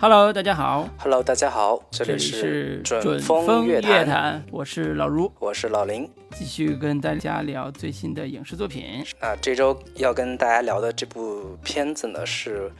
[0.00, 0.88] Hello，大家好。
[0.98, 6.10] Hello，大家好，这这里里是准风乐乐坛，我是老卢，我是老林。
[6.32, 9.04] 继续跟大家聊最新的影视作品。
[9.20, 12.72] 那这周要跟大家聊的这部片子呢，是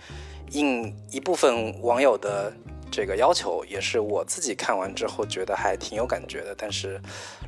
[0.51, 2.53] 应一部分网友的
[2.91, 6.53] 这个要求，也是我自己看完之后觉得还挺有感觉的。
[6.59, 7.01] 但是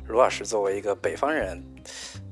[0.07, 1.61] 卢老师作为一个北方人，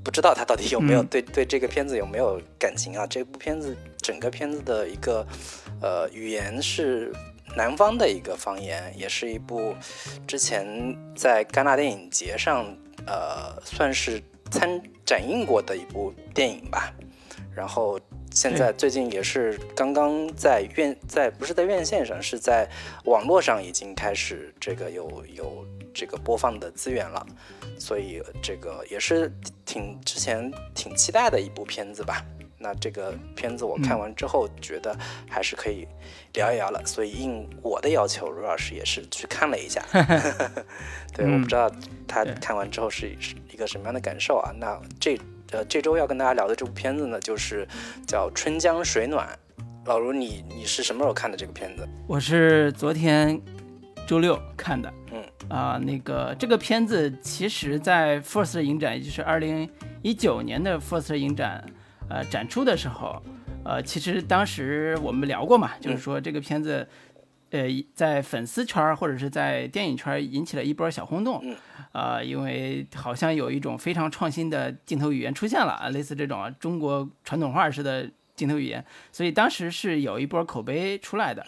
[0.04, 3.06] 不知道他到底有没有嗯对、对这个片子有没有感情啊？
[3.08, 5.26] 这部片子整个片子的一个
[5.82, 7.12] 呃语言是
[7.56, 9.76] 南方的一个方言，也是一部
[10.28, 12.66] 之前在戛纳电影节上
[13.06, 16.94] 呃算是参展映过的一部电影吧。
[17.56, 18.00] 然后
[18.32, 22.70] 现在最近也是刚刚在院在不是在院线上，是在
[23.04, 25.66] 网络上已经开始这个有有
[26.00, 27.28] 这个播放的资源了，
[27.78, 29.30] 所以这个也是
[29.66, 32.24] 挺之前挺期待的一部片子吧。
[32.58, 34.98] 那这个片子我看完之后，觉得
[35.30, 35.86] 还是可以
[36.36, 39.84] 聊一聊了，所以应我的要求，卢老师也是去看了一下。
[41.14, 41.70] 对，我嗯不知道
[42.08, 44.54] 他看完之后是是一个什么样的感受啊？
[44.58, 45.20] 那这
[45.52, 47.68] 呃这周要跟大家聊的这部片子呢，就是
[48.08, 49.28] 叫《春江水暖》。
[49.86, 51.86] 老卢，你你是什么时候看的这个片子？
[52.08, 53.42] 我是昨天
[54.06, 54.94] 周六看的，
[55.50, 59.70] 嗯啊、那个这个片子其实在 First 影展，也就是二零
[60.02, 61.66] 一九年的 First 影展，
[62.10, 63.22] 呃展出的时候，
[63.66, 66.88] 呃，其实当时我们聊过嘛，就是说这个片子。
[67.52, 67.62] 呃，
[67.96, 71.42] 在粉丝圈儿或者是在电影圈儿引起了一波小轰动，
[71.92, 81.44] 啊呃，因为好像有一种非常创新的镜头语言出现了啊，类似这种啊中国传统画式的镜头语言，所以当时是有一波口碑出来的。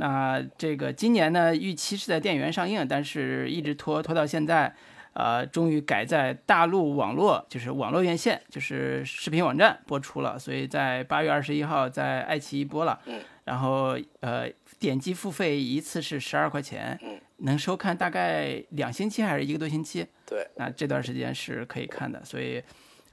[0.00, 4.74] 嗯那这个今年呢，预期是在电影院上映，但是一直拖拖到现在，
[5.12, 12.98] 呃，终于改在大陆网络，就是网络院线，就是视频网站播出了，所以在八月二十一号在爱奇艺播了。
[13.06, 14.48] 嗯然后呃，
[14.78, 20.06] 点击付费一次是十二块钱，嗯能收看大概两星期还是一个多星期？
[20.24, 22.62] 对，那这段时间是可以看的，所以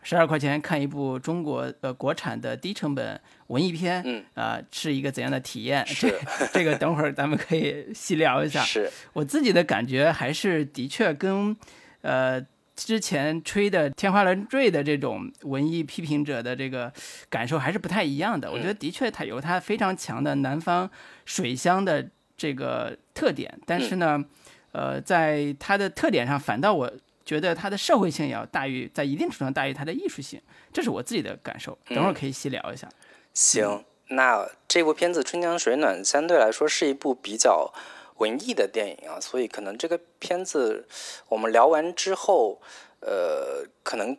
[0.08, 5.86] 十二块钱看一部中国呃国产的低成本文艺片，嗯啊、是一个怎样的体验？
[5.86, 6.10] 这
[6.54, 8.64] 这个等会儿咱们可以细聊一下。
[8.64, 11.54] 是我自己的感觉还是的确跟
[12.04, 12.42] 呃
[12.74, 16.90] 之前吹的天花乱坠的这种文艺批评者的这个
[17.30, 18.50] 感受还是不太一样的。
[18.50, 20.90] 我觉得的确它有它非常强的南方
[21.26, 22.08] 水乡的
[22.38, 24.24] 这个特点，但是呢，
[24.72, 26.90] 呃，在它的特点上，反倒我
[27.28, 30.42] 觉得它的社会性也要大于，在一定程度上大于它的艺术性，
[30.74, 31.78] 这是我自己的感受。
[31.90, 32.90] 等会儿可以细聊一下。
[33.34, 33.84] 行。
[34.10, 37.74] 那这部片子《春江水暖》相对来说是一部比较
[38.20, 40.88] 文艺的电影啊，所以可能这个片子
[41.28, 42.62] 我们聊完之后，
[43.02, 44.18] 呃，可能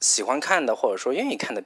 [0.00, 1.62] 喜欢看的或者说愿意看的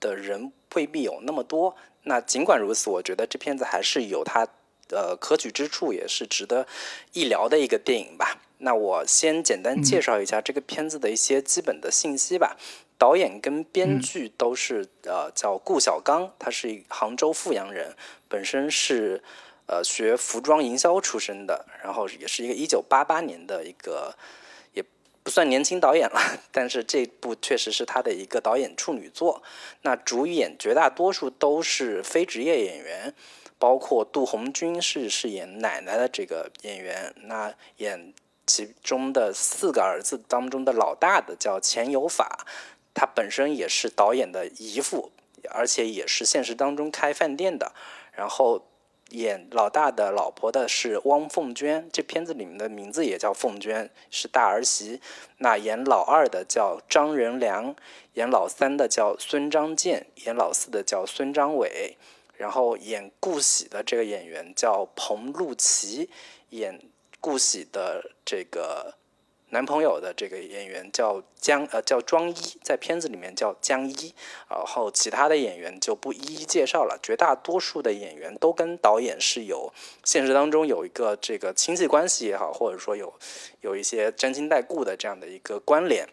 [0.00, 1.76] 的人未必有那么多。
[2.02, 4.44] 那尽管如此，我觉得这片子还是有它
[4.90, 6.66] 呃可取之处，也是值得
[7.12, 8.36] 一聊的一个电影吧。
[8.62, 12.56] 那我先简单介绍一下这个片子的一些基本的信息吧。
[12.96, 17.96] 导演跟编剧都是、呃叫顾晓刚，他是杭州富阳人，
[18.28, 19.20] 本身是
[19.66, 24.14] 呃学服装营销出身的，然后也是一个一九八八年的一个
[24.72, 24.84] 也
[25.24, 26.20] 不算年轻导演了，
[26.52, 29.42] 但是这部确实是他的一个导演处女作。
[29.82, 33.12] 那主演绝大多数都是非职业演员，
[33.58, 38.14] 包括杜红军是饰演奶奶的这个演员，那演
[38.46, 42.46] 其中的四个儿子当中的老大的叫钱有法，
[42.92, 45.12] 他本身也是导演的姨父，
[45.50, 47.72] 而且也是现实当中开饭店的。
[48.12, 48.66] 然后
[49.10, 55.00] 演老大的老婆的是汪凤娟，这片子里面的名字也叫凤娟，是大儿媳。
[55.38, 57.74] 那演老二的叫张仁良，
[58.14, 61.96] 演老三的叫孙张健，演老四的叫孙张伟。
[62.34, 66.10] 然后演顾喜的这个演员叫彭露琪，
[66.50, 66.80] 演
[67.22, 68.94] 顾喜的这个
[69.50, 72.34] 男朋友的这个演员叫江呃叫庄一，
[72.64, 74.12] 在片子里面叫江一，
[74.50, 76.98] 然后其他的演员就不一一介绍了。
[77.02, 79.72] 绝大多数的演员都跟导演是有
[80.04, 83.14] 现实当中有一个这个亲戚关系也好，或者说有
[83.60, 86.08] 有一些沾亲带故的这样的一个关联。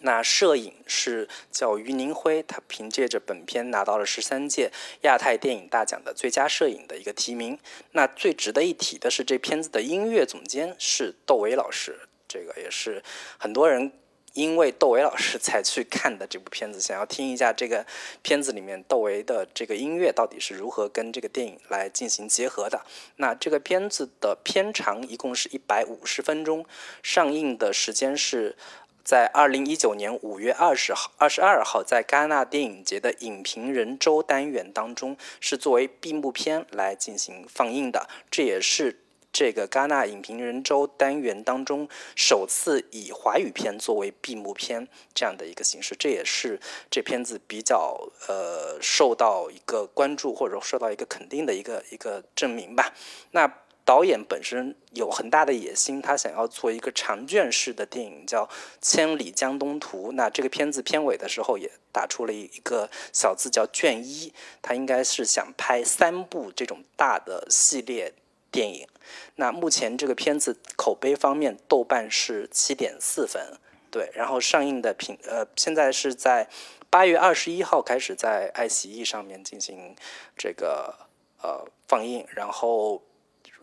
[0.00, 4.70] 那摄影是叫于宁辉，他凭借着本片拿到了十三届
[5.02, 7.58] 亚太电影大奖的最佳摄影的一个提名。
[7.92, 13.02] 那最值得一提的是，这片子的音乐总监是窦唯老师，这个也是
[13.38, 13.92] 很多人
[14.32, 17.84] 因为窦唯老师 才去看的这部片子，想要听一下这个
[18.22, 22.80] 片子里面窦唯的这个音乐到底是如何跟这个电影来进行结合的。
[23.16, 26.64] 那这个片子的片长一共是一百五十分钟，
[27.02, 28.56] 上映的时间是
[29.04, 38.08] 在二零一九年五月二十号、二十二号，在戛纳电影节的影评人周单元当中，是作为闭幕片来进行放映的。
[38.30, 39.00] 这也是
[39.32, 45.96] 这个戛纳影评人周单元当中首次以华语片作为闭幕片这样的一个形式。
[45.98, 46.60] 这也是
[46.90, 52.92] 这片子比较呃受到一个关注或者受到一个肯定的一个一个证明吧。
[53.32, 53.52] 那。
[53.84, 58.46] 导演本身有很大的野心，他想要做一个长卷式的电影，叫
[58.80, 60.10] 《千里江东图》。
[60.12, 64.32] 那这个片子片尾的时候也打出了一个小字，叫“卷一”。
[64.62, 68.14] 他应该是想拍三部这种大的系列
[68.52, 68.86] 电影。
[69.34, 73.58] 那目前这个片子口碑方面，豆瓣是七点四分，
[73.90, 74.10] 对。
[74.14, 76.48] 然后上映的评呃，现在是在
[76.90, 79.96] 八月二十一号开始在爱奇艺上面进行
[80.36, 80.94] 这个
[81.42, 83.02] 呃放映，然后。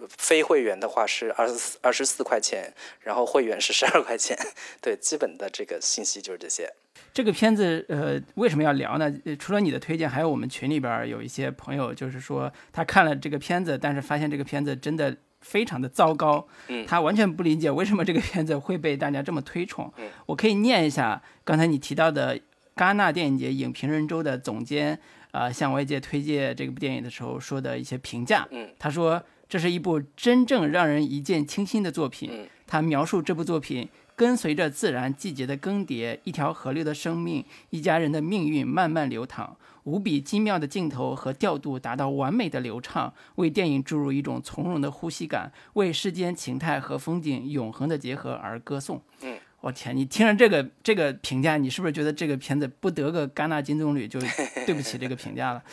[0.10, 4.38] 非会员的话是二十四二十四块钱，然后会员是十二块钱。
[4.82, 6.72] 对，基本的这个信息就是这些。
[7.14, 9.12] 这个片子呃为什么要聊呢？
[9.40, 16.48] 除了你的推荐，还有我们群里边有一些朋友，就是说他看了这个片子，但是发现这个片子真的非常的糟糕。
[16.68, 16.86] 嗯。
[16.86, 19.92] 他完全不理解为什么这个片子会被大家这么推崇。
[19.98, 20.08] 嗯。
[20.28, 22.40] 我可以念一下刚才你提到的
[22.76, 25.00] 戛纳电影节影评人周的总监
[25.32, 28.48] 啊向外界推荐这部电影的时候说的一些评价。
[28.52, 28.70] 嗯。
[28.78, 29.24] 他说。
[29.50, 32.48] 这是一部真正让人一见倾心的作品。
[32.66, 39.58] 他描述这部作品跟随着自然季节的更迭，一条河流的生命，一家人的命运慢慢流淌。
[39.84, 49.02] 无比精妙的镜头和调度达到完美的流畅，为电影注入一种从容的呼吸感，为世间情态和风景永恒的结合而歌颂。
[49.22, 54.20] 嗯，我天，你听了这个这个评价，你是不是觉得这个片子不得个戛纳金棕榈就
[54.66, 55.64] 对不起这个评价了？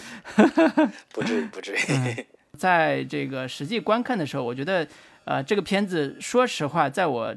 [1.13, 2.27] 不至于，不至于。
[2.57, 4.87] 在这个实际观看的时候，我觉得，
[5.25, 7.35] 呃，这个片子说实话，在我，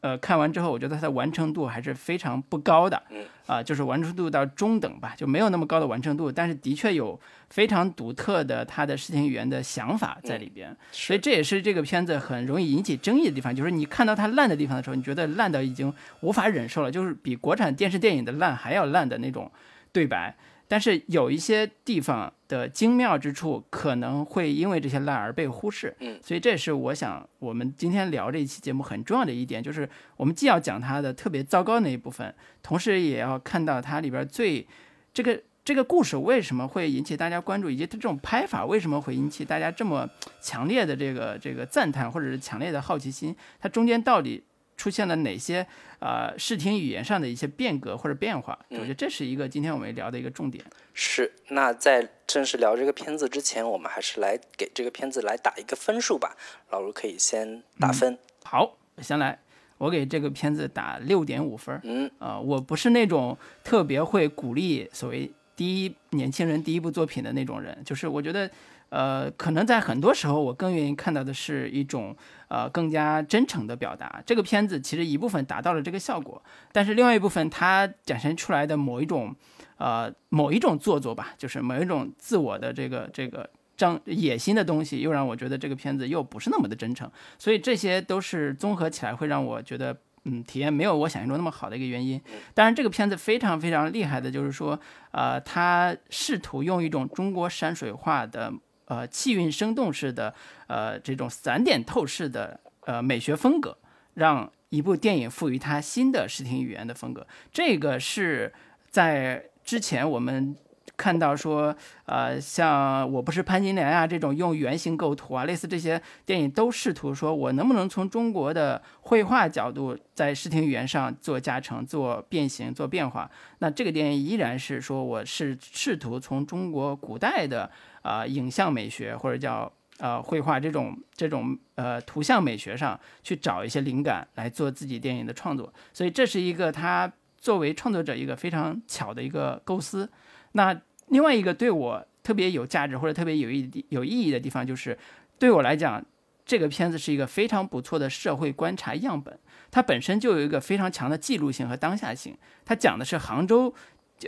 [0.00, 3.02] 呃，看完之后，我觉得它的完成度还是非常不高的，
[3.46, 7.20] 啊，就是完成度到中等吧，就没有那么高的完成度，但是的确有
[7.50, 19.50] 非常独特的它的视听语言的想法在里边，所以这也是这个片子很容易引起争议的地方，就是你看到它烂的地方的时候，你觉得烂到已经无法忍受了，就是比国产电视电影的烂还要烂的那种
[19.92, 20.34] 对白。
[20.70, 25.92] 但是有一些地方的精妙之处，可能会因为这些烂而被忽视。
[25.98, 32.32] 嗯，所以这是我想我们今天聊这一期节目很重要的一点，就是我们既要讲它的特别糟糕那一部分，
[32.62, 34.64] 同时也要看到它里边最
[35.12, 40.08] 这个这个故事为什么会引起大家关注，以及它这种拍法为什么会引起大家这么
[40.40, 44.44] 强烈的这个这个赞叹或者是强烈的好奇心，它中间到底。
[44.76, 45.66] 出现了哪些
[46.00, 48.58] 呃视听语言上的一些变革或者变化？
[48.70, 50.64] 我觉得这是一个今天我们聊的一个重点。
[50.92, 56.36] 是，那在正式聊这个片子之前，我们还是来给这个片子来打一个分数吧。
[56.70, 58.18] 老卢可以先打分。
[58.44, 59.38] 好，我先来，
[59.78, 61.80] 我给这个片子打六点五分。
[61.84, 68.50] 嗯，啊，我不是那种特别会鼓励所谓第一年轻人第一部作品的那种人，就是我觉得。
[68.90, 72.12] 呃，可能在很多时候，我更愿意看到的是一种
[72.50, 74.20] 呃更加真诚的表达。
[74.26, 76.42] 这个片子其实一部分达到了这个效果，
[76.72, 79.34] 但是另外一部分它展现出来的某一种
[79.78, 87.10] 呃某一种做作吧，就是某一种自我的这个这个张野心的东西，又让我觉得这个片子又不是那么的真诚。
[87.38, 92.20] 所以这些都是综合起来会让我觉得嗯体验没有我想象中那么好的一个原因。
[92.52, 94.78] 当然，这个片子非常非常厉害的就是说，
[95.12, 98.52] 呃，他试图用一种中国山水画的。
[98.90, 100.34] 呃，气韵生动式的，
[100.66, 103.78] 呃，这种散点透视的，呃，美学风格，
[104.14, 107.24] 让一部电影赋予它新的视听语言的风格。
[107.52, 108.52] 这个是
[108.90, 110.56] 在之前我们
[110.96, 111.72] 看到说，
[112.06, 123.30] 呃，像我不是潘金莲啊这种用圆形构图啊，类似这些电影都试图说我能不能从中国的绘画角度在视听语言上做加成、做变形、做变化。
[123.60, 127.70] 那这个电影依然是说我是试图从中国古代的。
[128.02, 140.10] 啊，影像美学或者叫呃绘画这种这种呃图像美学上去找一些灵感来做自己电影的创作，所以这是一个他作为创作者一个非常巧的一个构思。
[140.52, 144.98] 那另外一个对我特别有价值或者特别有意有意义的地方，就是
[145.38, 146.04] 对我来讲，
[146.44, 149.38] 这个片子是一个非常不错的社会观察样本，
[149.70, 152.36] 它本身就有一个非常强的记录性和当下性。
[152.64, 153.74] 它讲的是杭州。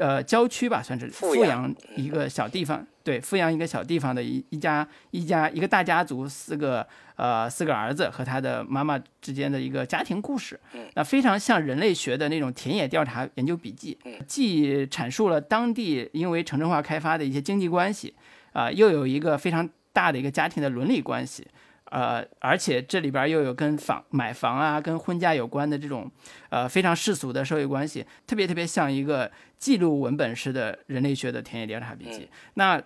[0.00, 10.58] 呃，郊区吧，算是富阳一个小地方，对，富阳一个小地方的一一家一家一个大家族，四个呃四个儿子和他的妈妈之间的一个家庭故事，
[10.94, 18.14] 那非常像人类学的那种田野调查研究笔记，既阐述了当地因为城镇化开发的一些经济关系，
[18.52, 21.46] 啊，又有一个非常大的一个家庭的伦理关系。
[21.92, 26.10] 呃，而且这里边又有跟房买房啊、跟婚嫁有关的这种
[26.48, 32.28] 呃非常世俗的社会关系，特别特别像一个记录文本式的人类学的田野调查笔记。
[32.54, 32.82] 那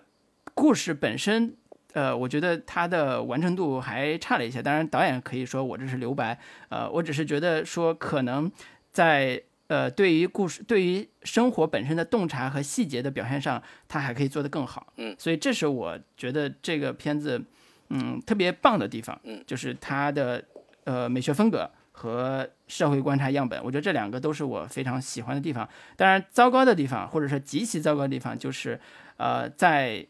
[0.53, 1.55] 故事本身。
[1.93, 4.61] 呃，我觉得它的完成度还差了一些。
[4.61, 6.37] 当然，导演可以说我这是留白。
[6.69, 8.51] 呃，我只是觉得说，可能
[8.91, 14.93] 在呃对于故事、对于生活本身的洞察和细节的表现上，他还可以做得更好。
[14.97, 17.41] 嗯，所以这是我觉得这个片子
[17.89, 19.19] 嗯特别棒的地方。
[19.23, 20.43] 嗯，就是它的
[20.83, 25.67] 呃美学风格和社会观察样本，我觉得这两个都是我非常喜欢的地方。
[25.95, 28.79] 当然，糟糕的地方或者说极其糟糕的地方，就是
[29.17, 30.05] 呃在。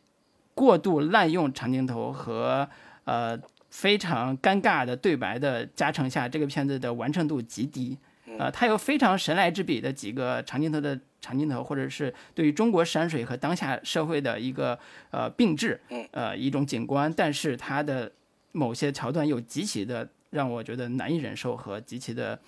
[0.58, 2.68] 过度滥用长镜头和
[3.04, 7.96] 呃非常尴尬的对白的加成下，这个片子的完成度极低。
[8.40, 14.78] 呃，它有非常神来之笔的几个长镜头的长镜头，或者是对于中国山水和当下社会的一个
[15.12, 15.80] 呃并置，
[16.12, 18.12] 呃一种景观，但是它的
[18.52, 22.40] 某些桥段又极其的让我觉得难以忍受和极其的。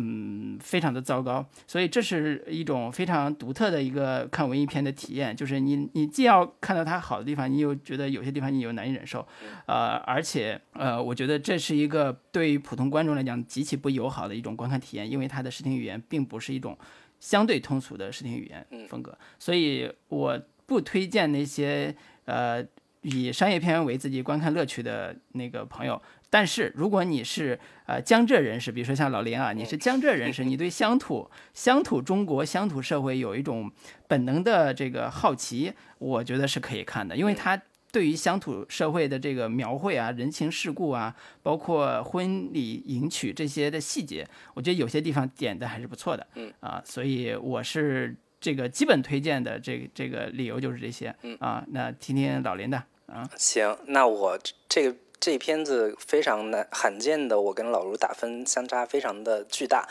[0.00, 9.26] 嗯，非常的糟糕，所以这是一种非常独特的一个看文艺片的体验，就是你你既要看到它好的地方，你又觉得有些地方你又难以忍受，
[9.66, 16.78] 呃，而且呃，我觉得这是一个对于普通观众来讲极其不友好的一种观看体验，因为它的视听语言并不是一种
[17.20, 21.94] 相对通俗的视听语言风格，所以我不推荐那些
[22.24, 22.64] 呃
[23.02, 26.00] 以商业片为自己观看乐趣的那个朋友。
[26.30, 33.72] 但是，如果你是呃江浙人士，比如说像老林啊，你是江浙人 士，你对乡土、乡土中国、乡土社会有一种
[34.06, 37.58] 本能的这个好奇，我觉得是可以看的，因为他
[37.90, 46.26] 对于乡土社会的这个描绘啊、人情世故啊，包括婚礼迎娶这些的细节，我觉得有些地方点的还是不错的。
[46.34, 51.14] 嗯啊，所以我是这个基本推荐的这这个理由就是这些。
[51.22, 53.28] 嗯啊，那听听老林的啊。
[53.36, 54.96] 行，那我这个。
[55.20, 59.84] 这片子非常难罕见的，我跟老卢打分相差非常的巨大，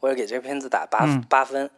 [0.00, 1.70] 我要给这个片子打八八分。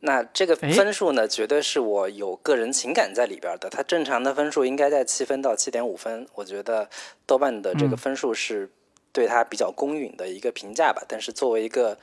[0.00, 3.68] 那这个分数呢，绝对是我有个人情感在里边的。
[3.70, 6.88] 它正常的分数应该在七分到七点五分，我觉得
[7.26, 8.70] 豆瓣的这个分数是
[9.12, 11.02] 对它比较公允的一个评价吧。
[11.08, 11.98] 但是作为一个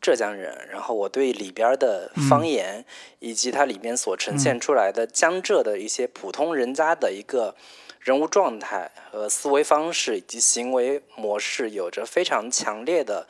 [0.00, 2.84] 浙江人，然后我对里边的方言
[3.20, 7.54] 以及它里面所呈现出来的江浙的一些普通人家的一个。
[7.98, 13.26] 人物状态和思维方式以及行为模式有着非常强烈的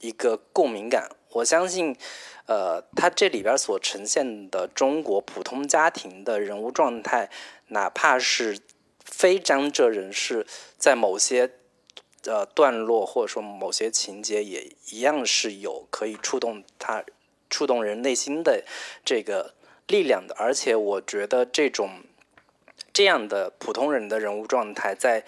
[0.00, 1.08] 一个共鸣感。
[1.30, 1.96] 我相信，
[2.46, 7.30] 呃，他这里边所呈现的中国普通家庭的人物状态，
[7.68, 8.58] 哪怕是
[9.04, 10.46] 非江浙人士，
[10.76, 11.50] 在某些
[12.24, 17.04] 呃段落或者说某些情节，也一样是有可以触动他、
[17.48, 18.64] 触动人内心的
[19.04, 19.54] 这个
[19.86, 20.34] 力量的。
[20.38, 22.02] 而且，我觉得这种。
[22.94, 25.24] 这样的普通人的人物状态，在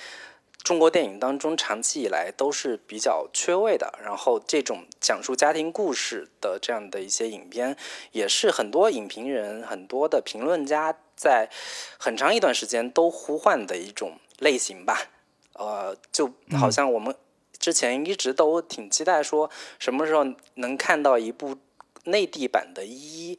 [0.64, 3.96] 中国电影当中长期以来都是比较缺位的。
[4.02, 7.76] 然后，这种讲述家庭故事的这样的一些影片，
[8.12, 11.50] 也是很多影评人、很多的评论家在
[11.98, 15.10] 很长一段时间都呼唤的一种类型吧。
[15.52, 17.14] 呃，就好像我们
[17.58, 21.58] 之前一直都挺期待说，什么时候能看到一部
[22.04, 23.36] 内地版的《一一》。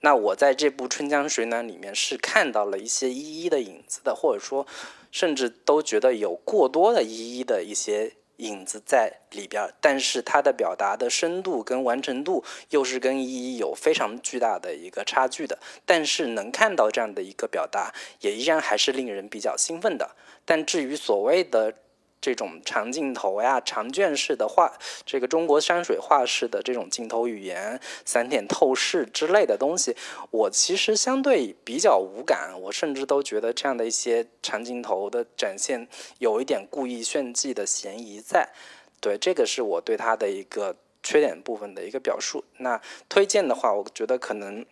[0.00, 4.66] 那我在这部《春江水暖》里面是看到了一些一一的影子的，或者说，
[5.14, 9.72] 甚至都觉得有过多的一一的一些影子在里边。
[9.80, 15.56] 但是它的表达的深度跟完成度又是跟一一有非常巨大的一个差距的。
[15.86, 20.16] 但是能看到这样的一个表达，也依然还是令人比较兴奋的。
[20.44, 21.72] 但至于所谓的，
[22.24, 24.72] 这种长镜头呀、长卷式的画，
[25.04, 29.94] 这个中国山水画式的这种镜头语言、散点透视之类的东西，
[30.30, 32.58] 我其实相对比较无感。
[32.62, 35.86] 我甚至都觉得这样的一些长镜头的展现
[36.18, 38.48] 有一点故意炫技的嫌疑在。
[39.02, 42.42] 对，这个是我对它的一个缺点部分的一个表述。
[42.56, 44.64] 那推荐的话，我觉得可能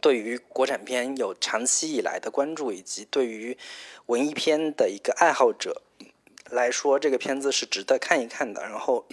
[0.00, 3.58] 对于国产片有长期以来的关注，以及对于
[4.06, 5.82] 文艺片的一个爱好者。
[6.50, 8.62] 来说，这个片子是值得看一看的。
[8.62, 9.06] 然后，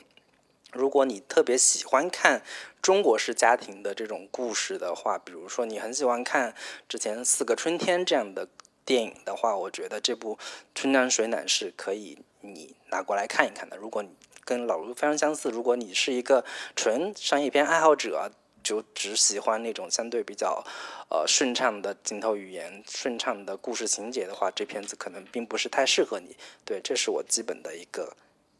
[0.71, 2.41] 如果你特别喜欢看
[2.81, 6.53] 中国式家庭的这种故事的话，比如说你很喜欢看
[6.87, 8.47] 之前《四个春天》这样的
[8.85, 10.35] 电影的话，我觉得这部
[10.75, 13.77] 《春江水暖》是可以你拿过来看一看的。
[13.77, 14.09] 如果你
[14.43, 18.31] 跟老卢非常相似，如果你是一个纯商业片爱好者。
[18.63, 20.63] 就只喜欢那种相对比较，
[21.09, 26.35] 呃顺畅的镜头语言、顺畅的故事情节的话，这片子可能并不是太适合你。
[26.65, 28.15] 对，这是我基本的一个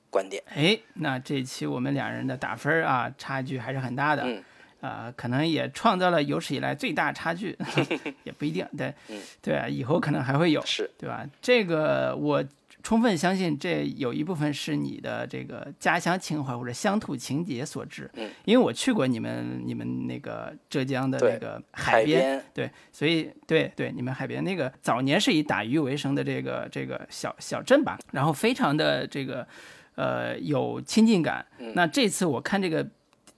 [0.10, 0.44] 观点。
[0.50, 4.24] 哎，那这一期我们两人的打分啊，差距还是很大的。
[4.26, 4.44] 嗯。
[4.82, 7.58] 啊，可能也创造了有史以来最大差距，
[8.26, 8.94] 也不一定，对，
[9.42, 11.26] 对啊，以后可能还会有，是对吧？
[11.42, 12.44] 这个我
[12.84, 29.48] 充分相信，这有一部分是你的这个家乡情怀或者乡土情节所致，嗯，因为我去过你们你们那个浙江的那个海边，对，所以对对，你们海边那个早年是以打鱼为生的这个这个小小镇吧，然后非常的这个
[29.96, 32.88] 呃有亲近感，那这次我看这个。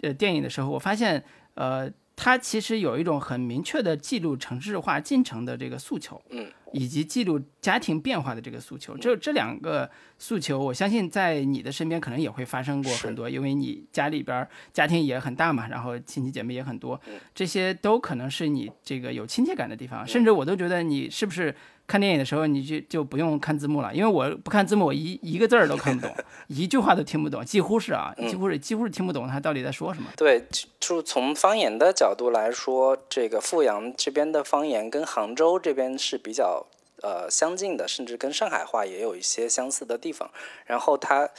[0.02, 1.24] 呃，电影的时候，我发现，
[1.54, 8.98] 呃，它其实有一种很明确的记录城市化进程的这个诉求，嗯，以及记录家庭变化的这个诉求。
[8.98, 17.00] 这这两个诉求，我相信在你的身边可能也会发生过很多，因为你家里边家庭也很大嘛，然后亲戚姐妹也很多，
[17.34, 20.08] 这些都可能是你这个有亲切感的地方。
[20.08, 21.54] 甚至我都觉得你是不是？
[21.88, 26.16] 看电影的时候，你就就不用看字幕了，因为我不看字幕，我一一个字儿都看不懂，
[26.48, 30.10] 一句话都听不懂，几乎是啊，几乎是几乎是听不懂他到底在说什么。
[30.18, 30.44] 对，
[30.80, 36.66] 就从方言的角度来说，这个阜阳这边的方言跟杭州这边是比较
[37.04, 40.32] 呃相近的，甚至跟上海话也有一些相似的地方。
[40.66, 41.30] 然后它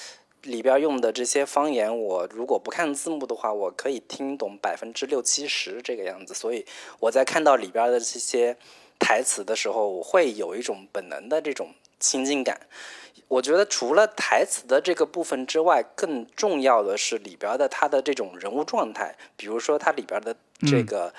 [0.42, 6.32] 里边用的这些方言，我如果不看字幕的话，我可以听懂百分之六七十这个样子。
[6.32, 6.64] 所以
[7.00, 8.56] 我在看到里边的这些。
[8.98, 12.60] 台词的时候，我会有一种本能的这种亲近感。
[13.28, 19.16] 我觉得除了台词的这个部分之外，更重要的是里边的他的这种人物状态。
[19.36, 20.36] 比如说，他里边的
[20.66, 21.12] 这个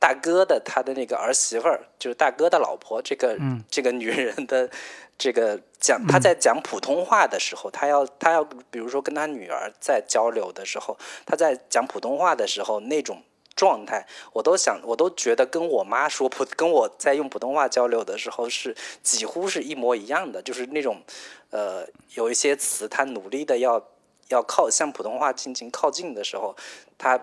[0.00, 3.38] 大哥的他的那个儿媳妇儿，就是大哥的老婆，这个
[3.70, 4.68] 这个女人的
[5.16, 13.22] 这个讲，他在讲普通话的时候，他要他要，比如说跟他女儿在交流的时候，他在讲普通话的时候那种。
[13.54, 21.02] 状态，我都想，我都觉得跟我妈说普， 跟我在用普通话交流的时候是几乎是一模一样的，就是那种，
[21.50, 23.82] 呃，有一些词，他努力的要
[24.28, 26.56] 要靠向普通话进行靠近的时候，
[26.96, 27.20] 他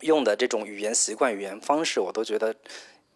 [0.00, 2.54] 用的这种语言习惯、语言方式，我都觉得，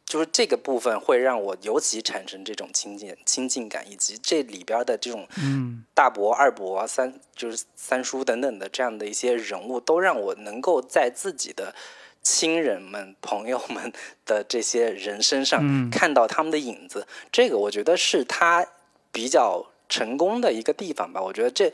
[0.04, 11.74] 就是这个部分会让我尤其产生这种亲近亲近感，以及这里边的这种，嗯，大伯、二伯、三就是三叔等等的这样的一些人物，都让我能够在自己的。
[12.24, 13.92] 亲人们、朋友们
[14.24, 18.66] 的这些人身上看到他们的影子，这个我觉得是他
[19.12, 21.22] 比较成功的一个地方吧。
[21.22, 21.70] 我觉得这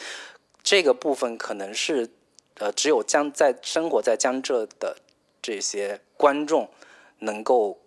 [0.63, 2.11] 这个部分可能是
[2.59, 4.97] 呃，只有江在生活在江浙的
[5.41, 6.69] 这些观众
[7.21, 7.81] 能够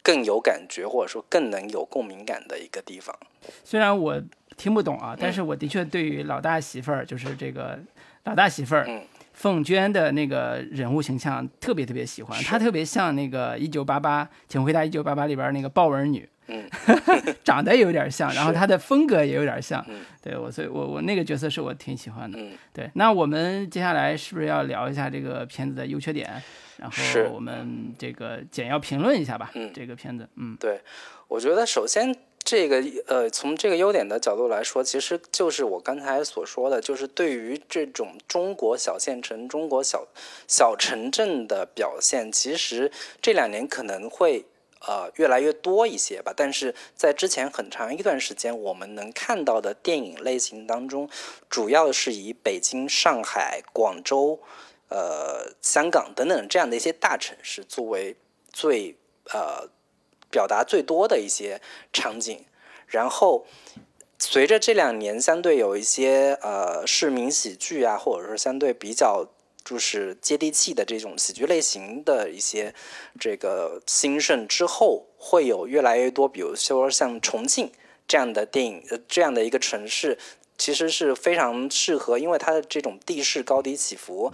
[0.00, 3.14] 更有感觉，或者说更能有共鸣感的一个地方。
[3.64, 4.22] 虽然我
[4.56, 7.78] 听不懂啊，但是我的确对于老大媳妇儿，就是这个
[8.22, 8.88] 老大媳妇儿。
[9.36, 16.66] 凤娟的那个人物形象特别特别喜欢，她特别像那个《一九八八》，请回答《一九八八》里边那个豹纹女，嗯，
[17.44, 19.84] 长得有点像，然后她的风格也有点像，
[20.22, 22.38] 对我，所以我我那个角色是我挺喜欢的，
[22.72, 22.90] 对。
[22.94, 26.42] 那我们接下来是不是要聊一下这个片子的优缺点？
[26.78, 26.96] 然后
[27.34, 30.80] 我们这个简要评论一下吧，这个片子，嗯，对，
[31.28, 32.16] 我觉得首先。
[32.46, 40.06] 这个呃，从这个优点的角度来说，其实就是我刚才所说的，就是对于这种中国小县城、中国小
[40.46, 44.44] 小城镇的表现，其实这两年可能会
[44.86, 46.32] 呃越来越多一些吧。
[46.36, 51.10] 但是在之前很长一段时间，我们能看到的电影类型当中，
[51.50, 54.38] 主要是以北京、上海、广州、
[54.88, 58.14] 呃香港等等这样的一些大城市作为
[58.52, 58.94] 最
[59.32, 59.68] 呃。
[60.36, 61.62] 表达最多的一些
[61.94, 62.44] 场景，
[62.86, 63.46] 然后
[64.18, 69.26] 随着这两年相对有一些呃市民喜剧啊，或者说相对比较
[69.64, 72.74] 就是接地气的这种喜剧类型的一些
[73.18, 77.72] 这个兴盛之后，会有越来越多，比如说像重庆
[78.06, 80.18] 这样的电影，这样的一个城市。
[80.58, 84.32] 其实是非常适合，因为它的这种地势高低起伏，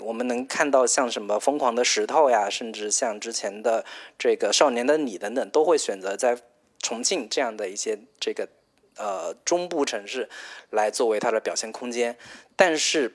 [0.00, 3.84] 我们能看到像什么疯狂的石头呀，甚至像之前的
[4.18, 6.36] 这个少年的你等等，都会选择在
[6.80, 8.48] 重庆这样的一些这个
[8.96, 10.28] 呃中部城市
[10.70, 12.18] 来作为它的表现空间。
[12.56, 13.14] 但是，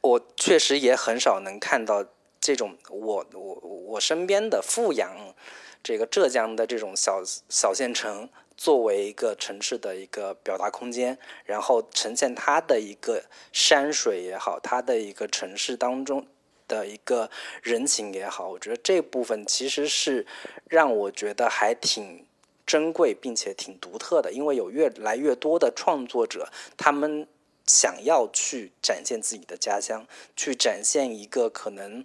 [0.00, 2.06] 我确实也很少能看到
[2.40, 3.54] 这种我我
[3.88, 5.34] 我身边的富阳
[5.82, 8.28] 这个浙江的这种小小县城。
[8.56, 16.26] 作为一个城市的一个表达空间，然后呈现它的一个山水也好，它的一个城市当中
[16.68, 17.28] 的一个
[17.62, 20.26] 人情也好，我觉得这部分其实是
[20.68, 22.24] 让我觉得还挺
[22.64, 24.32] 珍贵，并且挺独特的。
[24.32, 27.26] 因为有越来越多的创作者，他们
[27.66, 32.04] 想要去展现自己的家乡，去展现一个可能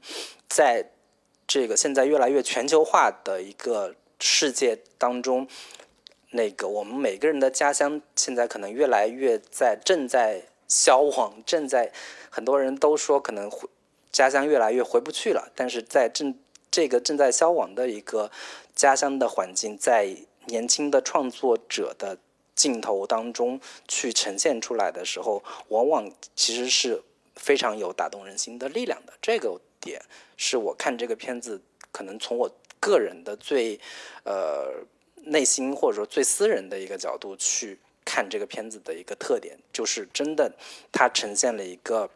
[0.50, 0.90] 在
[1.48, 5.48] 这个现在越来越全球化的一个世界当中。
[6.32, 11.92] 那个，我们每个人的家乡现在可能越来越在正在消亡，正在
[12.30, 13.68] 很多人都说可能会
[14.12, 16.38] 家乡越来越回不去了，但是在正
[16.70, 18.30] 这个正在消亡的一个
[18.76, 20.16] 家乡的环境，在
[20.46, 22.18] 年轻的创作者的
[22.56, 27.02] 镜头当中去呈现出来的时候，往往其实是
[27.36, 29.14] 非常有打动人心的力量的。
[29.20, 30.02] 这个点
[30.38, 31.62] 是我看这个片子，
[31.92, 33.80] 可能从我个人的最
[34.24, 34.74] 呃
[35.30, 40.52] 内心或者说最私人的一个角度去看这个片子的一个特点，就是真的
[40.92, 42.10] 它呈现了一个。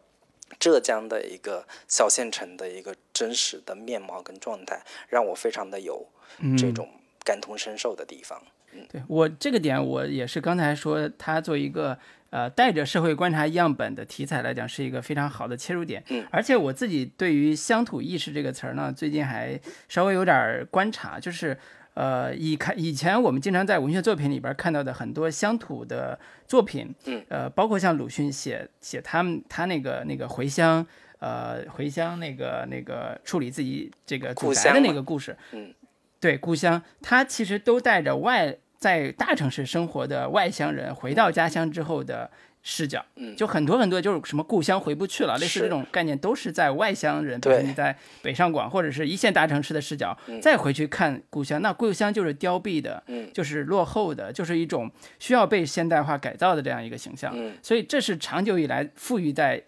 [0.59, 6.07] 浙江的一个小县城的一个真实的面貌跟状态，让我非常的有
[6.55, 6.87] 这种
[7.25, 8.39] 感同身受的地方。
[8.71, 11.97] 嗯，对我这个点，我也是刚才说，它做一个
[12.29, 16.03] 呃带着社会观察样本的题材来讲，是一个非常好的切入点。
[16.09, 21.57] 嗯，而且我自己对于乡土意识这个词儿呢，最近还稍微有点观察，就是。
[21.93, 30.85] 呃，以看以前我们经常在文学作品里边看到的很多乡土的作品，嗯，呃，包括像鲁迅写写他们他那个那个回乡，
[31.19, 35.73] 呃，回乡那个那个处理自己这个祖宅的那个故事，嗯，
[36.19, 42.31] 对，故乡，他其实都带着外在大城市生活的外乡人回到家乡之后的。
[42.65, 59.61] 视角，嗯，就很多很多，就是什么故乡回不去了，类似这种概念，都是在外乡人，比如你在北上广或者是一线大城市的视角，再回去看故乡，那故乡就是凋敝的，嗯，就是落后的，就是一种需要被现代化改造的这样一个形象，嗯，所以这是长久以来赋予在，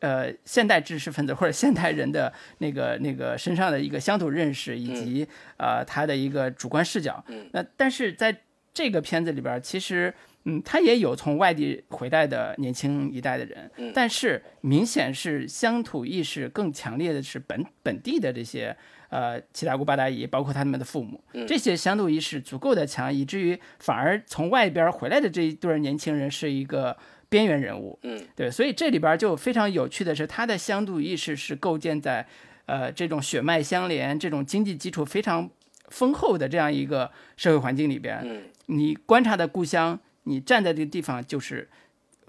[0.00, 5.26] 呃，现代知识分子或者现代人的那个那个身上的一个乡土认识以及
[5.56, 8.36] 呃他的一个主观视角，嗯，那但是在
[8.74, 10.12] 这个片子里边，其实。
[10.46, 18.76] 嗯，他也有从外地回来的年轻一代的人，但是明显是乡土意识更强烈的是本本地的这些
[19.08, 26.94] 呃七大姑八大姨，包括他们的父母，这些乡土意识足够的强，以至于反而从外边回来的这一对年轻人是一个
[27.30, 27.98] 边缘人物。
[28.02, 32.26] 嗯，对，所以这里边就非常有趣的是，他的乡土意识是构建在
[32.66, 35.48] 呃这种血脉相连、这种经济基础非常
[35.88, 38.20] 丰厚的这样一个社会环境里边。
[38.22, 39.98] 嗯，你观察的故乡。
[40.24, 41.68] 你站在这个地方就是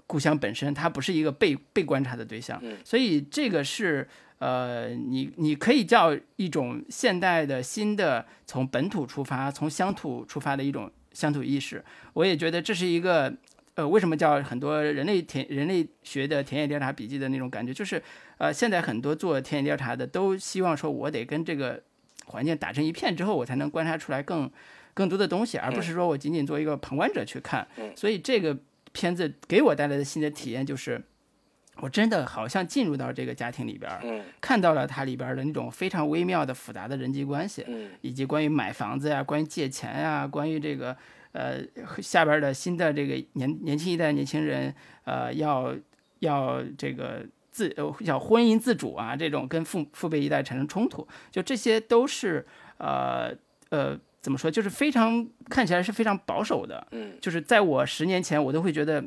[0.06, 11.84] 故乡本身，它不是一个被被观察的对象，所以这个是呃，你你可以叫一种现代的新的从本土出发、从乡土出发的一种乡土意识。
[12.12, 13.34] 我也觉得这是一个
[13.74, 18.00] 呃，为什么叫很多人类田人类学的田野调查笔记的那种感觉，就是
[18.38, 21.82] 呃，现在很多做田野调查的都希望说，我得跟这个
[22.26, 24.50] 环境打成一片之后，我才能观察出来更。
[24.96, 27.68] 更多的东西，而不是说我仅仅做一个旁观者去看。
[27.94, 28.56] 所以这个
[28.92, 31.04] 片子给我带来的新的体验就是，
[31.82, 37.66] 我真的好像进入到这个家庭里边，看到了它里边的那种非常微妙的复杂的人际关系，
[38.00, 40.96] 以及关于买房子呀、关于借钱呀、关于这个
[41.32, 41.58] 呃
[42.00, 45.76] 下边的新的这个年年轻一代年轻人呃要
[46.20, 52.46] 要这个自要婚姻自主啊这种跟父父辈一代产生冲突，就这些都是
[52.78, 53.36] 呃
[53.68, 54.00] 呃。
[54.26, 54.50] 怎么说？
[54.50, 59.00] 就是非常看起来是非常保守的，嗯，就是在我十年前，我都会觉得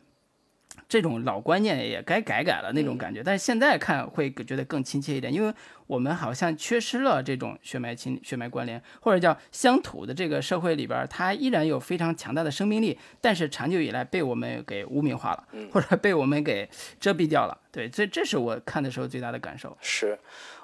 [0.88, 3.22] 这种老观念也该改改了那种感觉。
[3.22, 5.54] 但是现在看会觉得更亲切一点，因为
[5.88, 17.58] 我们好像缺失了这种血脉亲、血脉关联，或者叫乡土的这个社会里边，它依然有非常强大的生命力，但是长久以来被我们给污名化了，或者被我们给遮蔽掉了。
[17.74, 19.78] 对，所以这是我看的时候最大的感受。
[19.82, 20.18] 是。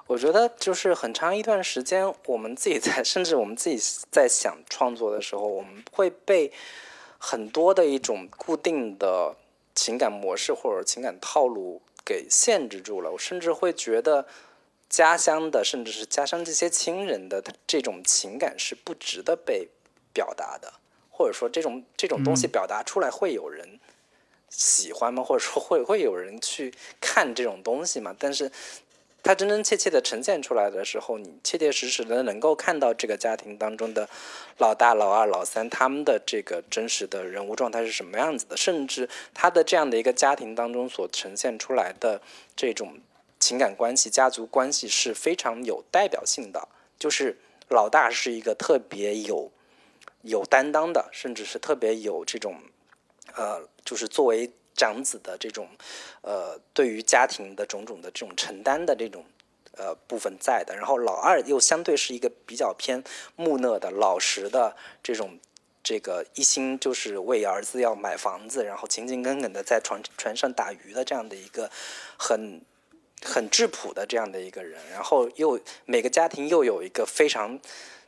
[0.06, 3.76] 我觉得就是很长一段时间，我们自己在， 甚至我们自己
[4.10, 6.52] 在想创作的时候，我们会被
[7.18, 9.34] 很多的一种固定的
[9.74, 13.10] 情感模式或者情感套路给限制住了。
[13.10, 14.24] 我甚至会觉得
[14.88, 19.68] 家乡的，甚至是家乡这些亲人的这种情感是不值得被
[20.12, 20.72] 表达的，
[21.10, 23.80] 或者说这种这种东西表达出来会有人
[24.48, 25.24] 喜欢吗？
[25.24, 28.14] 或者说会会有人去看这种东西吗？
[28.16, 28.52] 但是。
[29.26, 34.08] 它真真切切的呈现出来的时候，你切切实实的能够看到这个家庭当中的
[34.58, 42.22] 老大、老二、老三他们的这个真实的人物状态是什么样子的，甚至他的这样的一个家庭当中所呈现出来的
[42.54, 43.00] 这种
[43.40, 46.68] 情感关系、家族关系是非常有代表性的。
[46.96, 47.36] 就是
[47.68, 49.50] 老大是一个特别有
[50.22, 52.54] 有担当的，甚至是特别有这种
[53.34, 54.52] 呃，就是作为。
[54.76, 55.66] 长子的这种，
[56.20, 59.24] 呃，对于家庭的种种的这种承担的这种，
[59.72, 60.76] 呃，部分在的。
[60.76, 63.02] 然后老二又相对是一个比较偏
[63.36, 65.38] 木讷的、老实的这种，
[65.82, 71.70] 这个一心就是为儿子要买房子，然后勤勤恳恳的在船船上打鱼的这样的一个
[72.18, 72.60] 很
[73.22, 74.78] 很质朴的这样的一个人。
[74.92, 77.58] 然后又每个家庭又有一个非常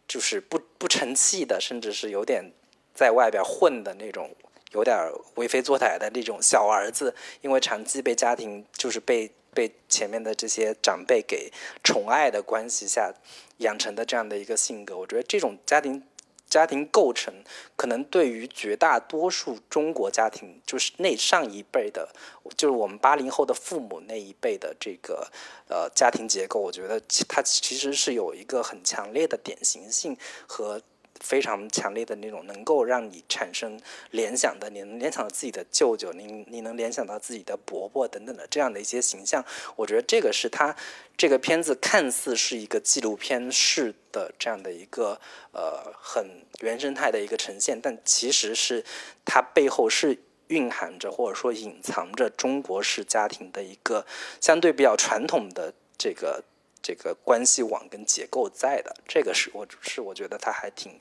[0.06, 2.52] 就是不不成器的，甚至是有点
[2.94, 4.30] 在外边混的那种。
[4.72, 4.96] 有点
[5.34, 11.52] 为非作歹的那种小儿子，因为长期被家庭就是被被前面的这些长辈给
[11.82, 13.12] 宠爱的关系下
[13.58, 14.96] 养成的这样的一个性格。
[14.96, 16.02] 我觉得这种家庭。
[16.50, 17.44] 家庭构成
[17.76, 22.08] 可能对于绝大多数中国家庭，就是那上一辈的，
[22.56, 25.30] 就是我们八零后的父母那一辈的这个
[25.68, 30.80] 呃家庭结构，我觉得它其实是有一个很强烈的典型性和。
[31.20, 39.44] 非常强烈的那种能够让你产生联想的，你能联想到自己的舅舅，你你能联想到自己的伯伯等等的这样的一些形象，
[39.76, 40.74] 我觉得这个是他
[41.16, 45.20] 这个片子看似是一个纪录片式的这样的一个
[45.52, 46.24] 呃很
[46.60, 48.84] 原生态的一个呈现，但其实是
[49.24, 54.06] 它背后是蕴含着或者说隐藏着中国式家庭的一个
[54.40, 56.44] 相对比较传统的这个。
[56.88, 60.98] 这个关系网跟结构在的，这个是我是我觉得他还挺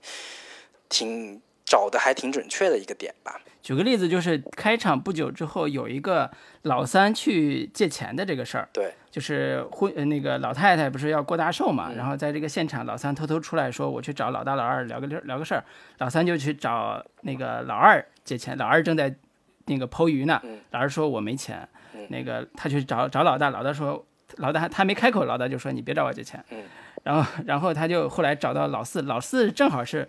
[0.89, 3.39] 挺找的还挺准确的一个点吧。
[3.63, 6.29] 举个例子，就是开场不久之后有一个
[6.63, 15.63] 老三去借钱的这个事儿，对，就是婚呃那个老太太不是要过大寿嘛，然后在这个现场，老三偷偷出来说我去找老大老二聊个聊个事儿，
[15.99, 19.15] 老三就去找那个老二借钱，老二正在
[19.67, 21.65] 那个剖鱼呢，老二说我没钱，
[22.09, 24.05] 那个他去找找老大，老大说。
[24.37, 26.43] 老大他没开口，老大就说你别找我借钱。
[26.49, 26.63] 嗯，
[27.03, 30.07] 然后然后他就后来找到老四，老四正好是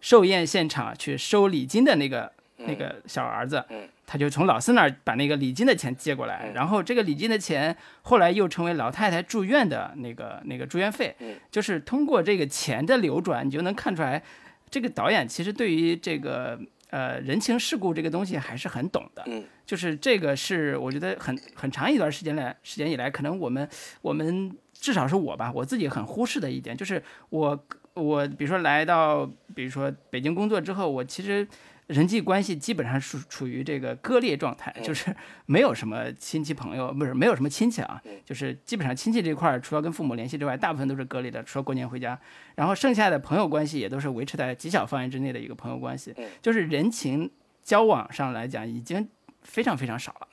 [0.00, 3.64] 寿宴现场去收礼金的那个那个小儿子。
[3.70, 11.14] 嗯，他就从老四那儿把那个礼金的钱借过来，然后这个礼金的钱后来又成为老太太住院的那个那个住院费。
[11.20, 14.22] 嗯，就是通过这个钱的流转，你就能看出来，
[14.70, 16.58] 这个导演其实对于这个。
[16.90, 23.68] 呃，人情世故这个东西还是很懂的，嗯，就是这个是我觉得很很长一段时间来时间以来，可能我们
[24.02, 29.24] 我们至少是我吧，我自己很忽视的一点，就是我我比如说来到
[29.54, 31.46] 比如说北京工作之后，我其实。
[31.88, 35.14] 人际关系基本上是处于这个割裂状态，就是
[35.46, 42.18] 没有什么亲戚朋友，不是没有什么亲戚啊，就是基本上亲戚这块儿，除了跟父母联系之外，大部分都是割裂的，除了过年回家，
[42.56, 47.30] 然后剩下的朋友关系也都是维持在极小范围之内的一个朋友关系，就是人情
[47.64, 49.08] 交往上来讲已经
[49.40, 50.28] 非常非常少了。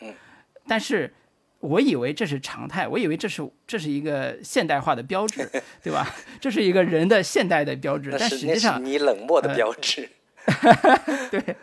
[0.67, 1.13] 但是
[1.61, 5.49] 我以为这是常态，我以为这是这是一个现代化的标志，
[5.81, 6.13] 对吧？
[6.41, 10.09] 这是一个人的现代的标志，但实际上你冷漠的标志。
[11.31, 11.55] 对，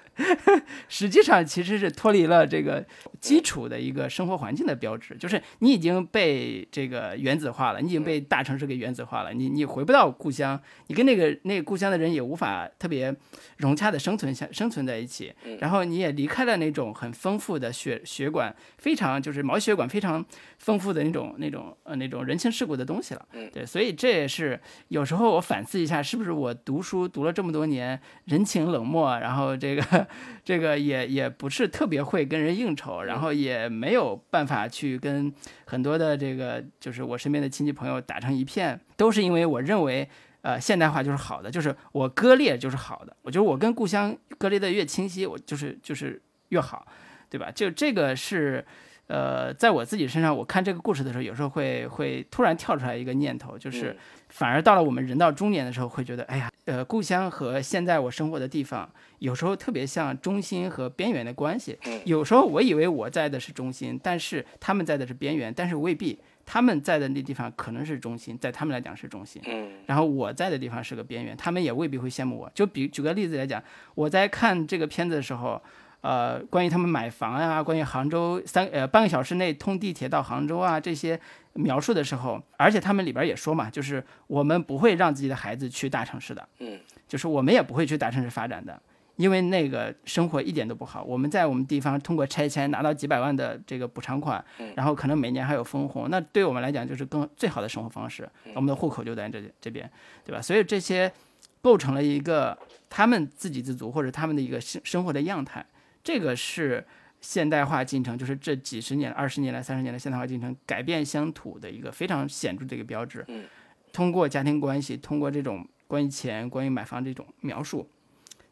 [0.89, 2.85] 实际上其实是脱离了这个
[3.23, 13.15] 基础的一个生活环境的标志，就是你已经被这个原子化了，你已经被大城市给原子化了，你你回不到故乡，你跟那个那个故乡的人也无法特别
[13.59, 20.25] 融洽的生存下生存在一起，然后你也离开了那种很丰富的血血管，非常就是毛血管非常
[20.59, 28.73] 丰富的那种那种呃那种人情世故的东西了，对，所以这也是有时候我反思一下，是不是我读书读了这么多年，人情。
[28.73, 30.07] 冷漠，然后这个
[30.43, 35.33] 这个也也不是特别会跟人应酬，然后也没有办法去跟
[35.67, 40.09] 很多的这个就是我身边的亲戚朋友打成一片，都是因为我认为，
[40.41, 46.87] 呃，现代化就是好的，就是我割裂就是好的，我觉得我跟故乡割裂的越清晰，我就是就是越好，
[47.29, 47.51] 对吧？
[47.51, 48.65] 就这个是，
[49.09, 53.97] 呃，在我自己身上，我看这个故事的时候，有时候会会突然跳出来一个念头，就是。
[54.29, 61.79] 反而到了我们人到中年的时候，会觉得，哎呀，呃，故乡和现在我生活的地方，有时候特别像中心和边缘的关系。
[62.07, 69.43] 有时候我以为我在的是中心，但是他们在的是边缘，但是未必，他们在的那地方可能是中心，在他们来讲是中心。
[69.85, 72.51] 然后我在的地方是个边缘，他们也未必会羡慕我。
[72.55, 73.63] 就比举个例子来讲，
[73.95, 75.61] 我在看这个片子的时候。
[76.03, 81.19] 呃，关于他们买房呀，关于杭州三呃半个小时内通地铁到杭州啊这些
[81.55, 88.83] 描述的时候，而且他们里边也说嘛，就是我们不会让自己的孩子去大城市的，嗯，就是我们也不会去大城市发展的，
[89.15, 91.05] 因为那个生活一点都不好。
[91.05, 98.29] 我们在我们地方通过拆迁拿到几百万的这个补偿款，然后可能每年还有分红，那对我们来讲就是更最好的生活方式。
[98.57, 99.89] 我们的户口就在这这边，
[100.25, 100.43] 对吧？
[100.43, 101.13] 所以这些
[101.61, 102.59] 构成了一个
[102.91, 105.65] 他们自给自足或者他们的一个生生活的样态。
[106.05, 106.85] 这个是
[107.21, 113.25] 现代化进程，就是这几十年、二十年来、三十年的现代化进程改变乡土的一个非常显著的一个标志。
[113.29, 113.45] 嗯，
[113.93, 117.89] 通过家庭关系，通过这种关于钱、关于买房这种描述，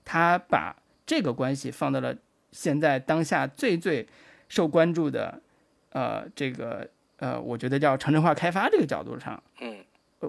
[0.04, 2.16] 他把这个关系放到了
[2.52, 4.06] 现在当下最最
[4.48, 5.42] 受关注的，
[5.90, 9.42] 呃，这个呃，我觉得叫城镇化开发这个角度上。
[9.60, 9.84] 嗯，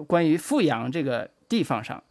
[0.06, 2.02] 关于富阳这个地方上。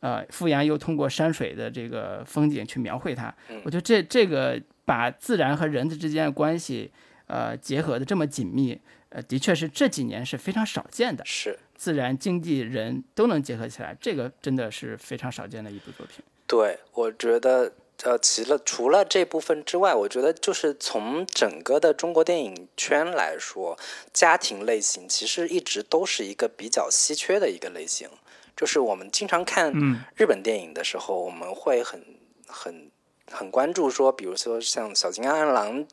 [0.00, 6.92] 呃，富阳又通过山水的这个风景去描绘它，我觉得这这个把自然和人的之间的关系，
[7.26, 8.78] 呃，结合的这么紧密，
[9.08, 11.24] 呃，的确是这几年是非常少见的。
[11.24, 16.24] 是自然、经济、人都能结合起来，这个真的是非常少见的一部作品。
[16.46, 17.72] 对，我觉得
[18.04, 23.76] 呃，其了除了这部分之外，我觉得就是从整个的中国电影圈来说，
[24.12, 28.08] 家庭类型其实一直都是一个比较稀缺的一个类型。
[28.56, 29.72] 就是我们经常看
[30.16, 32.02] 日本电影的时候，我们会很
[32.48, 32.90] 很
[33.30, 35.86] 很关注说，比如说像小津安二郎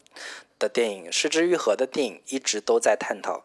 [0.58, 3.44] 的电影、失之愈合的电影，一直都在探讨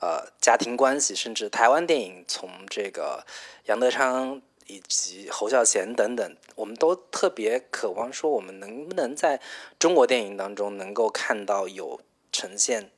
[0.00, 3.24] 呃家庭关系，甚至台湾电影从这个
[3.66, 4.40] 杨德昌。
[4.66, 9.38] 以及侯孝贤等等，我们都特别渴望说，我们能不能在
[9.78, 12.00] 中国电影当中能够看到有
[12.32, 12.90] 呈现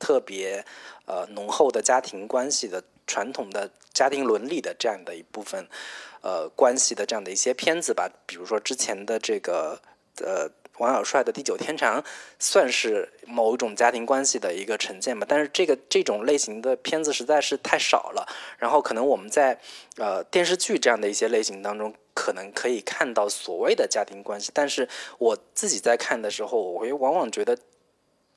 [0.00, 0.64] 特别
[1.06, 5.66] 呃浓厚的家庭关系的传统的家庭伦理的这样的一部分
[6.22, 8.10] 呃关系的这样的一些片子吧？
[8.26, 9.80] 比如说之前的这个
[10.24, 10.50] 呃。
[10.78, 12.00] 王小帅的《地久天长》
[12.38, 18.26] 算是某一种家庭关系的一个呈现吧，但是这个这种类型的片子实在是太少了。
[18.58, 19.60] 然后可能我们在
[19.98, 27.56] 呃电视剧这样的一些类型当中，可能可以看到所谓的家庭关系，但是我自己在看的时候，我会往往觉得，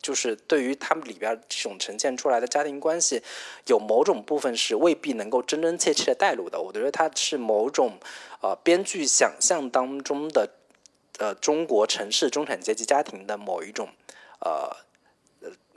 [0.05, 3.23] 就是对于他们里边这种呈现出来的家庭关系，
[3.65, 6.61] 有某种部分是未必能够真真切切的带入的。
[6.61, 7.97] 我觉得它是某种
[8.41, 10.49] 呃编剧想象当中的。
[11.17, 13.87] 呃，中国城市中产阶级家庭的某一种，
[14.41, 14.69] 呃，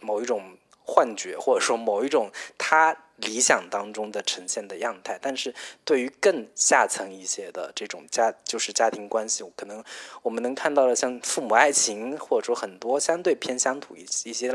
[0.00, 0.58] 某一种
[0.88, 5.18] 幻觉，或者说某一种他理想当中的呈现的样态。
[5.20, 9.85] 但是对于更下层一些的这种家，就是家庭关系，可能
[10.22, 14.48] 我们能看到的，像父母爱情，或者说很多相对偏乡土一一些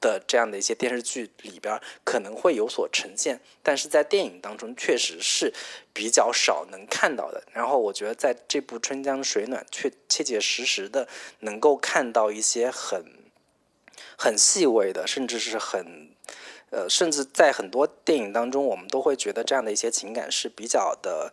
[0.00, 3.40] 的这样的一些电视剧里边，可能会有所呈现。
[3.62, 5.52] 但是在电影当中，确实是。
[5.90, 11.08] 比较少能看到的，然后我觉得在这部《春江水暖》确切切实实的
[11.40, 13.04] 能够看到一些很
[14.18, 16.10] 很细微的，甚至是很
[16.70, 21.32] 呃，甚至在很多电影当中，我们都会觉得这样的一些情感是比较的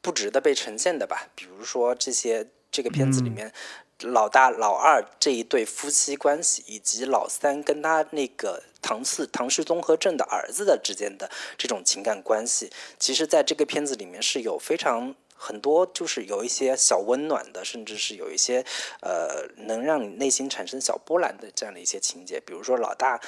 [0.00, 1.28] 不值得被呈现的吧。
[1.34, 3.52] 比如说这些这个片子里面。
[4.00, 15.14] 老大、老二这一对夫妻关系，以及老三跟他那个唐四唐氏综合症的儿子的之间的这种情感关系，其实在这个片子里面是有非常
[15.46, 18.64] 很多，就是有一些小温暖的，甚至是有一些
[19.00, 22.40] 呃能让你内心产生小波澜的这样的一些情节。
[22.40, 23.20] 比如说老大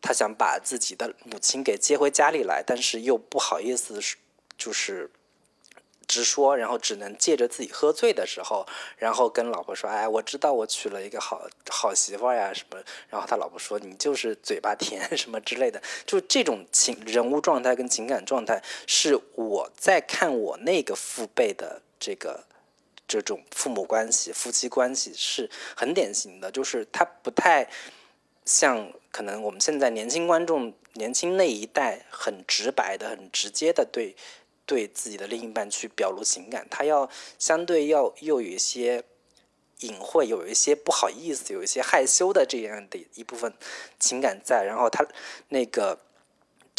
[0.00, 4.00] 他想把自己的母亲给接回家里来，但是又不好意思，
[4.58, 5.10] 就是。
[6.06, 22.44] 直说，然后只能借着自己喝醉的时候，然后跟老婆说：“哎，我知道我娶了一个好好媳妇呀，什么。”然后他老婆说：“你就是嘴巴甜， 什么之类的。”就这种情人物状态跟情感状态，是我在看我那个父辈的这个
[23.06, 27.68] 这种父母关系、夫妻关系是很典型的，就是他不太
[28.44, 34.16] 像可能我们现在年轻观众、年轻那一代很直白的、很直接的对。
[34.72, 37.06] 对自己的另一半去表露情感，他要
[37.38, 39.04] 相对要又有一些
[39.80, 43.52] 隐晦，有一些不好意思，有一些害羞的这样的一部分
[43.98, 44.64] 情感在。
[44.64, 45.06] 然后他
[45.48, 45.98] 那个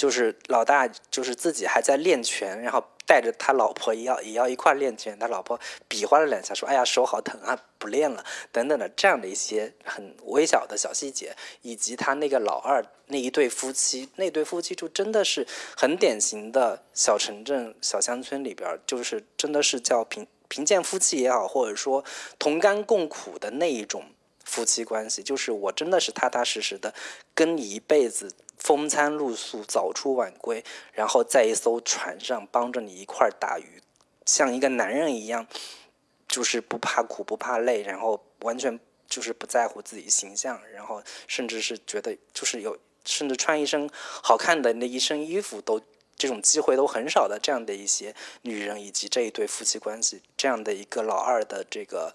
[0.03, 2.83] 就是老大，就是自己还在练拳，然后。
[3.05, 22.05] 带着他老婆也要也要一块练拳，他老婆比划了两下，说：“哎呀，手好疼啊，不练了。”等等的这样的一些很微小的小细节，以及他那个老二那一对夫妻，那对夫妻就真的是很典型的小城镇、小乡村里边，就是真的是叫贫贫贱夫妻也好，或者说
[22.39, 24.05] 同甘共苦的那一种
[24.45, 26.93] 夫妻关系，就是我真的是踏踏实实的
[27.35, 28.33] 跟你一辈子。
[28.63, 33.81] 风餐露宿，早出晚归，然后在一艘船上帮着你一块打鱼，
[34.25, 35.45] 像一个男人一样，
[36.29, 45.81] 就是不怕苦不怕累，然后完全就是不在乎自己形象，然后甚至是觉得就是有，甚至穿一身好看的那一身衣服都
[46.15, 52.13] 这种机会都很少的这样的一些女人，以及这一对夫妻关系，这样的一个老二的这个。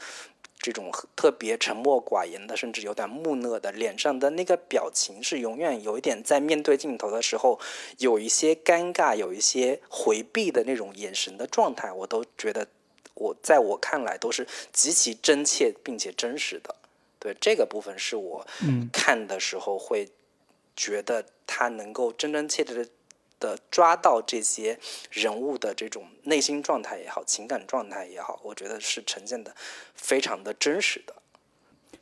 [0.58, 7.60] 这种特别沉默寡言的，甚至有点木讷的脸上的那个表情，是永远有一点在面对镜头的时候，
[7.98, 12.66] 有一些尴尬，有一些回避的那种眼神的状态，我都觉得，
[13.14, 16.74] 我在我看来都是极其真切并且真实的。
[17.20, 18.46] 对这个部分，是我
[18.92, 20.08] 看的时候会
[20.76, 22.88] 觉得他能够真真切切的。
[23.38, 24.78] 的抓到这些
[25.10, 29.54] 人物的这种内心状态也好，情感状态也好，我觉得是呈现的
[29.94, 31.14] 非常的真实的，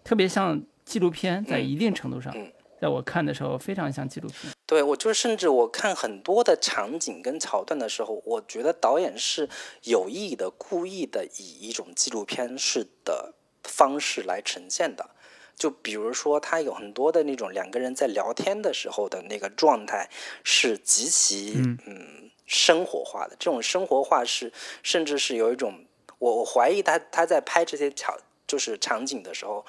[0.04, 4.52] 特别像纪录片，在一定程度上，嗯在我看的时候非常像纪录片。
[4.66, 9.48] 对，我就甚至我看很多的场景跟桥段的时候，我觉得导演是
[9.84, 13.32] 有意的、故意的以一种纪录片式的
[13.62, 15.08] 方式来呈现的。
[15.56, 20.08] 就比如说，他有很多的那种两个人在聊天的时候的那个状态，
[20.44, 21.54] 是极其
[21.86, 23.34] 嗯生活化的。
[23.38, 24.52] 这种生活化是，
[24.82, 25.86] 甚至是有一种
[26.18, 29.64] 我我怀疑他他在拍这些场就是场景的时候，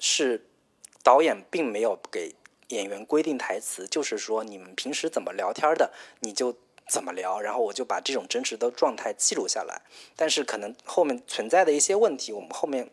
[0.00, 0.46] 是
[1.02, 2.34] 导演并没有给
[2.68, 6.56] 演员规定台词，就是说你们平时怎么聊天的，你就
[6.88, 9.82] 怎么聊，然后我就把这种真实的状态记录下来。
[10.16, 12.90] 但是可能后面存在的一些问题，我们后面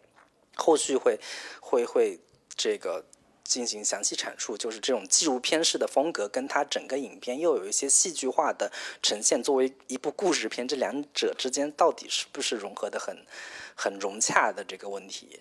[0.56, 1.20] 后续会
[1.60, 2.20] 会会
[2.56, 3.06] 这个。
[3.46, 13.16] 进行详细阐述，就是这种纪录片式的风格，跟它整个影片又有一些戏剧化的呈现，作为一部故事片，这两者之间到底是不是融合的很
[13.76, 15.38] 很融洽的这个问题？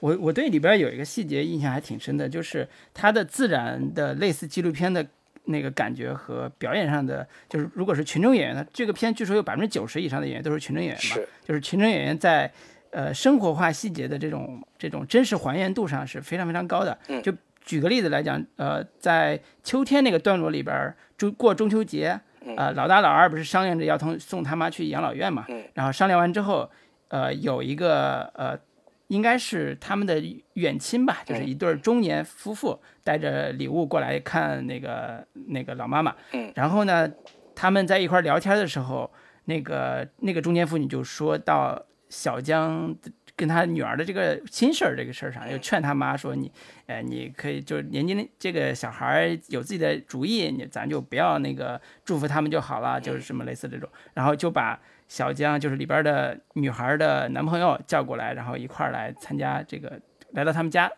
[0.00, 5.06] 我我对里边有一个细节印象还挺深的，就是它的自然的类似纪录片的
[5.44, 12.52] 那个感觉和表演上的，就是如果是群众演员的这个片，据说有百分之九十以上的演员都是群众演员嘛，就是群众演员在
[12.94, 17.30] 呃生活化细节的这种这种真实还原度上是非常非常高的，就。
[17.66, 22.20] 举个例子来讲，呃，在秋天那个段落里边，中过中秋节，
[22.58, 25.46] 呃，老大老二不是商量着要同送他妈去养老院嘛？
[25.72, 26.70] 然后商量完之后，
[27.08, 28.54] 呃，有一个呃，
[29.06, 30.22] 应该是他们的
[30.52, 36.14] 远亲吧，就是一对中年夫妇带着礼物过来看那个那个老妈妈。
[36.54, 37.10] 然后呢，
[37.54, 39.10] 他们在一块聊天的时候，
[39.46, 41.82] 那个那个中年妇女就说到
[42.14, 42.96] 小江。
[43.36, 46.52] 跟他女儿的这个亲事儿这个事儿上，又劝他妈说：“你，
[46.86, 60.00] 呃，你可以就是年轻这个小孩有自己的主意，你咱就不要那个祝福他们就好了，就是什么类似这种。”然后就把小江就是里边的女孩的男朋友叫过来，然后一块儿来参加这个，
[60.30, 60.88] 来到他们家。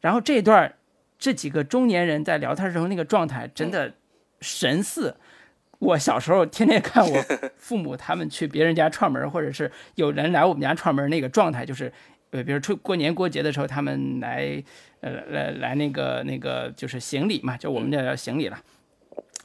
[0.00, 0.74] 然后这段
[1.18, 3.92] 这几个中年人在聊天时候那个状态真的
[4.40, 5.14] 神似。
[5.80, 7.24] 我小时候天天看我
[7.56, 11.90] 父母他们去别人家串门，或者是有人来我们家串门，那个状态就是，
[12.32, 14.62] 呃，比如出过年过节的时候，他们来，
[15.00, 18.58] 呃，来来那个那个就是行礼嘛，就我们这叫行礼了，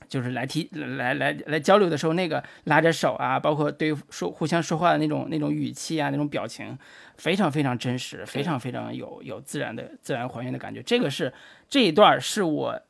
[0.09, 6.77] 就是来提来来来交流的时候，那个拉着手啊，包括对说互相说话的那种那种语气啊，那种表情，
[7.15, 10.83] 非常非常真实，非常非常有有自然的自然还原的感觉。
[10.83, 11.31] 这个是
[11.69, 12.81] 这一段是我。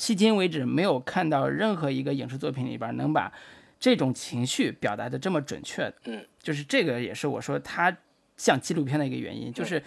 [0.00, 3.30] 迄今为止，没有看到任何一个影视作品里边能把
[3.78, 5.92] 这种情绪表达的这么准确。
[6.06, 7.94] 嗯，就是这个也是我说它
[8.38, 9.52] 像纪录片的一个原因。
[9.52, 9.82] 就是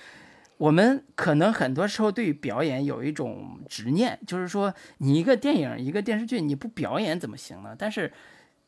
[0.58, 7.76] 我们可能很多时候对于表演有一种执念，就是说你一个电影、一个电视剧你不表演怎么行呢？
[7.76, 8.14] 但是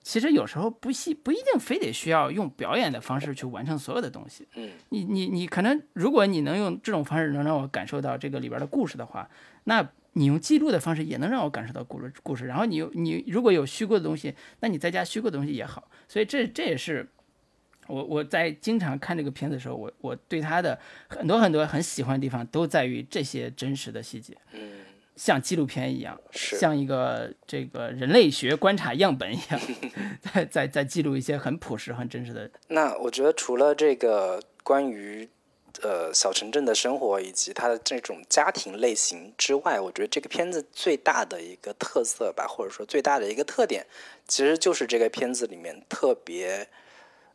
[0.02, 4.48] 其实有时候不需不一定非得需要用表演的方式去完成所有的东西。
[4.56, 9.30] 嗯，你你你可能如果你能用这种方式能让我感受到这个里边的故事的话，
[9.66, 9.88] 那。
[10.18, 17.06] 你用记录的方式也能让我感受到故事故事，然后你有你如果有虚构的东西，那你再加虚构的东西也好，所以这这也是
[17.88, 24.72] 我我在经常看这个片子的时候，我我对他的很多很多很喜欢的地方都在于这些真实的细节，嗯，
[25.18, 29.60] 像纪录片一样，像一个这个人类学观察样本一样，
[30.34, 32.50] 在在在记录一些很朴实很真实的。
[32.70, 35.28] 那我觉得除了这个关于。
[35.82, 43.86] 呃，小城镇的生活以及它的这种家庭类型之外，我觉得这个片子最大的一个特色吧，或者说最大的一个特点，
[44.28, 46.68] 其实就是这个片子里面特别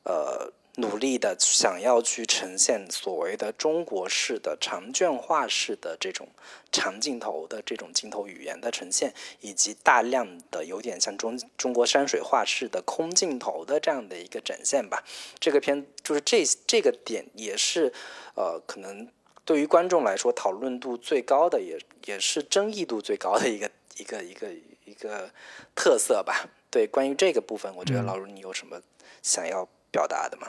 [0.04, 0.52] 呃。
[0.76, 6.28] 努力的想要去呈现所谓的中国式的长卷画式的这种
[6.70, 15.04] 长镜头的这种镜头语言的呈现，以及大量的有点像中中国山水画式的空镜头的这样的一个展现吧。
[15.38, 17.92] 这个片就是这这个点也是
[18.36, 19.08] 呃，可能
[19.44, 24.48] 对于观众来说讨论度最高的，也也是争议度最高的一个一个一个
[24.84, 25.30] 一个
[25.74, 26.48] 特色吧。
[26.70, 28.80] 对，关于这个部分，我觉得老卢你有什么
[29.20, 29.68] 想要？
[29.90, 30.46] 表达的嘛，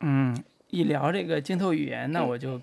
[0.00, 2.60] 嗯，一聊这个镜头语言，那我就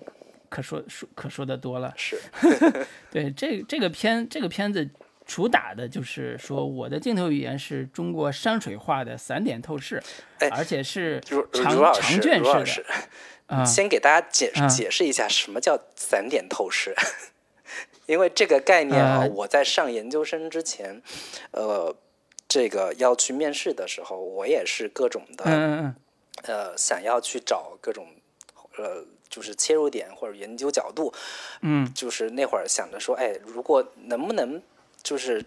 [0.48, 1.92] 可说说可说的多了。
[1.96, 2.18] 是，
[3.10, 4.88] 对这这个片这个片子
[5.26, 10.02] 主打的就是说，我的镜头语言是中国山水画的散点透视，
[10.50, 11.20] 而且是
[11.52, 12.94] 长长卷式的。
[13.48, 16.94] 嗯，先给大家解解释一下什么叫散点透视，
[18.06, 21.02] 因为这个概念啊，我在上研究生之前，
[21.50, 21.94] 呃。
[22.54, 25.92] 这个要去面试的时候，我也是各种的，
[26.44, 28.06] 呃，想要去找各种，
[28.76, 31.12] 呃，就是切入点或者研究角度，
[31.62, 34.62] 嗯，就是那会儿想着说，哎，如果能不能，
[35.02, 35.44] 就是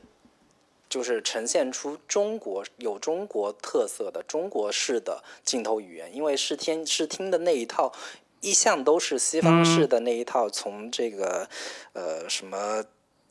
[0.90, 7.94] 就是呈现出中国有中国特色的中国式的镜头语言，因为视听视听的那一套
[8.42, 11.48] 一向都是西方式的那一套，从这个
[11.94, 12.84] 呃什么。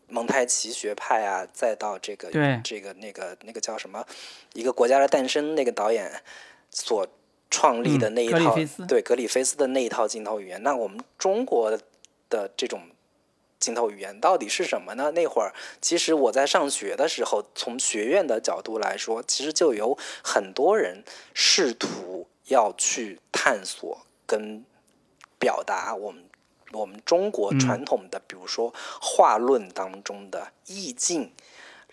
[0.09, 2.31] 蒙太奇学派啊，再到这个
[2.63, 4.05] 这个那个那个叫什么，
[4.55, 6.23] 一个国家的诞生，那个导演
[6.71, 7.07] 所
[7.51, 8.55] 创立的那一套，
[8.87, 10.63] 对格里菲斯的那一套镜头语言。
[10.63, 11.77] 那我们中国
[12.29, 12.83] 的这种
[13.59, 15.11] 镜头语言到底是什么呢？
[15.13, 21.03] 那会儿其实我在上学的时候，从学院的角度来说，其实就有很多人
[21.35, 24.65] 试图要去探索跟
[25.39, 26.23] 表达我们
[26.77, 31.33] 我们中国传统的，比如说画论当中的意境、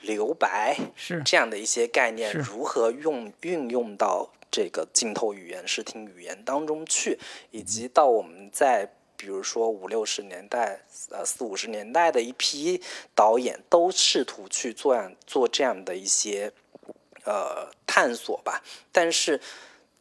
[0.02, 1.22] 留白是。
[1.24, 7.18] 这样的一些概念，如何用运用到这个镜头语言、视听语言当中去，
[7.52, 12.82] 以及到我们在比如说五六十年代、呃四五十年代的一批
[13.16, 16.52] 导演，都试图去做样做这样的一些
[17.26, 18.62] 呃探索吧，
[18.92, 19.40] 但是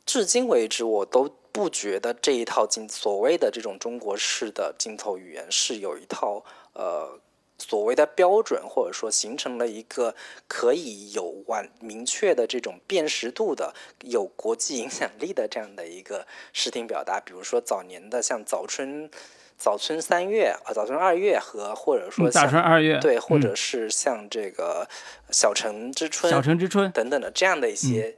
[0.04, 6.42] 至今为止，我都不觉得这一套镜所谓的这种中国式的镜头语言是有一套
[6.72, 7.20] 呃
[7.58, 10.14] 所谓的标准，或者说形成了一个
[10.48, 17.20] 可以有完明确的这种辨识度的、有国际影响力的这样的一个视听表达。
[17.20, 19.10] 比如说早年的像早春。
[19.58, 24.88] 早春三月啊，早春二月和或者说嗯早春二月对，或嗯者是像这个
[25.30, 28.16] 小城之春、小城之春，等等的这样的一些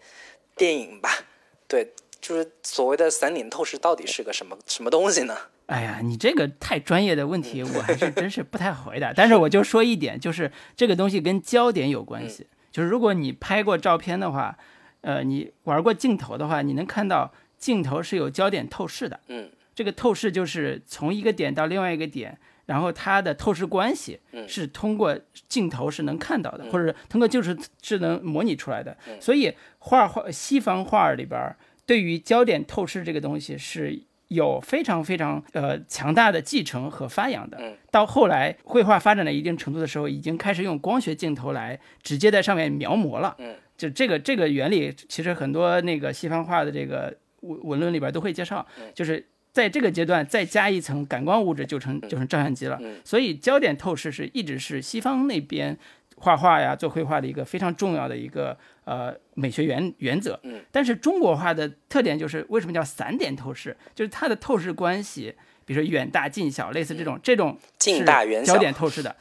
[0.57, 1.27] 电影吧。
[1.69, 1.93] 对，
[2.25, 5.37] 就是所谓的散点透视到底是个什么 什么东西呢？
[5.67, 9.13] 哎呀，你这个太专业的问题，我还是真是不太好回答。
[9.13, 12.47] 但是我就说一点，就是这个东西跟焦点有关系。
[12.73, 14.57] 就是如果你拍过照片的话，
[15.03, 19.21] 呃，你玩过镜头的话，你能看到镜头是有焦点透视的。
[19.29, 25.19] 嗯这个透视就是从一个点到另外一个点，然后它的透视关系嗯是通过
[25.49, 28.97] 镜头是能看到的，或者通过就是智能模拟出来的。
[29.09, 31.57] 嗯所以画画西方画里边儿
[31.87, 37.59] 对于焦点透视这个东西是有非常非常呃强大的继承和发扬的。
[37.61, 43.37] 嗯到后来绘画发展到一定程度的时候，已经开始用光学镜头来直接在上面描摹了。
[43.39, 49.27] 嗯，就这个这个原理，其实很多那个西方画的这个文文论里边都会介绍，嗯就是。
[49.55, 52.77] 在这个阶段再加一层感光物质，就成就成照相机了。
[52.83, 55.79] 嗯所以焦点透视是一直是西方那边
[56.17, 60.41] 画画呀、做绘画的一个非常重要的一个呃美学原原则。
[60.43, 63.77] 嗯，但是中国画的特点就是为什么叫散点透视？
[63.95, 65.33] 就是它的透视关系，
[65.65, 69.15] 比如说远大近小，类似这种这种近大远小焦点透视的，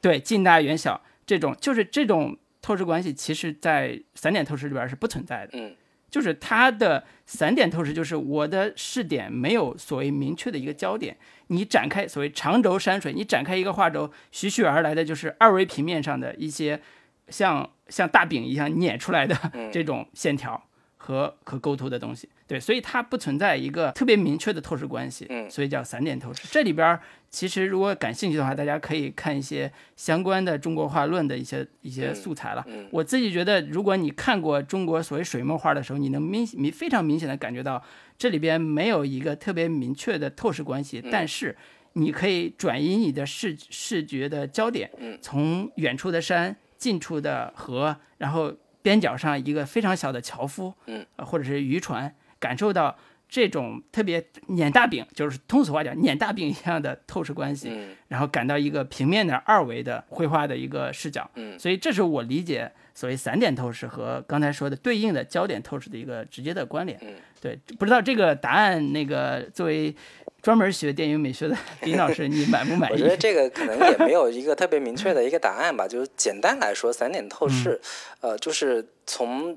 [0.00, 5.50] 对，近大远小这种就是这种透视关系，其实在散点透视里边是不存在的。
[5.52, 5.76] 嗯
[6.10, 11.16] 就是它的散点透视，就是我的视点没有所谓明确的一个焦点。
[11.48, 16.80] 你展开所谓长轴山水，你展开一个画轴，徐徐而来的就是二维平面上的一些
[17.28, 19.36] 像像大饼一样碾出来的
[19.72, 20.60] 这种线条
[20.96, 22.28] 和和构图的东西。
[22.46, 26.46] 对，所以它不存在一个特别明确的透视关系，嗯所以叫散点透视。
[26.50, 32.64] 这里边儿其实如果感兴趣的话，大家可以看一些相关的中国画论的一些一些素材了。
[32.68, 37.82] 嗯我自己觉得，如果你看过中国所谓水墨画的时候，你能明明非常明显的感觉到
[38.16, 41.56] 这里边没有一个特别明确的透视关系，嗯但是
[41.94, 52.96] 你可以转移你的视视觉的焦点，嗯从远处的山、近处的河，然后边角上一个非常小的樵夫，嗯呃，或者是渔船，感受到
[53.28, 61.28] 这种特别碾大饼，就是通俗话讲碾大饼一样的透视关系，嗯然后感到一个平面的二维的绘画的一个视角。
[61.34, 66.96] 嗯所以这是我理解所谓散点透视和刚才说的对应的焦点透视的一个直接的关联。
[67.02, 69.94] 嗯对，不知道这个答案，那个作为
[70.40, 73.08] 专门学电影美学的 林老师，你满不满意我觉？
[73.08, 77.80] 得这个可能也没有一个特别明确的一个答案吧，就是简单来说，散点透视，
[78.20, 79.56] 呃，就是从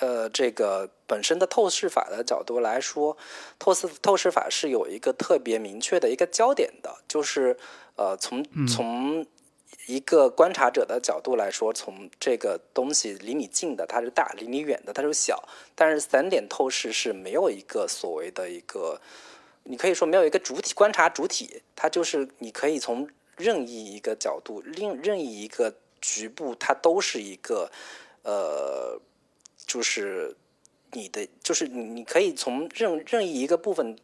[0.00, 3.16] 呃这个本身的透视法的角度来说，
[3.58, 7.56] 透视透视法是有一个特别明确的一个焦点的，就是
[7.96, 9.24] 呃从从
[9.86, 19.00] 一个观察者的角度来说，从这个东西离你近的它是大，离你远的它是小，但是散点透视是没有一个所谓的一个。
[19.64, 27.70] 你可以说没有一个主体观察主体，它就是你可以从任意一个角度、另任意一个局部，它都是一个
[28.22, 28.98] 呃，
[29.70, 30.34] 就是
[30.92, 33.96] 你的，就是你你可以从任任意一个部分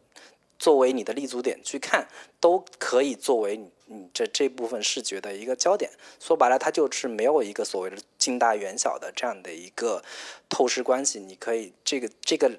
[0.59, 2.07] 作为你的立足点去看，
[2.39, 5.91] 都可以作为你你这这部分视觉的一个焦点。
[6.21, 10.03] 说白了，它就是没有一个所谓的近大远小的这样的一个
[10.49, 11.19] 透视关系。
[11.19, 12.53] 你可以这个这个。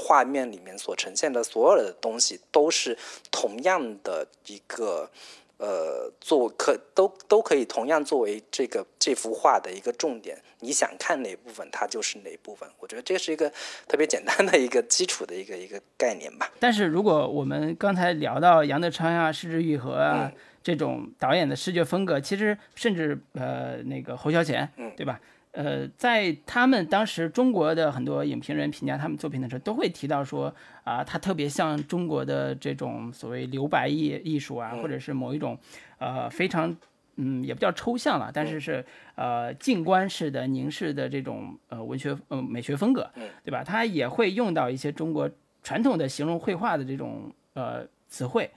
[0.00, 2.96] 画面里面所呈现的所有的东西都是
[3.32, 5.10] 同样的一个
[5.58, 10.40] 呃，作可都都可以同样作为这个这幅画的一个重点。
[10.60, 12.68] 你想看哪部分，它就是哪部分。
[12.78, 13.52] 我觉得这是一个
[13.86, 16.50] 特别简单的一个基础的一个一个概念吧。
[16.58, 25.18] 但是如果我们刚才聊到杨德昌呀、失之愈合啊、嗯这种导演的视觉风格，其实甚至呃那个侯孝贤，嗯对吧？
[25.52, 35.58] 呃，在他们当时中国的很多影评人评价他们作品的时候，都会提到说啊，他特别像中国的这种所谓留白艺艺术啊，或者是某一种
[35.98, 36.76] 呃非常
[37.16, 38.84] 嗯，也不叫抽象了，但是是
[39.16, 43.10] 呃静观式的凝视的这种呃文学呃美学风格，
[43.42, 43.64] 对吧？
[43.64, 45.28] 它也会用到一些中国
[45.62, 48.48] 传统的形容绘画的这种呃词汇，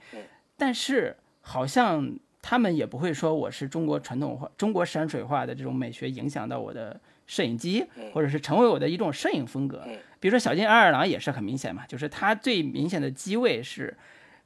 [0.56, 9.82] 但是好像他们也不会说我是中国传统化、中国山水画的这种美学影响到我的摄影机，或者是成为我的一种摄影风格。
[10.20, 13.96] 比如说小津安二郎也是很明显嘛，就是他最明显的机位是。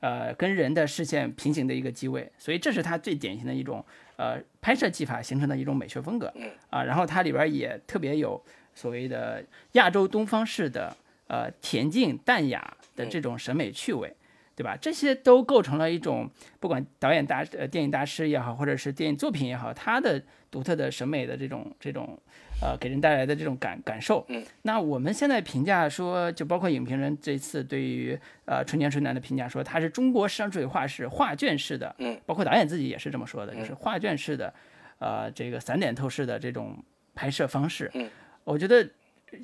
[0.00, 3.82] 呃，跟人的视线平行的一个机位，所以这是他最典型的一种
[4.16, 6.30] 呃拍摄技法形成的一种美学风格。
[6.36, 8.40] 嗯啊，然后它里边也特别有
[8.74, 9.42] 所谓的
[9.72, 10.94] 亚洲东方式的
[11.28, 14.14] 呃恬静淡雅的这种审美趣味，
[14.56, 14.76] 对吧？
[14.80, 16.28] 这些都构成了一种
[16.58, 22.18] 不管导演大呃电影大师也好，或者是电影作品也好，他的独特的审美的这种这种。
[22.58, 34.54] 呃，给人带来的这种感感受，嗯，那我们现在评价说，就包括影评人这次对于呃春江春暖的评价说，它是中国山水画是画卷式的，嗯，包括导演自己也是这么说的，就是画卷式的，
[34.98, 36.82] 呃，这个散点透视的这种
[37.14, 38.08] 拍摄方式，嗯，
[38.44, 38.88] 我觉得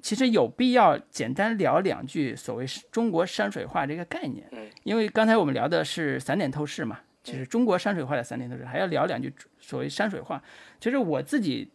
[0.02, 10.42] 其实有必要简单聊两句所谓中国山水画这个概念，嗯，因为刚才我们聊的是散点透视嘛，其实中国山水画的散点透视，还要聊两句所谓山水画，
[10.80, 11.70] 其实我自己。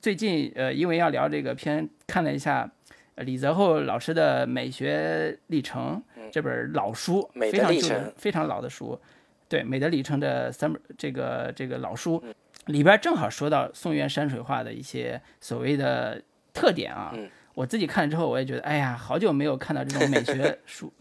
[0.00, 2.66] 最近呃，因为要聊这个片，看了一下
[3.16, 6.02] 李泽厚老师的《美学历程》
[6.32, 8.98] 这本老书，非常旧、非常老的书。
[9.50, 12.24] 对，《美的历程》的三本这个这个老书
[12.68, 16.22] 里边正好说到宋元山水画的一些所谓的
[16.54, 17.12] 特点啊。
[17.56, 20.92] 我自己看了之后，我也觉得，哎呀，好久没有看到这种美学 书、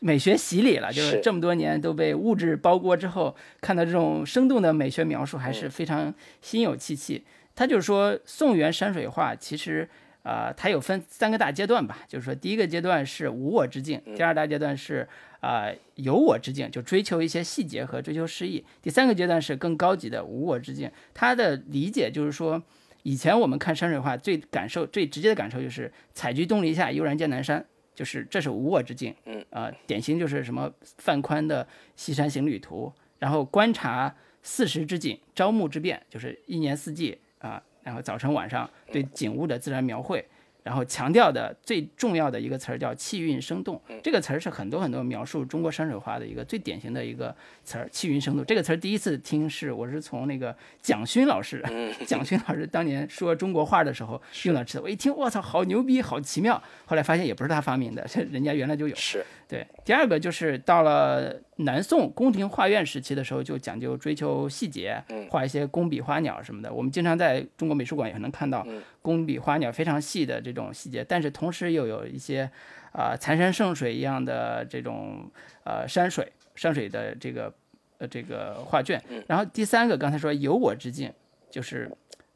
[0.00, 0.92] 美学洗礼了。
[0.92, 7.22] 就是这么多年都被物质包裹之后，看到这种生动的美学描述，还是非常心有戚戚。
[7.54, 9.88] 他就是说，宋元山水画其实，
[10.24, 12.00] 呃，它有分三个大阶段吧。
[12.08, 18.64] 就是说，第一个阶段是无我之境，第二大阶段是啊有我之境，就追求一些细节和追求诗意。
[18.82, 20.90] 第三个阶段是更高级的无我之境。
[21.14, 22.60] 他的理解就是说，
[23.02, 29.14] 以前我们看山水画最感受最直接的感受就是“采菊东篱下，悠然见南山”，就是这是无我之境。
[29.24, 31.64] 嗯，啊，典型就是什么范宽的
[31.96, 37.18] 《西山行旅图》，然后观察四时之景，朝暮之变，就是一年四季。
[37.38, 40.24] 啊，然后早晨晚上对景物的自然描绘，
[40.62, 47.34] 然后强调的最重要的一个词儿叫气韵生动，这个词儿是很多很多描述中国山水画的一个最典型的一个
[47.64, 48.44] 词儿，气韵生动。
[48.44, 51.62] 这个词儿第一次听是我是从那个蒋勋老师，
[52.06, 56.62] 蒋勋老师当年说中国画的时候用到的，我一听我操，好牛逼，好奇妙。
[56.86, 58.94] 后来发现也不是他发明的， 人家原来就有。
[58.94, 59.24] 是。
[59.48, 66.72] 对，第二个就是到了南宋宫廷画院时期的时候，就讲究追求细节，画一些工笔花鸟什么的。
[66.72, 68.66] 我们经常在中国美术馆也能看到
[69.02, 72.50] 工笔花鸟非常细的这种细节，但是同时又有一些
[72.92, 75.30] 啊残山剩水一样的这种
[75.64, 77.52] 呃山水山水的这个
[77.98, 79.02] 呃这个画卷。
[79.26, 81.12] 然后第三个刚才说有我之境，
[81.50, 81.90] 就是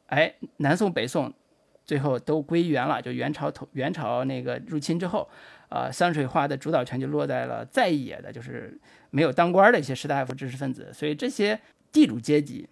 [0.07, 1.33] 哎南宋北宋
[1.85, 5.27] 最后都归元了，就元朝头元朝那个入侵之后。
[5.69, 11.59] 呃，山水画的主导权就落在了在野的，就是没有当官的一些士大夫、知识分子，所以这些
[11.91, 12.65] 地主阶级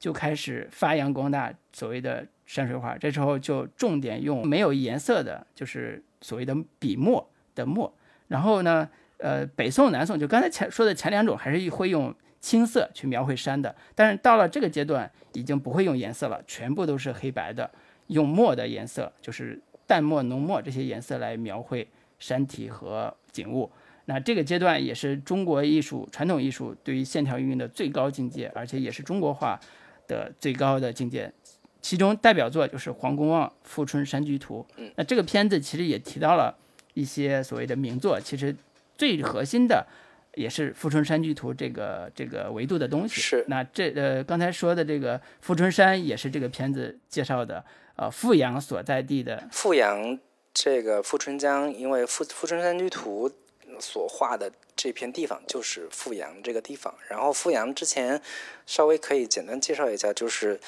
[0.00, 2.98] 就开始发扬光大所谓的山水画。
[2.98, 7.92] 这时候就重点用没有颜色的，就是所谓的笔墨的墨。
[8.26, 8.88] 然后呢，
[9.18, 17.70] 呃，北宋、南宋就刚才前说的前两种还是会用青色去描绘山的，但是到了这个阶段已经不会用颜色了，全部都是黑白的，
[18.08, 21.86] 用墨的颜色，就是淡墨、浓墨这些颜色来描绘。
[22.20, 23.72] 山体和景物，
[24.04, 29.58] 那这个阶段也是中国艺术传统艺术对于线条运用的最高境界，而且也是中国画
[30.06, 31.32] 的最高的境界。
[31.80, 34.66] 其中代表作就是黄公望《富春山居图》。
[34.96, 36.56] 那这个片子其实也提到了
[36.94, 38.54] 一些所谓的名作，其实
[38.96, 39.86] 最核心的
[40.34, 43.20] 也是《富春山居图》这个这个维度的东西。
[43.20, 43.44] 是。
[43.48, 47.64] 那这呃刚才说的这个富春山也是这个片子介绍的，
[47.96, 50.18] 呃富阳所在地的富阳。
[50.52, 53.30] 这个富春江，因为《富富春山居图》
[53.78, 56.92] 所画的这片地方就是富阳这个地方。
[57.08, 58.20] 然后富阳之前
[58.66, 60.58] 稍微可以简单介绍一下，就是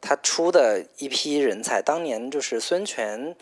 [0.00, 3.36] 他出的一批人才，当年就是孙权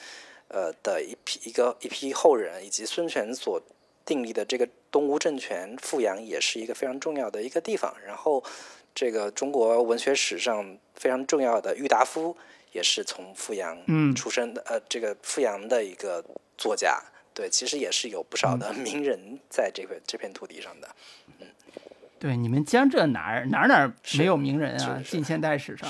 [0.49, 3.63] 呃的一批一个一批后人，以及孙权所
[4.05, 7.95] 订立的这个东吴政权，富阳也是一个非常重要的一个地方。
[8.05, 8.43] 然后
[8.95, 12.37] 这个中国文学史上非常重要的郁达夫。
[12.71, 13.79] 也是从富阳
[14.15, 16.23] 出生的，呃，这个富阳的一个
[16.59, 17.03] 作家，
[17.33, 20.89] 对，其实也是有不少的名人在这块这片土地上的，
[21.41, 21.47] 嗯，
[22.19, 25.01] 对，你们江浙哪儿哪儿哪儿没有名人啊？
[25.05, 25.89] 近现代史上，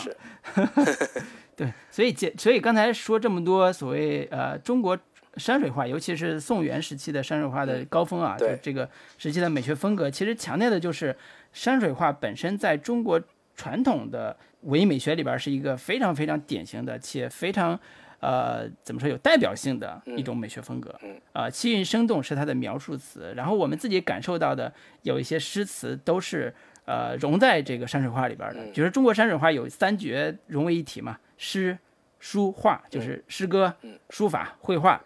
[1.57, 4.99] 对，所以这所以刚才说这么多所谓呃中国
[5.37, 11.17] 山水画，尤其是宋元时期的山水画的高峰啊，就这个时期的美学风格，其实强调的就是
[11.53, 13.21] 山水画本身在中国。
[13.61, 17.77] 传统的文艺美学里边是一个非常非常典型的且非常。
[18.21, 20.95] 呃，怎么说有代表性的一种美学风格？
[21.03, 26.53] 嗯，啊，气韵生动是它的描述词，然后我们自己感受到的有一些诗词都是
[26.85, 28.65] 呃融在这个山水画里边的。
[28.73, 31.79] 比如中国山水画有三绝融为一体嘛，诗、
[32.19, 33.75] 书、画，就是诗歌、
[34.11, 35.01] 书法、绘画。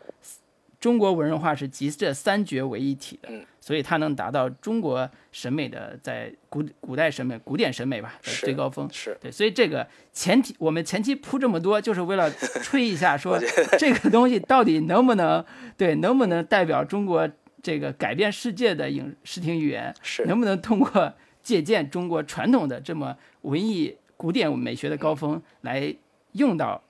[0.82, 3.28] 中国文人画是集这三绝为一体的，
[3.60, 8.88] 所以它能达到中国审美的在古古代审美、古典审美吧的最高峰。
[8.90, 13.38] 是对，所以这个前提我们前期铺这么多，就是为了吹一下，说
[13.78, 15.44] 这个东西到底能不能
[15.78, 17.30] 对，能不能代表中国
[17.62, 19.94] 这个改变世界的影视听语言？
[20.02, 21.14] 是能不能通过
[21.44, 25.94] 借鉴中国传统的这么文艺古典美学的高峰来
[26.32, 26.82] 用到？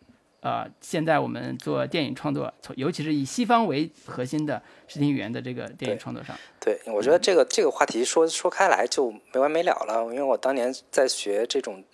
[0.43, 10.03] 呃，现在我们做电影创作，从尤其是以西方为核心的视听语言的这个电影创作上，对，我觉得这个这个话题说说开来就没完没了了。
[10.07, 11.84] 因为我当年在学这种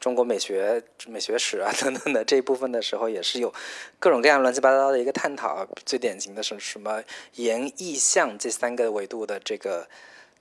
[0.00, 3.54] 中国美学、美学史啊等等的这一部分的时候，也是有
[4.00, 5.64] 各种各样乱七八糟的一个探讨。
[5.86, 7.00] 最典型的是什么
[7.36, 9.86] 言、意、象这三个维度的这个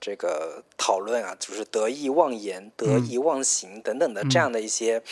[0.02, 5.04] 这个讨论啊，就是得意忘言、得意忘形等等的这样的一些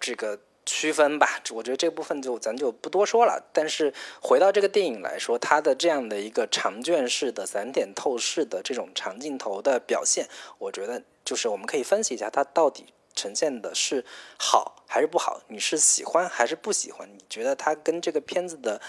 [0.00, 0.40] 这个。
[0.66, 3.40] 区分吧，我觉得这部分就咱就不多说了。
[3.52, 14.04] 但是回到这个电影来说，它的这样的一个长卷式的散点透视的这种长镜头的表现，我觉得就是我们可以分析一下，它到底呈现的是
[14.36, 15.40] 好还是不好？
[15.46, 17.08] 你是喜欢还是不喜欢？
[17.08, 18.80] 你觉得它跟这个片子的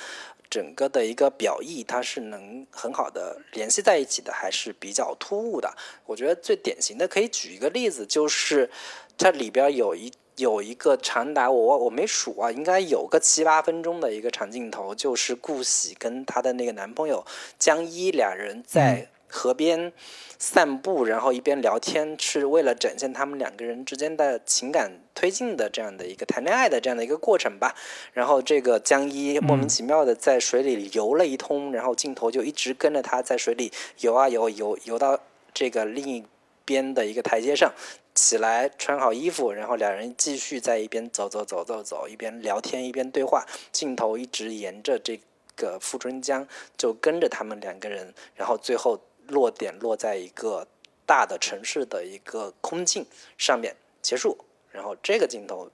[0.50, 5.72] 整个的一个表意，它是能很好的联系在一起的，还是比较突兀的？
[6.08, 8.72] 我觉得最典型的可以举一个例子，就是
[9.16, 10.12] 它里边有一。
[10.38, 17.26] 有一个长达我我没数啊，应该有个七八分钟的一个长镜头，就是顾喜跟她的那个男朋友
[17.60, 19.92] 江一俩人在河边
[20.40, 27.76] 散步，然后一边聊天，是为了展现他们两个人之间的情感推进的这样的一个谈恋爱的这样的一个过程吧。
[28.14, 35.20] 然后这个江一莫名其妙的在水里游了一通，然后镜头就一直跟着他在水里游啊游，游游到
[35.52, 36.24] 这个另一
[36.64, 37.74] 边的一个台阶上。
[38.18, 43.46] 起来，穿好衣服，然后两人继续在一边走走走走走，一边聊天一边对话。
[43.72, 45.20] 镜头一直沿着这
[45.56, 50.66] 个富春江，就跟着他们两个人，然后最后落点落在一个
[51.06, 53.06] 大的城市的一个空镜
[53.38, 54.36] 上面结束。
[54.72, 55.70] 然后这个镜头，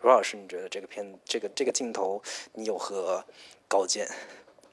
[0.00, 2.22] 罗老师，你觉得这个片这个这个镜头
[2.54, 3.22] 你有何
[3.68, 4.08] 高见？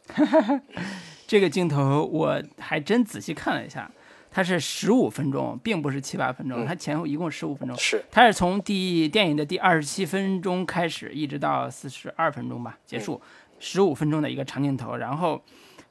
[1.27, 3.91] 这个镜头我还真仔细看了一下。
[4.39, 7.77] 它是十五分钟，并不是七八分钟，它前后一共十五分钟。
[7.77, 13.21] 是，它是从第电影的第二十七分钟开始，一直到四十二分钟吧结束，
[13.59, 14.95] 十五分钟的一个长镜头。
[14.95, 15.43] 然后，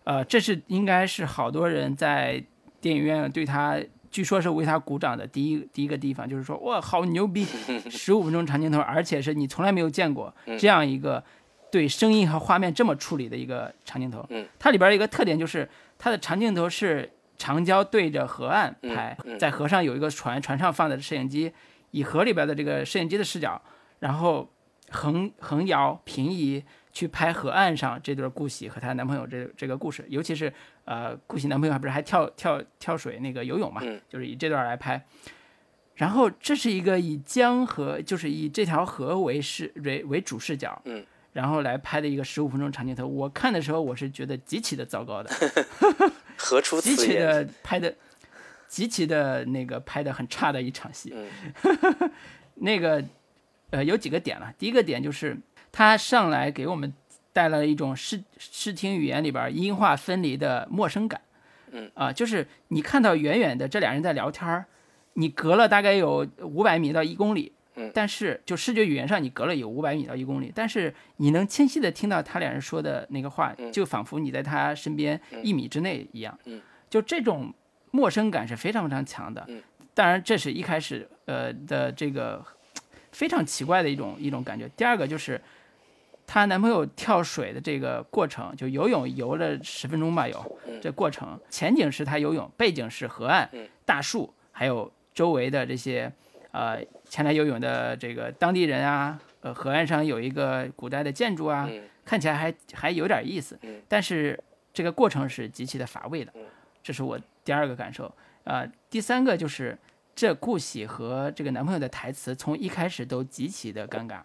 [0.05, 2.42] 呃，这是应该是好多人在
[2.80, 3.78] 电影院对他，
[4.11, 7.44] 据说是为他鼓掌的第一第一个地方，就是说哇，好牛逼，
[7.90, 11.22] 十五分钟长镜头，而且是你从来没有见过这样一个
[11.70, 14.24] 对声音和画面这么处理的一个长镜头。
[14.30, 15.68] 嗯，它里边一个特点就是
[15.99, 17.11] 它的长镜头是。
[17.39, 21.53] 长焦对着河岸拍，在河上有一个船，船上放的摄影机，
[21.93, 23.62] 以河里边的这个摄影机的视角，
[24.01, 24.53] 然后
[24.91, 26.62] 横横摇平移
[26.93, 30.53] 去拍河岸上这对顾喜和她男朋友这这个故事，尤其是
[30.84, 35.03] 呃顾喜男朋友还不是还跳跳跳水那个游泳嘛，就是以这段来拍。
[35.95, 40.80] 然后这是一个以江河，就是以这条河为视为为主视角，
[41.32, 43.07] 然后来拍的一个十五分钟长镜头。
[43.07, 45.30] 我看的时候我是觉得极其的糟糕的。
[46.39, 46.97] 何出此言？
[46.97, 47.95] 极其的拍的，
[48.66, 51.14] 极其的那个拍的很差的一场戏。
[52.55, 53.05] 那个
[53.70, 55.36] 呃有几个点了，第一个点就是
[55.70, 56.91] 他上来给我们
[57.32, 61.20] 带来了一种视视听语言里边音画分离的陌生感。
[61.70, 64.64] 嗯啊，就是你看到远远的这俩人在聊天儿，
[65.12, 67.53] 你隔了大概有五百米到一公里。
[67.95, 76.39] 但是，就视觉语言上，你隔了有五百米到一公里，但是你能清晰的听到他俩人说的那个话，就仿佛你在他身边一米之内一样。
[76.91, 77.53] 就这种
[77.91, 79.47] 陌生感是非常非常强的。
[79.95, 82.45] 当然，这是一开始呃的这个
[83.12, 84.68] 非常奇怪的一种一种感觉。
[84.76, 85.41] 第二个就是
[86.26, 93.49] 她男朋友跳水的这个过程，就游泳游了十分钟吧，有这过程，前景是他游泳，背景是河岸、
[93.85, 96.12] 大树，还有周围的这些。
[96.51, 101.68] 呃，前来游泳的这个当地人啊，呃，河岸上有一个古代的建筑啊，
[102.04, 104.38] 看起来还还有点意思，但是
[104.72, 106.32] 这个过程是极其的乏味的，
[106.82, 108.12] 这是我第二个感受。
[108.44, 109.76] 呃，第三个就是
[110.14, 114.20] 这顾喜和这个男朋友的台词从一开始都极其的尴尬，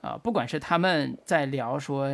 [0.00, 2.08] 啊，不管是他们在聊说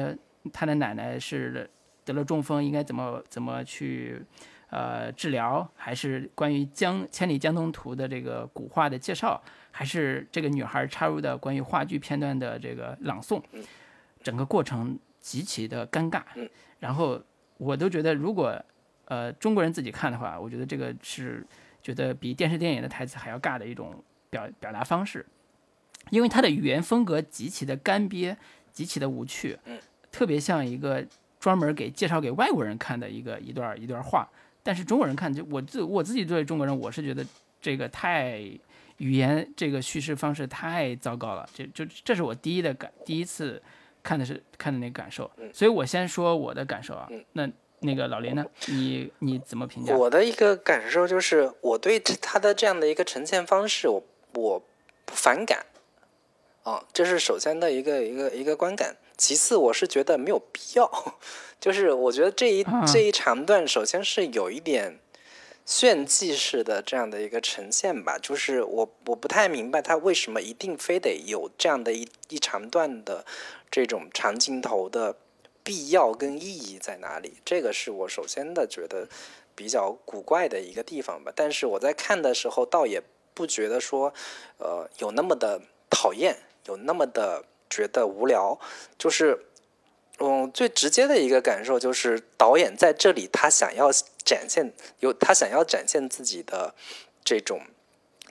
[0.53, 1.69] 他的奶奶是
[2.05, 4.23] 得了中风，应该怎么怎么去。
[4.71, 9.41] 呃治疗，还是关于江《千里江东图》的这个古画的介绍，
[9.71, 13.41] 还是这个女孩插入的关于话剧片段的这个朗诵，
[14.23, 16.23] 整个过程极其的尴尬。
[16.81, 17.23] 然后
[17.59, 18.61] 我都觉得，如果
[19.07, 21.47] 呃中国人自己看的话，我觉得这个是
[21.81, 25.25] 觉得比电视电影的台词还要尬的一种表表达方式，
[26.11, 28.37] 因为他的语言风格极其的干瘪，
[28.73, 29.57] 极其的无趣，
[30.11, 31.07] 特别像一个
[31.39, 34.29] 专门给介绍给外国人看的一个一段一段话。
[34.67, 37.25] 但是中国人看，就我自我自己作为中国人，我是觉得
[37.63, 38.41] 这个太
[38.97, 41.49] 语言这个叙事方式太糟糕了。
[41.55, 43.63] 这就这是我第一的感，第一次
[44.03, 45.31] 看的是看的那个感受。
[45.53, 47.09] 所以我先说我的感受啊。
[47.35, 47.49] 那
[47.79, 48.45] 那个老林呢？
[48.67, 49.97] 你你怎么评价？
[49.97, 54.03] 我的一个感受就是，我对他的这样的一个呈现方式，我
[54.35, 54.61] 我
[55.05, 55.65] 不反感。
[56.65, 58.97] 哦，这是首先的一个一个一个观感。
[59.17, 61.19] 其次，我是觉得没有必要。
[61.59, 65.01] 就是我觉得这一这一长段，首先是有一点
[65.65, 68.19] 炫技式的这样的一个呈现吧。
[68.23, 73.25] 就是我我不太明白他为什么一定非得有这样的一一长段的
[73.71, 75.17] 这种长镜头的
[75.65, 77.39] 必要跟意义在哪里？
[77.45, 79.09] 这个是我首先的觉得
[79.55, 81.33] 比较古怪的一个地方吧。
[81.35, 83.03] 但是我在看的时候，倒也
[83.33, 84.13] 不觉得说
[84.59, 86.37] 呃有那么的讨厌，
[86.67, 88.59] 有那么的觉得无聊，
[88.99, 89.43] 就是。
[90.19, 93.91] 嗯，最直接的一个感受就是导演在这里，他想要
[94.25, 96.75] 展现有他想要展现自己的
[97.23, 97.61] 这种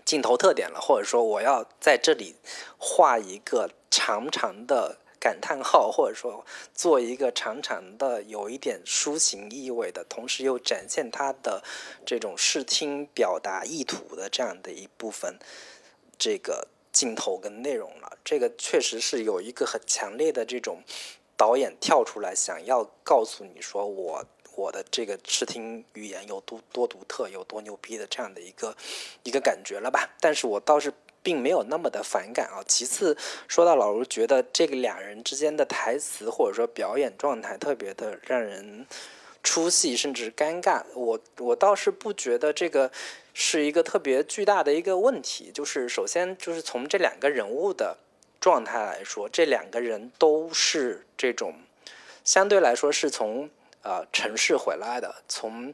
[0.03, 2.37] 镜头特点了，或者说我要在这里
[2.79, 11.63] 画一个长长的感叹号，或者说做一个长长的有一点抒情意味的，同时又展现他的
[12.03, 15.37] 这种视听表达意图的这样的一部分
[16.17, 18.17] 这个镜头跟内容了。
[18.23, 20.79] 这个确实是有一个很强烈的这种。
[21.37, 24.23] 导演跳出来，想要告诉你说，我
[24.55, 28.73] 我的这个视听语言有多多独特，有多牛逼的这样的一个
[29.23, 30.09] 一个感觉了吧？
[30.21, 32.63] 但是我倒是并没有那么的反感啊。
[32.65, 33.17] 其次，
[33.49, 38.87] 说到老卢觉得这个俩人之间的台词或者说表演状态特别的让人
[39.43, 40.83] 出戏，甚至尴尬。
[40.95, 42.89] 我我倒是不觉得这个
[43.35, 45.51] 是一个特别巨大的一个问题。
[45.53, 47.97] 就是首先就是从这两个人物的。
[48.37, 51.55] 状态来说，这两个人都是这种
[52.23, 53.49] 相对来说是从
[53.81, 55.73] 呃城市回来的，从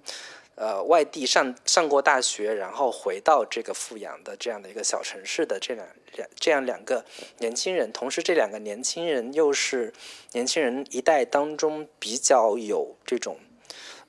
[0.56, 5.86] 呃外地上上过大学，然后回到这个富阳的这样的一个小城市的这两
[6.16, 7.04] 两这样两个
[7.40, 9.92] 年轻人，同时这两个年轻人又是
[10.32, 13.38] 年轻人一代当中比较有这种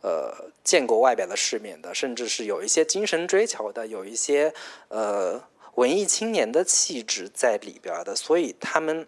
[0.03, 4.53] 呃见过外表的世面的，甚至是有一些精神追求的，有一些
[4.89, 5.43] 呃。
[5.77, 9.07] 文艺青年的气质在里边的，所以他们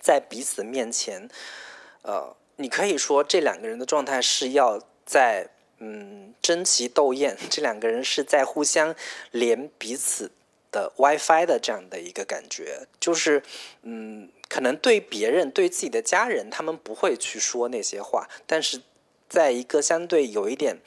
[0.00, 1.28] 在彼此面前，
[2.02, 8.94] 呃，你可以说这两个人的状态是要在嗯争奇斗艳， 这两个人是在互相
[9.32, 10.30] 连彼此
[10.70, 13.42] 的 WiFi 的这样的一个感觉，就是
[13.82, 18.80] 嗯，可能对别人对自己的家人，他们不会去说那些话，但是
[19.28, 20.78] 在一个相对有一点，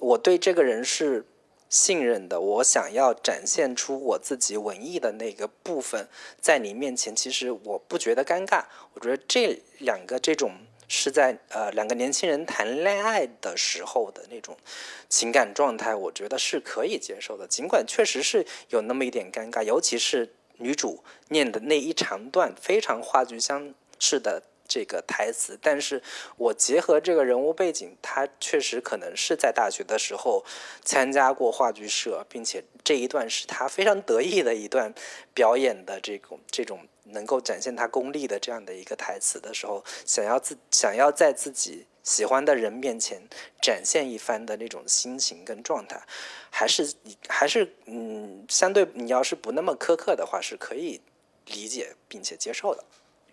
[0.00, 1.26] 我对这个人是。
[1.68, 6.06] 信任的，我想要展现出我自己文艺的那个部分，
[6.40, 8.64] 在你面前，其实我不觉得尴尬。
[8.94, 10.52] 我觉得这两个这种
[10.86, 14.56] 是在呃两个年轻人谈恋爱的时候的那种
[15.08, 17.48] 情感状态，我觉得是可以接受的。
[17.48, 24.44] 尽管确实是有那么一点尴尬，尤其是女主念的那一长段非常话剧相似的。
[24.68, 26.02] 这个台词，但是
[26.36, 30.44] 我结合这个人物背景，他确实可能是在大学的时候
[30.84, 34.92] 参加过话剧社，并且这一段是他非常得意的一段
[35.34, 43.22] 表演的这种这种能够展现他功力的这样的一个台词的时候，想要自想要在自己喜欢的人面前
[43.60, 46.00] 展现一番的那种心情跟状态，
[46.50, 46.94] 还是
[47.28, 51.00] 还是嗯，相对你要是不那么苛刻的话，是可以
[51.46, 52.84] 理解并且接受的。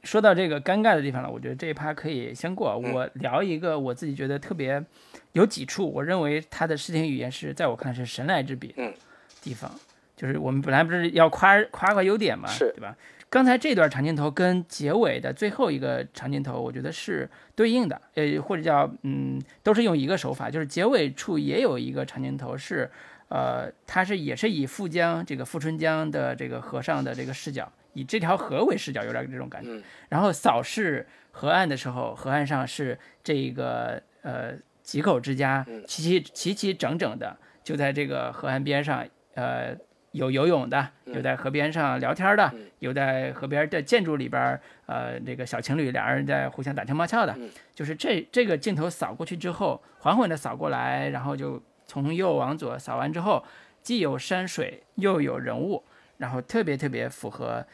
[0.04, 2.78] 说到这个尴尬的地方了，我觉得这一趴可以先过。
[2.78, 4.84] 我聊一个我自己觉得特别
[5.32, 8.94] 有几处，我认为他的视听语言是在我看是神来之笔的
[9.42, 9.72] 地方。
[10.16, 12.96] 就是我们本来不是要夸夸夸优点嘛，对吧？
[13.30, 22.90] 刚才这段长镜头跟结尾的最后一个长镜头，我觉得是对应的，呃，或者叫嗯，都是用一个手法，就是结尾处也有一个长镜头是，
[23.30, 27.72] 呃，它是也是以富江这个富春江的这个和尚的这个视角。
[27.94, 29.82] 以这条河为视角，有点这种感觉。
[30.10, 39.06] 然后扫视河岸的时候，河岸上是这个呃几口之家，齐齐齐齐整整的，就在这个河岸边上。
[39.36, 39.76] 呃，
[40.12, 47.36] 有游泳的，有在河边上聊天的，有在河边的建筑里边，呃，这个小情侣俩人在互相打情骂俏的。
[47.74, 53.44] 就是这这个镜头扫过去之后，缓缓的扫过来，然后就从右往左扫完之后，
[53.82, 55.84] 既有山水又有人物，
[56.18, 57.66] 然后特别特别符合，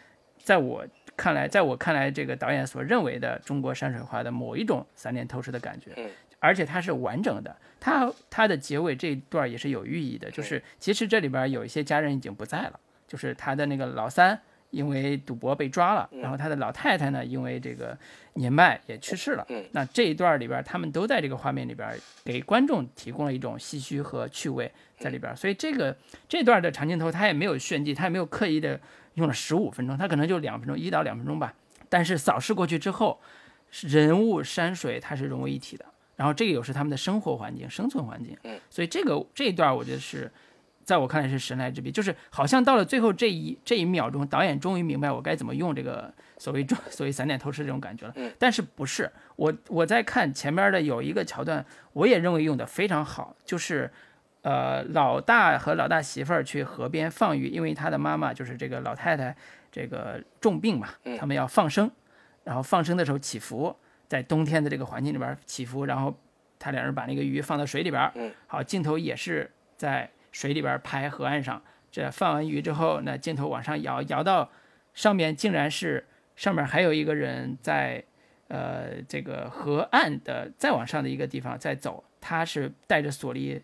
[0.50, 0.84] 在我
[1.16, 5.92] 看来，在我看来，这个导演所认为的中国山水画的某一种三点透视的感觉，
[6.40, 14.42] 而且它是完整的，它它的结尾这一段也是有寓意的，就是其实这里边有一些家人已经不在了，就是他的那个老三。
[14.72, 17.98] 因为赌博被抓了，然后他的老太太呢，因为这个
[18.34, 19.44] 年迈也去世了。
[19.72, 21.90] 那这一段里边，他们都在这个画面里边
[22.24, 25.36] 给观众提供了一种唏嘘和趣味在里边。
[25.36, 25.98] 所以这个
[26.28, 28.80] 这段的长镜头，他也没有炫技，他也没有刻意的
[29.20, 31.54] 用了十五分钟，它可能就两分钟，一到两分钟吧。
[31.88, 33.22] 但是扫视过去之后，
[33.82, 35.86] 人物山水它是融为一体的。
[36.16, 38.36] 然后这个又是他们的生活环境、生存环境。
[38.72, 40.32] 所以这个这一段我觉得是。
[40.82, 48.14] 在我看来是神来之笔，就是好像到了最后这一这一秒钟，导演终于明白我该怎么用这个所谓 所谓散点透视这种感觉了。
[48.40, 51.64] 但是不是我我在看前面的有一个桥段，
[51.94, 53.92] 我也认为用的非常好，就是
[54.42, 59.36] 呃老大和老大媳妇儿去河边放鱼，因为他的妈妈就是这个老太太
[59.72, 61.90] 这个重病嘛，他们要放生，
[62.44, 63.76] 然后放生的时候起伏，
[64.08, 66.18] 在冬天的这个环境里边起伏，然后
[66.58, 68.12] 他两人把那个鱼放到水里边，
[68.48, 70.10] 好镜头也是在。
[70.32, 71.60] 水里边拍河岸上，
[71.92, 74.48] 这放完鱼之后，那镜头往上摇，摇到
[74.94, 78.04] 上面竟然是上面还有一个人在，
[78.48, 83.60] 呃，这个河岸的再往上的一个地方在走，他是带着索利，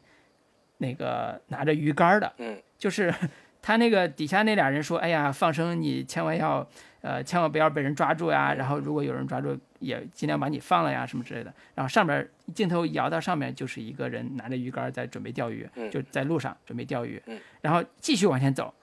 [0.78, 3.14] 那个拿着鱼竿的，嗯，就是
[3.62, 6.68] 他那个底下那俩人说，哎呀，放生你千万要。
[7.06, 8.56] 呃，千万不要被人抓住呀！
[8.56, 11.54] 然后如果有人抓住，也尽量把你放了呀，什么之类的。
[11.76, 17.22] 然后上边镜头摇到上面，就是一个人拿着鱼竿在准备钓鱼，就在路上准备钓鱼。
[17.62, 18.74] 然后继续往前走，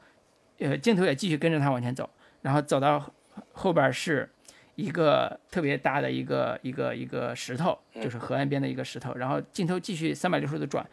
[0.60, 2.08] 呃，镜头也继续跟着他往前走。
[2.42, 3.12] 然后走到
[3.50, 4.30] 后边是
[4.76, 9.12] 一个特别大的一个一个一个石头，就是河岸边的一个石头。
[9.16, 10.86] 然后镜头继续三百六十度转。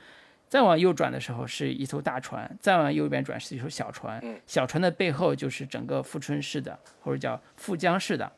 [0.50, 4.22] 再往右转的时候是一艘大船，再往右边转是一艘小船。
[4.46, 8.30] 小船的背后就是整个富春市的或者叫富江市的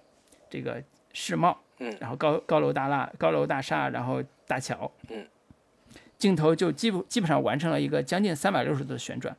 [0.49, 0.83] 这个
[1.13, 1.57] 世贸。
[1.99, 4.91] 然后高高楼大厦、高楼大厦，然后大桥。
[6.19, 9.35] 镜头就基本基本上完成了一个将近三百六十度的旋转。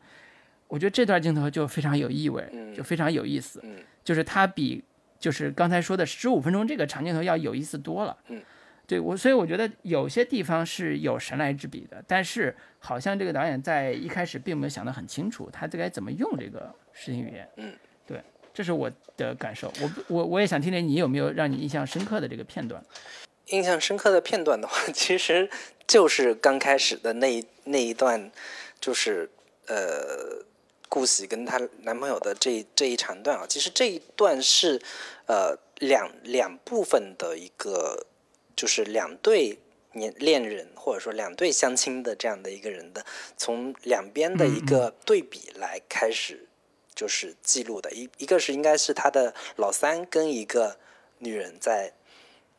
[0.66, 2.44] 我觉得这段镜头就非常有意味，
[2.74, 3.62] 就非常有意思。
[4.02, 4.82] 就是它比
[5.20, 8.16] 就是刚才说的十五分钟这个长镜头要有意思多了。
[8.84, 17.48] 对我，所以我觉得有些地方是有神来之笔的，但是好像这个导演在一开始并没有想得很清楚，他该怎么用这个视听语言。
[17.56, 17.74] 嗯，
[18.06, 18.20] 对，
[18.52, 19.72] 这是我的感受。
[19.80, 22.84] 我我我也想听听你有没有让你印象深刻的这个片段。
[23.46, 25.48] 印象深刻的片段的话， 其实
[25.86, 28.30] 就是刚开始的那一那一段，
[28.80, 29.30] 就是
[29.68, 30.44] 呃，
[30.88, 33.46] 顾喜跟她男朋友的这这一长段啊。
[33.48, 34.82] 其实这一段是
[35.26, 38.06] 呃两两部分的一个。
[38.54, 39.58] 就是两对
[39.92, 43.04] 年恋人，或者说两对相亲的这样的一个人的，
[43.36, 46.46] 从两边的一个对比来开始，
[46.94, 47.90] 就是记录的。
[47.92, 50.78] 一一个是应该是他的老三跟一个
[51.18, 51.92] 女人在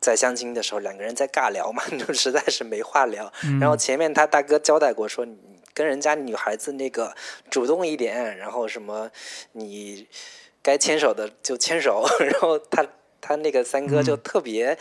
[0.00, 3.32] 在相亲的时候，两个人在尬聊嘛， 就实在是没话聊。
[3.60, 5.36] 然后前面他大哥交代过说，你
[5.72, 7.16] 跟人家女孩子那个
[7.50, 9.10] 主动一点，然后什么
[9.52, 10.06] 你
[10.62, 12.06] 该牵手的就牵手。
[12.20, 12.86] 然后他
[13.20, 14.78] 他那个三哥就特别。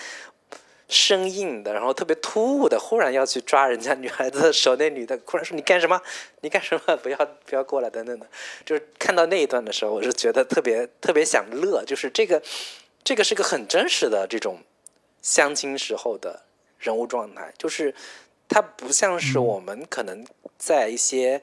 [0.93, 5.99] 生硬的，然后特别突兀的，忽然要去抓人家女孩子的手，那女的忽然说：“你干什么？
[6.41, 6.95] 你干什么？
[7.03, 8.27] 不要不要过来！”等等的，
[8.63, 11.83] 就是看到那一段的时候，我是觉得特别特别想乐。
[11.83, 12.41] 就是这个，
[13.03, 14.59] 这个是个很真实的这种
[15.21, 16.43] 相亲时候的
[16.77, 17.93] 人物状态，就是
[18.47, 20.23] 它不像是我们可能
[20.57, 21.41] 在一些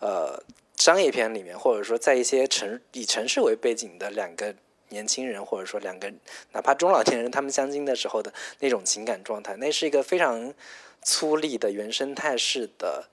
[0.00, 0.42] 呃
[0.76, 4.54] 商业片里面，或者说在一些城以城市为背景的两个。
[4.88, 6.12] 年轻人或者说两个
[6.52, 10.52] 哪怕中老年人，他们相亲的时候的那种情感状态，那是一个非常
[11.02, 13.08] 粗粝的原生态式的，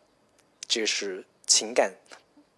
[0.67, 1.93] 就是情感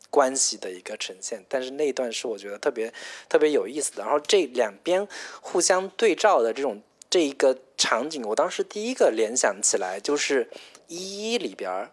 [0.09, 1.43] 关系的一个呈现。
[1.47, 2.93] 但是那一段是我觉得特别
[3.27, 4.03] 特别有意思的。
[4.03, 5.07] 然后这两边
[5.41, 10.45] 互相对照的这种这一个场景，我当时第一个联想起来就是
[10.87, 11.89] 《一一》里边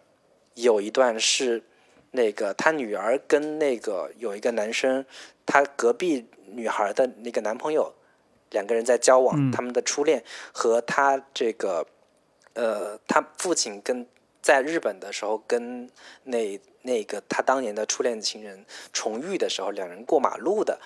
[0.55, 1.63] 有一段是
[2.11, 5.05] 那个他女儿跟那个有一个男生，
[5.45, 6.27] 他隔壁。
[6.55, 7.91] 女孩的那个男朋友，
[8.51, 11.83] 两个人在交往，他们的初恋和他这个，
[12.53, 14.05] 呃，他父亲跟
[14.39, 15.89] 在日本的时候跟
[16.25, 20.79] 那那个他当年的初恋情人重遇的时候，两人过马路的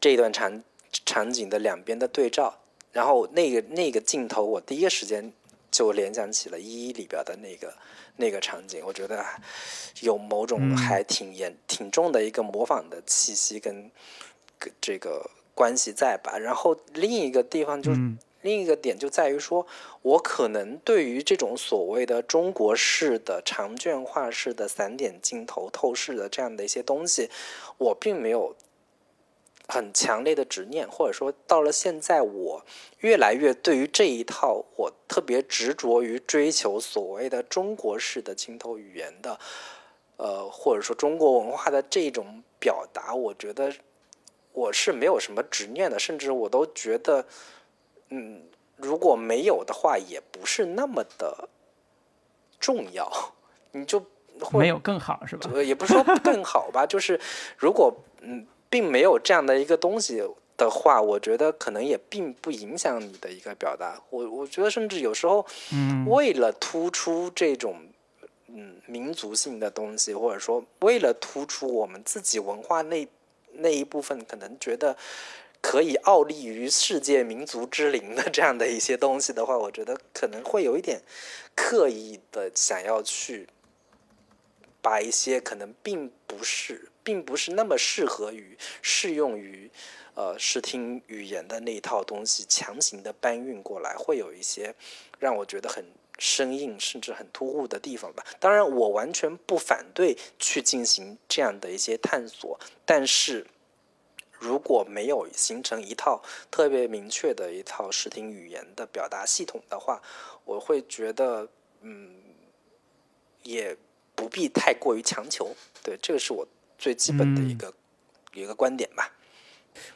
[0.00, 0.60] 这一段场
[1.04, 2.58] 场景的两边的对照，
[2.90, 5.32] 然后那个那个镜头，我第一个时间
[5.76, 7.74] 就联想起了《一一》里边的那个
[8.16, 9.24] 那个场景，我觉得
[10.00, 13.90] 有某种还挺严挺重的一个模仿的气息跟。
[14.80, 18.00] 这个关系在吧，然后另一个地方就是
[18.40, 19.66] 另一个点就在于说，
[20.00, 27.28] 我可能对于这种所谓的中国式的长卷画式的散点镜头、透视的这样的一些东西，
[27.76, 28.56] 我并没有
[29.68, 32.64] 很强烈的执念，或者说到了现在，我
[33.00, 39.38] 越来越对于这一套，我特别执着于追求所谓的中国式的镜头语言的，
[40.16, 43.72] 呃，或者说中国文化的这种表达，我觉得。
[44.58, 47.22] 我是没有什么执念的，甚至我都觉得，
[48.08, 48.42] 嗯，
[48.76, 51.50] 如果没有的话，也不是那么的
[52.58, 53.06] 重要。
[53.72, 54.02] 你就
[54.54, 55.62] 没有更好是吧？
[55.62, 57.20] 也不是说更好吧，就是
[57.58, 58.46] 如果嗯，
[58.76, 60.22] 并没有这样的一个东西
[60.58, 63.98] 的话，我觉得可能也并不影响你的一个表达。
[64.10, 67.80] 我我觉得，甚至有时候，嗯，为了突出这种
[68.48, 73.08] 嗯民族性的东西，或者说为了突出我们自己文化那。
[73.58, 74.94] 那一部分可能觉得
[75.62, 81.00] 可以傲立于世界民族之林的这样的一些东西的话，我觉得可能会有一点
[81.54, 83.48] 刻意的想要去
[84.86, 89.68] 把一些可能并不是并不是那么适合于适用于
[90.14, 94.72] 呃视听语言的那一套东西强行的搬运过来，会有一些
[95.18, 95.84] 让我觉得很
[96.20, 98.24] 生硬甚至很突兀的地方吧。
[98.38, 103.44] 当然，我完全不反对去进行这样的一些探索，但是。
[104.38, 110.02] 如果没有形成一套特别明确的一套视听语言的表达系统的话，
[110.44, 111.48] 我会觉得，
[111.80, 112.22] 嗯，
[113.42, 113.74] 也
[114.16, 115.54] 不必太过于强求。
[115.84, 116.44] 对，这个是我
[116.76, 117.72] 最基本的一个
[118.34, 119.12] 一个观点吧。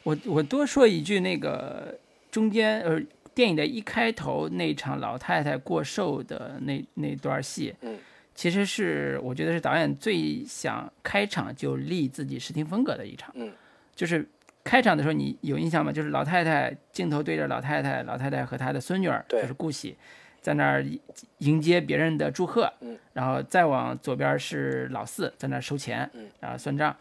[0.03, 1.99] 我我多说一句，那个
[2.31, 3.01] 中间呃，
[3.33, 7.97] 电影的一开头那场老太太过寿的那那段戏，嗯，
[8.33, 13.51] 其实是我觉得是导演最想开场就立自己视听风格的一场，嗯。
[13.93, 14.27] 就是
[14.63, 15.91] 开场的时候，你有印象吗？
[15.91, 19.95] 就是老太太镜头对着老太太，老太太和她的孙女儿，就是顾喜，
[20.41, 20.85] 在那儿
[21.37, 22.71] 迎接别人的祝贺。
[22.81, 26.93] 嗯，然后再往左边是老四在那儿收钱，嗯，然后算账。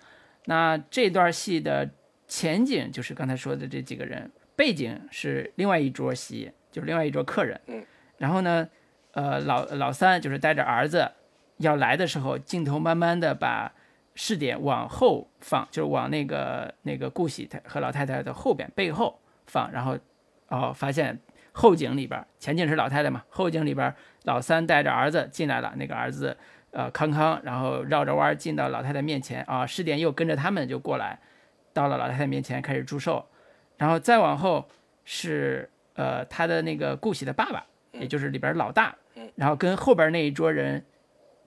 [0.44, 1.88] 那这段戏的
[2.28, 7.60] 前景就是刚才说的这几个人，背景是另外一桌席，就是另外一桌客人。
[7.66, 7.84] 嗯，
[8.18, 8.68] 然后呢，
[9.12, 11.10] 呃，老老三就是带着儿子
[11.56, 13.72] 要来的时候，镜头慢慢的把。
[14.16, 19.96] 视点往后放，就是往那个那个顾喜太和老太太的后边背后放，然后
[20.48, 21.18] 哦，发现
[21.52, 23.94] 后景里边前景是老太太嘛，后景里边
[24.24, 26.36] 老三带着儿子进来了，那个儿子
[26.70, 31.18] 呃康康，然后绕着弯进到老太太面前啊，十点又跟着他们就过来，
[31.72, 33.26] 到了老太太面前开始祝寿，
[33.76, 34.68] 然后再往后
[35.04, 38.94] 是呃他的那个顾喜的爸爸，也就是里边老大，
[39.36, 40.84] 然后跟后边那一桌人。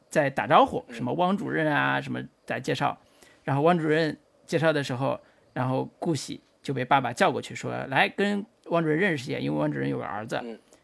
[0.10, 2.96] 在打招呼，什么汪主任啊，什么在介绍，
[3.44, 5.20] 然后汪主任介绍的时候，
[5.54, 10.36] 然后顾喜就被爸爸叫过去，说来跟汪主任认识一下，因为汪主任有个儿子，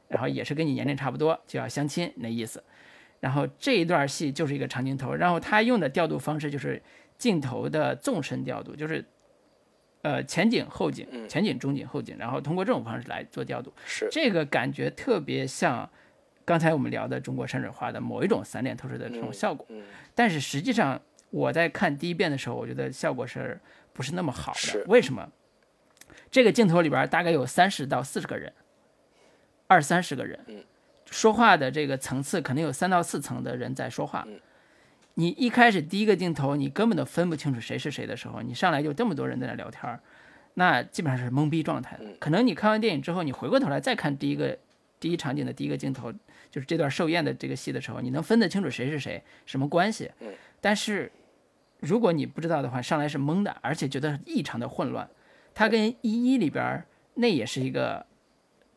[0.07, 2.63] 然后也是跟你年龄差不多，就要相亲那意思。
[3.19, 6.81] 然后这一段戏就是一个长镜头，然后他用的调度方式就是
[7.17, 9.03] 镜头的纵深调度，就是
[10.03, 15.89] 呃前景后景，前景中景后景，然后通过这种方式来做调度，是这个感觉特别像。
[16.45, 19.67] 刚才我们聊的中国山水画的某一种散点透视的这种效果，
[20.15, 23.59] 但是实际上我在看第一遍的时候，我觉得效果是
[23.93, 24.83] 不是那么好的？
[24.87, 25.31] 为什么？
[26.31, 28.53] 这个镜头里边大概有三十到四十个人，
[29.67, 30.39] 二三十个人，
[31.09, 34.27] 说话的这个层次可能有三到四层的人在说话。
[35.15, 39.99] 你一开始第一个镜头，你根本都分不清楚谁是谁的时候，你上来就这么多人在那聊天
[40.53, 41.99] 那基本上是懵逼状态。
[42.19, 44.57] 可能你看完电影之后，你回过头来再看第一个
[44.99, 46.13] 第一场景的第一个镜头。
[46.51, 50.09] 就是这段寿宴的这个戏的时候，你能分得清楚谁是谁，什么关系？
[50.19, 50.33] 嗯。
[50.59, 51.11] 但是，
[51.79, 55.07] 如果你不知道的话，上来是懵的，而且觉得异常的混乱。
[55.59, 56.81] 它跟一一里边
[57.15, 58.05] 那也是一个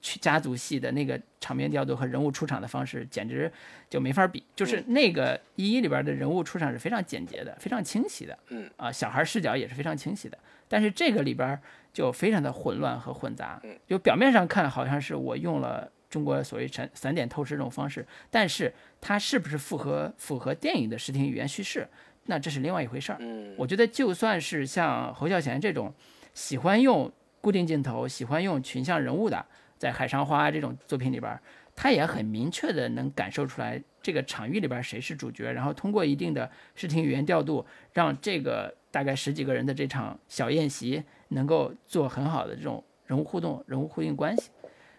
[0.01, 3.53] 去家族戏的那个场面调度和人物出场的方式，简直
[3.89, 4.43] 就没法比。
[4.57, 8.37] 就是那个一一里边的人物出场是非常简洁的，非常清晰的。
[8.49, 8.69] 嗯。
[8.77, 10.37] 啊，小孩视角也是非常清晰的。
[10.67, 11.57] 但是这个里边
[11.93, 13.61] 就非常的混乱和混杂。
[13.63, 13.79] 嗯。
[13.87, 15.89] 就表面上看，好像是我用了。
[16.11, 21.89] 中国所谓散散点透视这种方式，但是它是不是符合符合电影的视听语言叙事，
[22.27, 23.17] 那这是另外一回事儿。
[23.21, 25.91] 嗯，我觉得就算是像侯孝贤这种
[26.35, 27.11] 喜欢用
[27.41, 29.45] 固定镜头、喜欢用群像人物的，
[29.79, 31.39] 在《海上花》这种作品里边，
[31.75, 44.51] 他也很明确的能感受出来这个场域里边谁是主角，然后通过一定的视听语言调度，让这个大概十几个人的这场小宴席能够做很好的这种人物互动、人物呼应关系。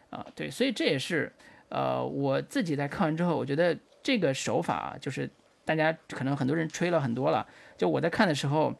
[0.10, 1.32] 啊，对，所以这也是，
[1.70, 5.28] 呃，我自己在看完之后，我觉得这个手法啊，就是
[5.66, 7.48] 大家可能很多人吹了很多了，
[7.78, 8.72] 就我在看的时候，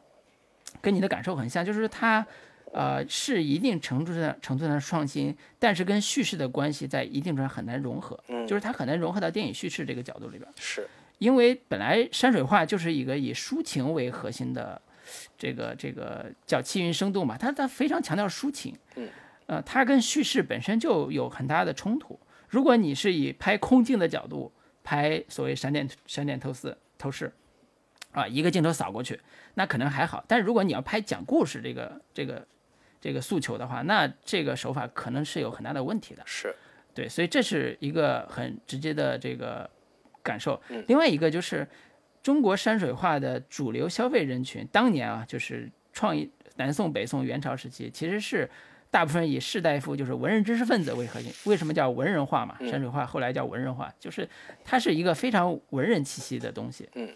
[0.80, 2.26] 跟你的感受很像，就是它
[2.72, 10.50] 呃，是一定程度上程度上的创新，但是跟叙事的关系在一定程度上很难融合，嗯就是它很难融合到电影叙事这个角度里边。
[10.58, 10.88] 是，
[11.18, 14.80] 因为本来山水画就是一个以抒情为核心的，
[15.38, 19.08] 这个这个叫气韵生动嘛，它它非常强调抒情，嗯，
[19.46, 22.18] 呃，它跟叙事本身就有很大的冲突。
[22.48, 27.32] 如果你是以拍空镜的角度拍所谓闪点闪点透视透视，
[28.14, 29.20] 啊，一个镜头扫过去，
[29.54, 30.24] 那可能还好。
[30.26, 32.46] 但是如果你要拍讲故事这个这个
[33.00, 36.22] 这个诉求的话，那这个手法可能是有很大的问题的。
[36.24, 36.54] 是，
[36.94, 39.68] 对，所以这是一个很直接的这个
[40.22, 40.62] 感受。
[40.68, 41.68] 嗯另外一个就是
[42.22, 48.48] 中国山水画的主流消费人群，当年啊，就是创意南宋、北宋、元朝时期，其实是
[48.90, 51.32] 大部分以士大夫，就是文人知识分子为核心。
[51.46, 52.56] 为什么叫文人画嘛？
[52.60, 54.28] 嗯山水画后来叫文人画，就是
[54.64, 56.88] 它是一个非常文人气息的东西。
[56.94, 57.12] 嗯。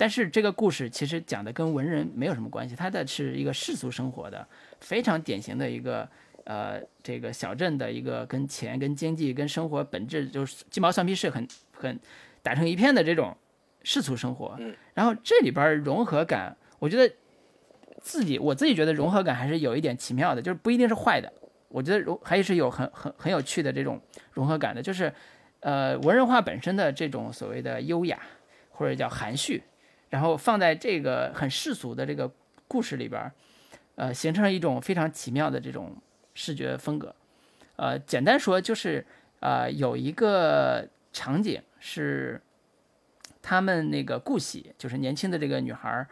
[0.00, 4.48] 但是这个故事其实讲的跟文人没有什么关系，它的是一个世俗生活的
[4.80, 6.08] 非常典型的一个
[6.44, 12.00] 呃这个小镇的一个跟钱、跟经济、跟生活本质就是鸡毛蒜皮事很很
[12.42, 13.36] 打成一片的这种
[13.82, 14.56] 世俗生活。
[14.58, 14.74] 嗯。
[14.94, 17.14] 然后这里边儿融合感，我觉得
[18.00, 21.30] 自己我自己觉得融合感还是有一点奇妙的，就是不一定是坏的。
[21.68, 24.00] 我觉得融还是有很很很有趣的这种
[24.32, 25.12] 融合感的，就是
[25.60, 28.18] 呃文人画本身的这种所谓的优雅
[28.70, 29.62] 或者叫含蓄，
[30.10, 32.30] 然后放在这个很世俗的这个
[32.68, 33.32] 故事里边儿，
[33.94, 35.96] 呃，形成了一种非常奇妙的这种
[36.34, 37.14] 视觉风格。
[37.76, 39.06] 呃，简单说就是
[39.40, 42.40] 呃有一个场景是
[43.40, 46.06] 他们那个顾喜，就是年轻的这个女孩儿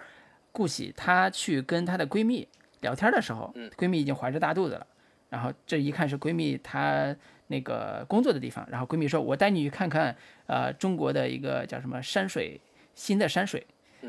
[0.52, 2.48] 顾喜，她去跟她的闺蜜
[2.80, 4.86] 聊天的时候，闺蜜已经怀着大肚子了，
[5.28, 7.14] 然后这一看是闺蜜她
[7.48, 10.16] 那个工作的地方，然后闺蜜说：“我带你去看看，
[10.46, 12.60] 呃，中国的一个叫什么山水
[12.94, 13.66] 新的山水，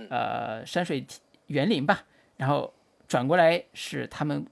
[0.09, 1.05] 呃，山水
[1.47, 2.03] 园林吧。”
[2.37, 2.73] 然后
[3.07, 4.45] 转过来是他们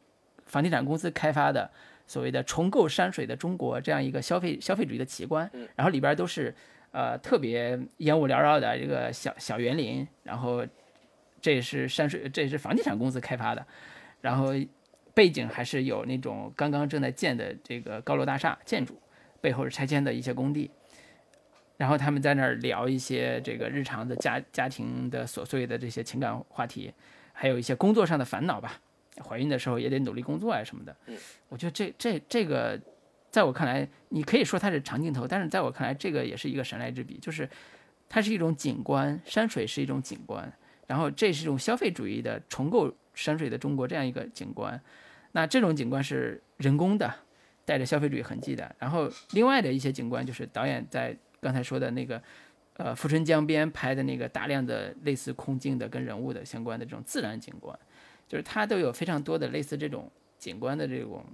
[0.45, 1.69] 房地产公司开发的
[2.05, 6.53] 所谓的重构山水的中国这样一个消费消费主义的奇观，然后里边都是
[6.91, 10.65] 呃特别烟雾缭绕的这个小小园林，然后
[11.41, 13.65] 这也是山水，这也是房地产公司开发的，
[14.21, 14.53] 然后
[15.13, 18.99] 背景还是有那种刚刚正在建的这个高楼大厦建筑，
[19.39, 20.69] 背后是拆迁的一些工地。
[21.77, 26.91] 然后他们在那儿聊一些这个日常的家家庭的琐碎的这些情感话题，
[27.31, 28.81] 还有一些工作上的烦恼吧。
[29.23, 30.95] 怀孕的时候也得努力工作啊什么的。
[31.07, 31.17] 嗯，
[31.49, 32.79] 我觉得这这这个，
[33.31, 37.49] 在我看来，你可以说它是长镜头，但是在我看来，这个也是一个神来之笔，就是
[38.07, 40.51] 它是一种景观，山水是一种景观，
[40.85, 44.79] 然后这是一种消费主义的重构山水的中国这样一个景观。
[45.31, 47.11] 那这种景观是人工的，
[47.65, 48.75] 带着消费主义痕迹的。
[48.77, 52.21] 然后另外的一些景观，就是导演在刚才说的那个，
[52.77, 57.77] 呃，富春江边拍的那个大量的类似空镜的跟人物的相关的这种自然景观，
[58.27, 61.25] 就是它都有非常多的类似这种景观的这种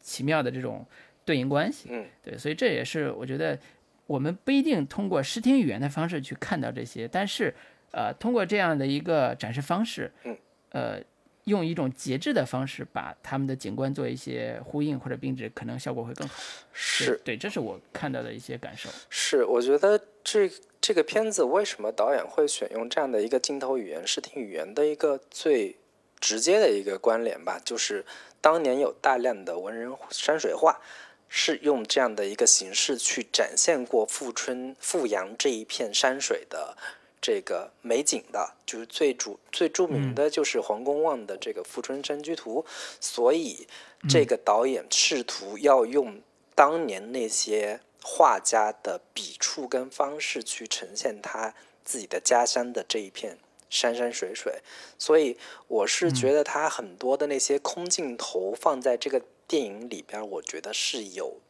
[0.00, 0.86] 奇妙的这种
[1.24, 1.88] 对应关系。
[1.90, 3.58] 嗯，对，所以这也是我觉得
[4.06, 7.54] 我们不一定通过视听语言的方式去看到这些，但是
[7.92, 10.36] 呃，通过这样的一个展示方式，嗯，
[10.70, 11.02] 呃。
[11.44, 16.34] 用一种节制的方式把他们的景观做一些呼应或者并置，可能效果会更好。
[16.72, 18.88] 是对，这是我看到的一些感受。
[19.10, 20.48] 是，我觉得这
[20.80, 25.76] 这个片子为什么导演会选用这样的一个镜头语言、视听语言的一个最
[26.20, 28.04] 直接的一个关联吧，就是
[28.40, 30.80] 当年有大量的文人山水画
[31.28, 36.76] 是用这样的一个形式去展现过富春、富阳这一片山水的。
[37.22, 42.64] 这个美景的，就是最主最著名的就是黄公望的这个《富春山居图》，
[43.00, 43.68] 所以
[44.08, 46.20] 这个导演试图要用
[46.56, 51.54] 当年那些画家的笔触跟方式去呈现他
[51.84, 53.38] 自己的家乡的这一片
[53.70, 54.60] 山山水水，
[54.98, 55.38] 所以
[55.68, 61.40] 我是觉得他很多的那些空镜头放在这个电影里边，我觉得是有。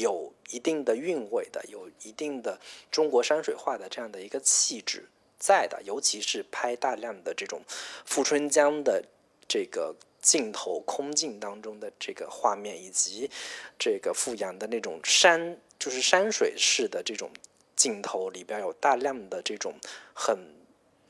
[0.00, 2.60] 有一定的韵味的，有一定的
[2.90, 5.08] 中国山水画的这样的一个气质
[5.38, 7.62] 在的，尤其是拍大量的这种
[8.04, 9.04] 富春江的
[9.48, 13.30] 这个镜头空镜当中的这个画面，以及
[13.78, 17.30] 这个富阳的那种山，就是山水式的这种
[17.74, 19.74] 镜头里边有大量的这种
[20.14, 20.36] 很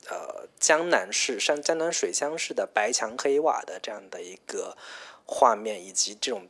[0.09, 4.77] 呃江南式山江南水乡式的白墙黑瓦的这样的一个
[5.25, 6.49] 画面，以及这种。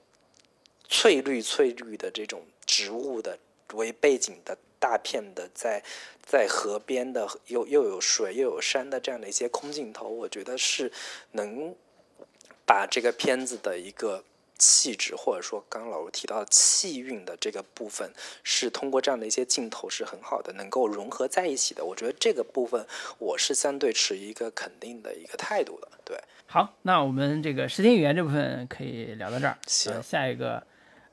[0.89, 3.39] 翠绿翠绿的这种植物的
[3.75, 5.83] 为背景的大片的在
[6.23, 10.91] 在河边的又又有水又有山的这样的一些空镜头，我觉得是
[11.33, 11.75] 能
[12.65, 14.23] 把这个片子的一个
[14.59, 18.11] 气质，或者说刚刚老师提到气韵的这个部分，
[18.43, 21.85] 是通过这样的一些镜头是很好的，能够融合在一起的。
[21.85, 22.87] 我觉得这个部分
[23.19, 25.89] 我是相对持一个肯定的一个态度的。
[26.05, 29.59] 对，好，那我们这个视听语言这部分可以聊到这儿。
[29.67, 30.67] 行，下一个，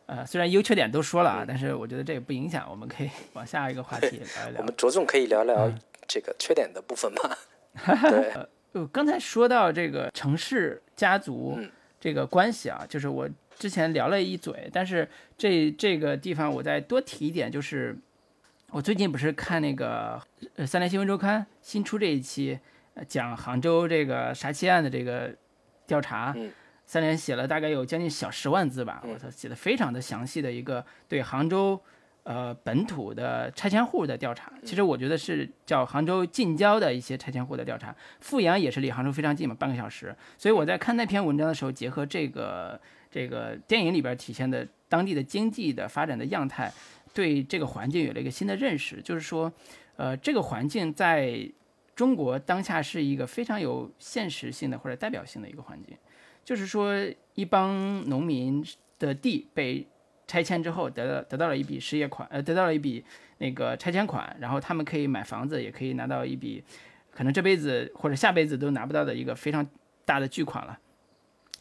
[0.06, 4.60] 呃，虽然优缺点都说了啊，但是我觉得这也不影响，我们可以 往下一个话题聊一聊。
[4.60, 5.72] 我们着重可以聊聊
[6.08, 7.36] 这个缺点的部分嘛？
[8.10, 8.34] 对，
[8.74, 11.60] 呃，刚才说到这个城市家族。
[12.04, 15.08] 这个关系啊，就是我之前聊了一嘴，但是
[15.38, 17.98] 这这个地方我再多提一点，就是
[18.72, 20.22] 我最近不是看那个
[20.58, 22.60] 呃三联新闻周刊新出这一期
[23.08, 25.34] 讲杭州这个杀妻案的这个
[25.88, 26.36] 调查，
[26.86, 31.80] 三联写了大概有将近小十万字吧，我操，写的非常的详细的一个对杭州。
[32.26, 37.94] 呃，本土的拆迁户的调查，其实我觉得是叫杭州近郊的一些拆迁户的调查。
[38.22, 40.16] 富阳也是离杭州非常近嘛，半个小时。
[40.38, 42.80] 所以我在看那篇文章的时候，结合这个
[43.12, 46.72] 这个电影里边体现的当地的经济的发展的样态，
[47.14, 49.02] 对这个环境有了一个新的认识。
[49.02, 49.52] 就是说，
[49.98, 51.46] 呃，这个环境在
[51.94, 55.98] 中国当下是一个非常有现实性的或者代表性的一个环境。
[56.44, 56.94] 就是说，
[57.36, 58.64] 一帮农民
[59.00, 59.88] 的地被。
[60.26, 63.04] 拆迁之后得到得到了一笔失业款，呃，得到了一笔
[63.40, 66.64] 那个拆迁款，然后他们可以买房子，也可以拿到一笔
[67.12, 69.68] 可能这辈子或者下辈子都拿不到的一个非常
[70.06, 70.80] 大的巨款了。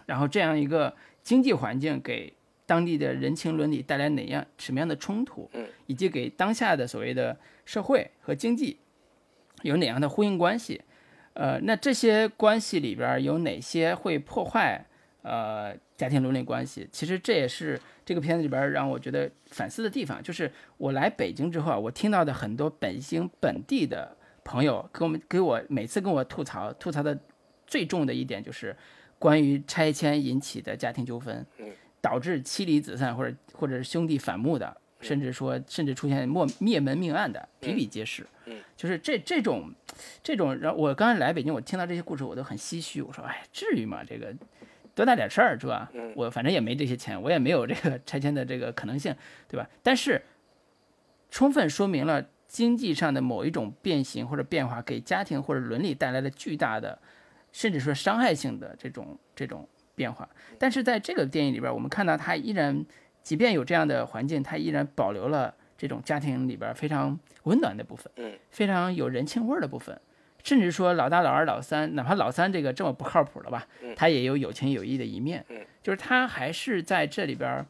[0.06, 0.94] 然后这样一个
[1.24, 2.32] 经济环境给
[2.64, 5.50] 当地的人情伦理带来哪样什么样的冲突，
[5.86, 7.36] 以及给当下的所谓的
[7.66, 8.78] 社会和经济
[9.62, 10.80] 有哪样的呼应关系？
[11.34, 14.84] 呃，那这些关系里边有哪些会破坏
[15.22, 16.88] 呃家庭伦理关系？
[16.92, 17.80] 其实这也是。
[18.04, 27.16] 这个片子里边让我觉得反思的地方，就是我来北京之后啊，我听到的很多北京本地的朋友给我们给我每次跟我吐槽，吐槽的
[27.64, 28.76] 最重的一点就是
[29.20, 31.46] 关于拆迁引起的家庭纠纷，
[32.00, 38.26] 导致妻离子散或者或者是兄弟反目的，甚至说甚至出现灭灭门命案的比比皆是。
[38.76, 39.70] 就是这这种
[40.22, 44.02] 这种，然后我刚才来北京，我听到这些故事我都很唏嘘，我说哎，至于吗？
[44.02, 44.34] 这个。
[44.94, 45.90] 多大点事儿是吧？
[46.14, 49.16] 我反正也没这些钱，我也没有这个拆迁的这个可能性，
[49.48, 49.66] 对吧？
[49.82, 50.20] 但是，
[51.30, 56.98] 充分说明了经济上的某一种变形或者变化给家庭或者伦理带来了巨大的，
[57.52, 60.28] 甚至说伤害性的这种这种变化。
[60.58, 62.84] 但是在这个电影里边，我们看到他依然，
[63.22, 68.10] 即便有这样的环境，他依然保留了这种家庭里边非常温暖的部分，
[68.50, 69.98] 非常有人情味儿的部分。
[70.44, 75.44] 甚至说老大、老二、老三，哪怕老三这个这么不靠谱了吧，他也有有情有义的一面。
[75.80, 77.64] 就是他还是在这里边，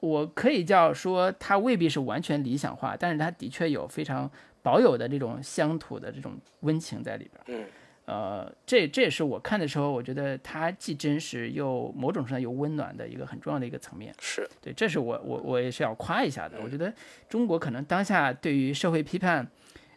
[0.00, 4.30] 我可以叫说他未必是完全理想化，但是他的确有非常
[4.62, 7.68] 保有的这种乡土的这种温情在里边。
[8.08, 14.14] 呃，这这也是我看的时候，我觉得它既真实又某种上又温暖的一个很重要的一个层面。
[14.18, 16.58] 是对，这是我我我也是要夸一下的。
[16.64, 16.90] 我觉得
[17.28, 19.46] 中国可能当下对于社会批判。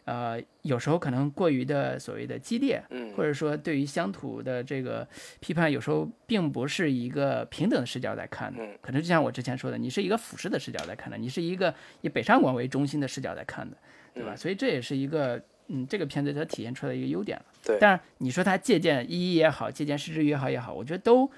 [0.04, 2.82] 呃，有时候可能过于的所谓的激烈，
[3.16, 5.06] 或者说对于乡土的这个
[5.38, 13.76] 批判，有时候并不是一个平等的视角在看的，可能就像我之前说的，你是一个俯视的视角在看的，你是一个以北上广为中心的视角在看的，
[14.12, 14.34] 对吧？
[14.34, 15.40] 所以这也是一个，
[15.72, 17.44] 嗯，这个片子它体现出来的一个优点了。
[17.64, 17.78] 对。
[17.80, 21.28] 但是你说它借鉴一一也好，借鉴失之也好也好，我觉得都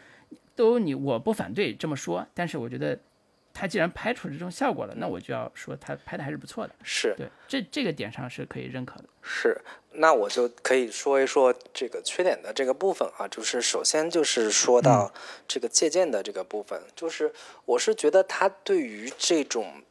[0.55, 2.99] 都你我不反对这么说，但是我觉得。
[3.57, 6.75] 它既然拍出这种效果了，那我就要说它拍的还是不错的。
[6.83, 9.05] 是对，这这个点上是可以认可的。
[9.23, 9.57] 是，
[9.93, 15.15] 那我就可以说一说这个缺点的这个部分啊，就是首先就是说到
[15.47, 17.33] 这个借鉴的这个部分，就是
[17.65, 19.85] 我是觉得它对于这种。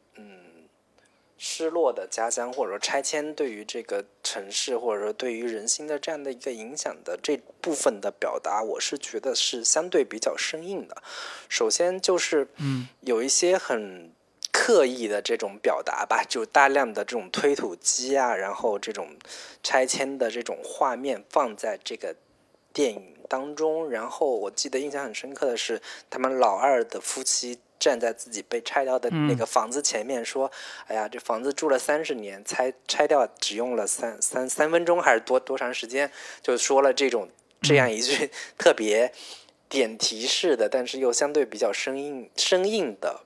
[1.36, 11.02] 失落的家乡，或者说拆迁对于这个城市，或者说对于人心的这样的一个影响的这部分的表达，我是觉得是相对比较生硬的。
[11.48, 14.12] 首先就是，嗯，有一些很
[14.52, 19.16] 刻意的这种表达吧，就大量的这种推土机啊，然后这种
[19.62, 22.14] 拆迁的这种画面放在这个
[22.72, 23.90] 电影当中。
[23.90, 27.58] 然后我记得印象很深刻的是，他们老二的夫妻。
[27.78, 30.50] 站在自己被拆掉的那个房子前面说
[30.88, 36.10] ：“哎呀，这房子住了三十年，拆拆掉只用了三三三分钟，还是多多长时间？”
[36.40, 37.28] 就说了这种
[37.60, 39.12] 这样一句特别
[39.68, 43.24] 点题式的，但是又相对比较生硬生硬的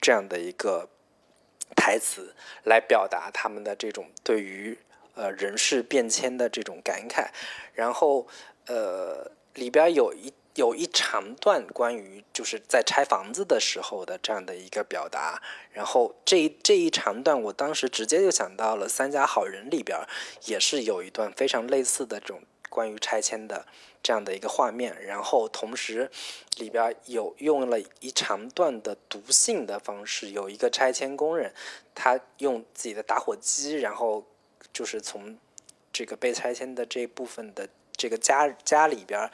[0.00, 0.88] 这样的一个
[1.76, 2.34] 台词，
[2.64, 4.78] 来表达他们的这种对于
[5.14, 7.26] 呃人事变迁的这种感慨。
[7.74, 8.26] 然后
[8.66, 10.32] 呃里边有一。
[10.54, 15.40] 有一长段关于就是在拆房子的时候的这样的一个表达，
[15.72, 19.98] 然后这这一长段，我当时直接就想到了《三家好人》里边，
[20.44, 23.66] 也是有一段非常类似的这种关于拆迁的
[24.02, 26.10] 这样的一个画面，然后同时
[26.58, 31.52] 里边有用了一长段的读信的方式，有一个拆迁工人，
[31.94, 34.26] 他用自己的打火机，然后
[34.70, 35.38] 就是从
[35.90, 39.30] 这个被拆迁的这部分的这个家家里边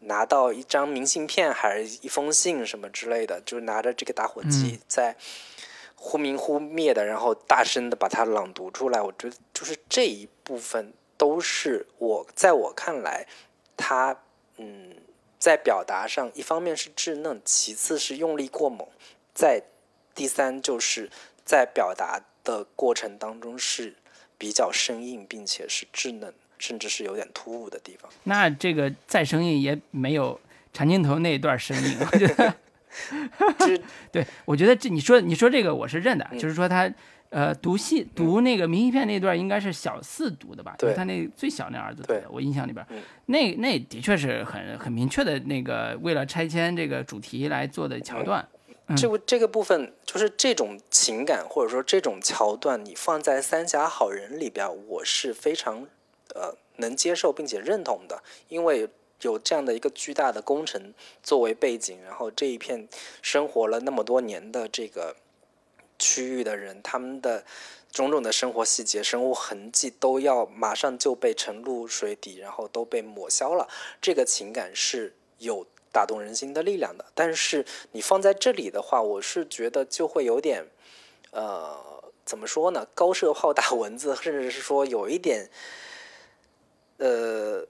[0.00, 5.16] 拿到一张明信片还是一封信什么之类的，就拿着这个打火机在
[5.94, 9.00] 忽明忽灭的，然后大声的把它朗读出来。
[9.00, 13.26] 我觉得就是这一部分都是我在我看来，
[13.76, 14.22] 他
[14.58, 14.94] 嗯
[15.38, 18.86] 在表达上一方面是稚嫩，其次是用力过猛，
[19.34, 19.62] 在
[20.14, 21.10] 第三就是
[21.44, 23.96] 在表达的过程当中是
[24.38, 26.34] 比较生硬，并且是稚嫩。
[26.58, 28.10] 甚至是有点突兀的地方。
[28.24, 30.40] 那这个再生硬也没有
[30.72, 32.54] 长镜头那一段生硬，我觉得。
[34.10, 36.90] 对，我觉得这你说你说这个我是认的，就是说他
[37.28, 40.74] 呃读戏读那个明信片那段应该是小四读的吧？
[40.78, 42.86] 对，他那最小那儿子读的，我印象里边，
[43.26, 48.48] 那那的确是很很明确的那个为了拆迁这个主题来做的桥段。
[48.96, 55.86] 这个这个部分就是这种情感或者说这种桥段，你放在《三峡好人》里边，我是非常。
[56.36, 58.88] 呃，能接受并且认同的，因为
[59.22, 60.92] 有这样的一个巨大的工程
[61.22, 62.86] 作为背景，然后这一片
[63.22, 65.16] 生活了那么多年的这个
[65.98, 67.42] 区域的人，他们的
[67.90, 73.66] 种种的生活细节、生物痕迹都要马上就被沉入水底，然后都被抹消了。
[74.02, 77.06] 这个情感是有打动人心的力量的。
[77.14, 80.66] 但是你放在这里的话，我是觉得就会有点，
[81.30, 81.74] 呃，
[82.26, 82.86] 怎么说呢？
[82.94, 85.48] 高射炮打蚊子，甚至是说有一点。
[86.98, 87.66] 呃，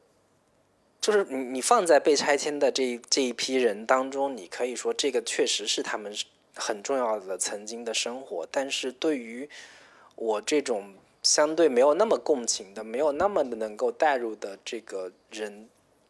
[1.00, 6.14] 就是你你放在被拆迁的这这一批人当中，你可以说这个确实是他们
[6.54, 8.46] 很重要的曾经的生活。
[8.50, 9.48] 但是对于
[10.14, 15.68] 我这种相对没有那么共情的、没有那么的能够带入的这个人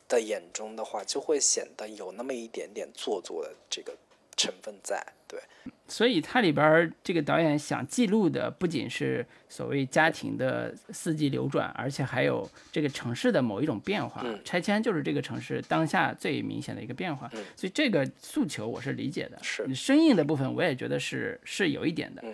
[0.09, 3.97] 的眼中的话，就会显得有那么一点点做作的这个
[4.37, 5.05] 成分在。
[5.27, 5.41] 对。
[5.89, 14.25] 所以它里边这个导演想记录的不仅是所谓家庭的四季流转，而且还有这个城市的某一种变化。
[14.45, 17.29] 拆迁就是这个城市当下最明显的一个变化。
[17.55, 19.39] 所以这个诉求我是理解的。
[19.43, 22.25] 是生硬的部分，我也觉得是是有一点的。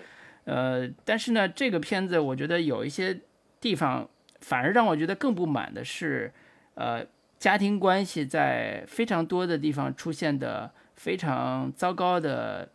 [0.44, 3.20] 呃，但是呢，这个片子我觉得有一些
[3.60, 4.08] 地方
[4.40, 6.32] 反而让我觉得更不满的是，
[6.74, 7.04] 呃，
[7.38, 10.72] 家庭关系在非常多的地方出现的
[11.02, 12.70] 非常糟糕的。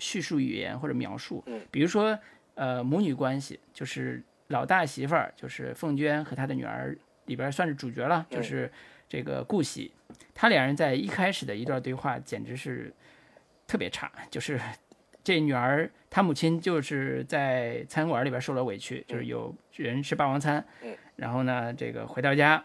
[0.00, 2.16] 叙述语言或者描述，比如说，
[2.54, 6.96] 呃，母女关系，就是老大媳妇儿，就是凤娟和她的女儿
[7.26, 8.70] 里边算是主角了，就是
[9.08, 9.90] 这个顾喜，
[10.32, 12.94] 他两人在一开始的一段对话简直是
[13.66, 14.60] 特别差，就是
[15.24, 20.64] 这女儿她母亲就是在餐馆里边受了委屈，就是有人吃霸王餐，
[21.16, 22.64] 然后呢，这个回到家，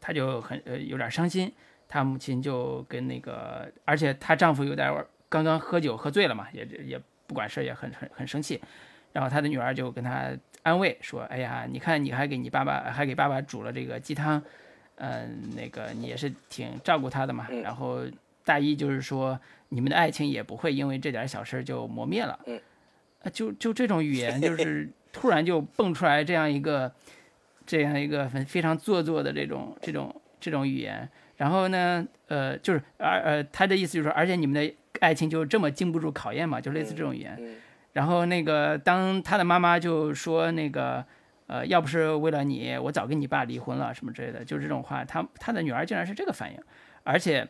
[0.00, 1.52] 她就很呃有点伤心，
[1.88, 5.04] 她母亲就跟那个，而且她丈夫有点。
[5.28, 8.62] 刚刚喝酒喝醉了嘛，也也不管事儿，也很很很生气。
[9.12, 10.30] 然后她的女儿就跟她
[10.62, 14.40] 安慰说：“哎呀，你看你还给你爸爸还给爸爸煮了这个鸡汤，
[14.94, 18.02] 嗯，那个你也是挺照顾他的嘛。”然后
[18.44, 19.38] 大意就是说，
[19.70, 22.38] 你们的爱情也不会因为这点小事就磨灭了。
[22.46, 22.60] 嗯，
[23.32, 26.90] 就就这种语言，就是 突然就蹦出来这样一个
[27.66, 31.10] 这样一个非常做作的这种这种这种语言。
[31.36, 34.74] 然后呢，呃，就是而呃，他的意思就是说，而且你们的。
[35.02, 36.58] 爱情就这么经不住考验嘛？
[36.58, 37.38] 就类似这种语言。
[37.92, 41.04] 然后那个，当他的妈妈就说那个，
[41.48, 45.04] 呃，要不是为了你，我早跟你爸离婚了，什么之类的，就这种话。
[45.04, 46.58] 他他的女儿竟然是这个反应，
[47.04, 47.46] 而且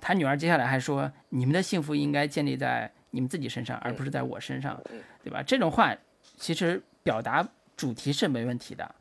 [0.00, 4.80] 他女儿接下来还说，你们的幸福应该建立在你们自己身上，而不是在我身上，
[5.22, 5.42] 对吧？
[5.42, 5.94] 这种话
[6.38, 8.94] 其实表达主题是没问题的，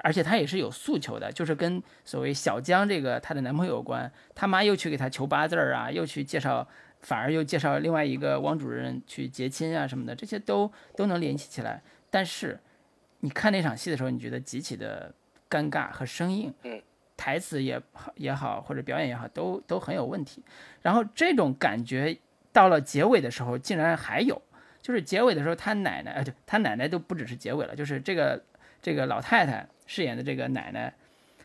[0.00, 4.10] 而且她也是有诉求的，就是跟所谓小江这个她的男朋友有关。
[4.34, 6.66] 他妈又去给她求八字儿啊，又去介绍。
[7.04, 11.82] 反而又介绍另外一个汪主任去结亲啊什么的，这些都都能联系起来。
[12.10, 12.56] 但是
[13.18, 15.12] 你看那场戏的时候，你觉得极其的
[15.50, 16.80] 尴尬和生硬，嗯，
[17.16, 20.44] 台词也好也好，或者表演也好，都都很有问题。
[20.80, 22.16] 然后这种感觉
[22.52, 24.40] 到了结尾的时候，竟然还有，
[24.80, 28.40] 就是结尾的时候，他奶奶，呃，对，他奶奶都不只是结尾了，就是这个
[28.80, 30.92] 这个老太太饰演的这个奶奶，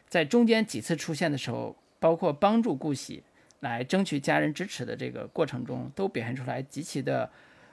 [0.07, 3.23] 在中间几次出现的时候，包括帮助顾喜。
[3.61, 7.27] 来争取家人支持的这个过程中，都表现出来极其的，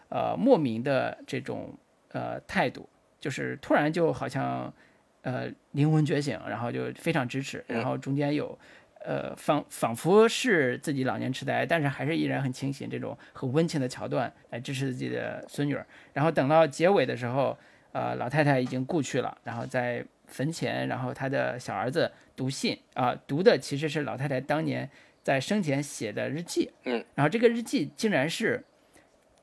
[0.08, 1.74] 呃，莫名的这种
[2.12, 2.88] 呃态度，
[3.20, 4.72] 就是突然就好像，
[5.20, 8.58] 呃，灵魂觉醒，然后就非常支持，然后中间有，
[9.04, 17.54] 呃，仿仿佛是自己老年痴呆，但是还是依然很清醒，这种很温情的桥段来支持自己的孙女儿，然后等到结尾的时候，
[17.92, 24.88] 呃，老太太已经故去了，然后在坟前，然后他的小儿子读信啊，读的其实是老太太当年
[25.22, 26.70] 在生前写的日记。
[26.84, 28.64] 嗯，然后这个日记竟然是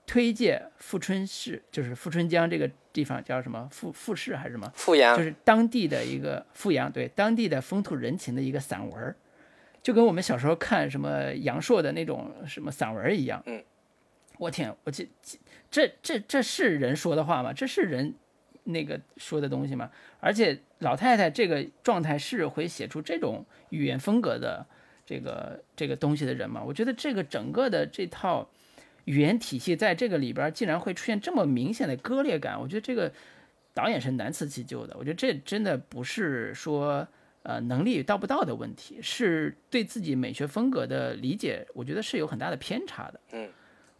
[0.05, 4.69] 推介富春市，就是富春江这个地方叫什么富富市还是什么？
[4.75, 9.15] 富阳就是当地的一个富阳，对当地的风土人情的一个散文儿，
[9.81, 13.41] 就跟我们小时候看什么杨朔的那种什么散文一样。
[13.45, 13.63] 嗯，
[14.37, 15.07] 我天，我这
[15.69, 17.53] 这这这是人说的话吗？
[17.53, 18.13] 这是人
[18.63, 19.89] 那个说的东西嘛？
[20.19, 24.65] 而且老太太这个状态是会写出这种语言风格的
[25.05, 26.63] 这个这个东西的人嘛？
[26.63, 28.49] 我觉得这个整个的这套
[29.05, 33.11] 语言体系在这个里边儿竟然会出现这么明显的割裂感，我觉得这个
[33.73, 34.95] 导演是难辞其咎的。
[34.97, 37.07] 我觉得这真的不是说
[37.43, 43.19] 呃能力到不到的问题，是对自己美学风格的理解，我觉得是有很大的偏差的。
[43.31, 43.49] 嗯，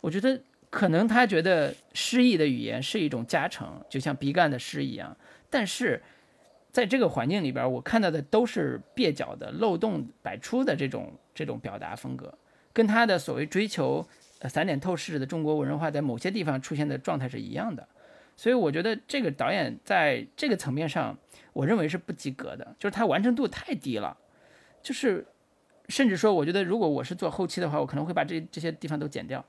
[0.02, 0.40] 我觉得
[0.72, 5.16] 可能他觉得诗意的语言是一种加成，就像毕赣的诗一样，
[5.52, 6.02] 但是。
[6.74, 12.34] 在这个环境里边，我看到的都是蹩脚的、漏洞百出的这种这种表达风格，
[12.72, 14.08] 跟他的所谓追求
[14.48, 17.86] 散点透视的中国文化在某些地方出现的状态是一样的。
[18.38, 21.18] 所以我觉得这个导演在这个层面上，
[21.52, 24.18] 我认为是不及格的，就是他完成度太低了。
[24.82, 25.28] 就是
[25.90, 29.44] 甚至说，我觉得如果我是做后期的话，我可能会把这这些地方都剪掉，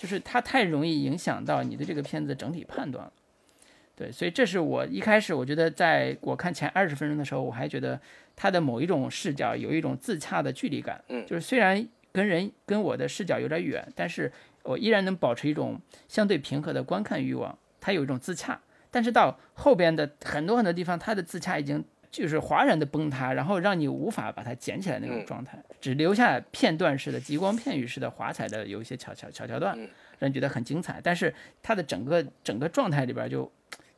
[0.00, 3.12] 就是它太容易影响到你的这个片子整体判断了。
[3.94, 8.00] 对，所以这是我一开始我觉得，在我看前二十分钟的时候，我还觉得
[8.34, 14.32] 它的某一种视角有一种自洽的距离感，嗯，就是虽然跟人跟我的视角有点远，但是
[14.62, 15.78] 我依然能保持一种
[16.08, 18.58] 相对平和的观看欲望，它有一种自洽。
[18.90, 29.88] 但是到后边的很多很多地方，它的自洽已经就是哗然的崩塌，然后让你无法把它捡起来那种状态，只留下片段式的、极光片语式的华彩的有一些小小小桥段，让
[30.20, 31.00] 人觉得很精彩。
[31.02, 33.50] 但是它的整个整个状态里边就。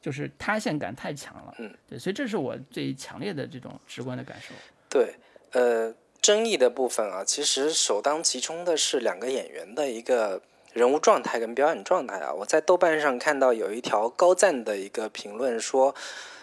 [0.02, 4.52] 就是塌陷感太强了，嗯，对，所以这是我最强烈的这种直观的感受。
[4.89, 5.14] 对，
[5.52, 12.32] 呃，争议的部分啊，其实首当其冲的是两个演员的一个人物状态跟表演状态啊。
[12.32, 15.94] 我在豆瓣上看到有一条高赞的一个评论说，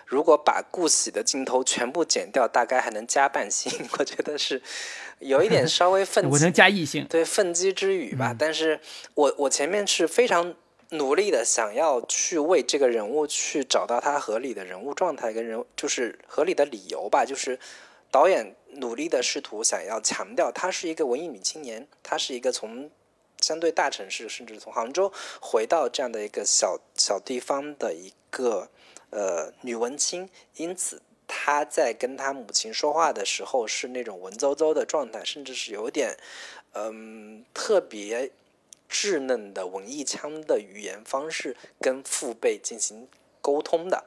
[0.10, 3.72] 如果把顾喜的镜头全部剪掉，大概还能加半星。
[3.98, 4.62] 我觉得是
[5.20, 8.36] 有一点稍微愤， 我能加一星，对，愤激之语吧。
[8.38, 8.80] 但是
[9.14, 10.56] 我我前面是非常。
[10.94, 17.60] 努力的想要去为这个人物去找到他合理的人物状态跟人就是合理的理由吧，就是
[18.10, 22.90] 导演努力的试图想要强调他是一个文艺女青年，她是一个从
[23.40, 28.72] 相对大城市甚至从杭州回到这样的一个小小地方的一个
[29.10, 36.18] 呃女文青，因此她在跟她母亲说话的时候是那种文绉绉的状态，甚至是有点
[36.74, 38.32] 嗯特别。
[38.92, 43.08] 稚嫩的文艺腔的语言方式跟父辈进行
[43.40, 44.04] 沟通的，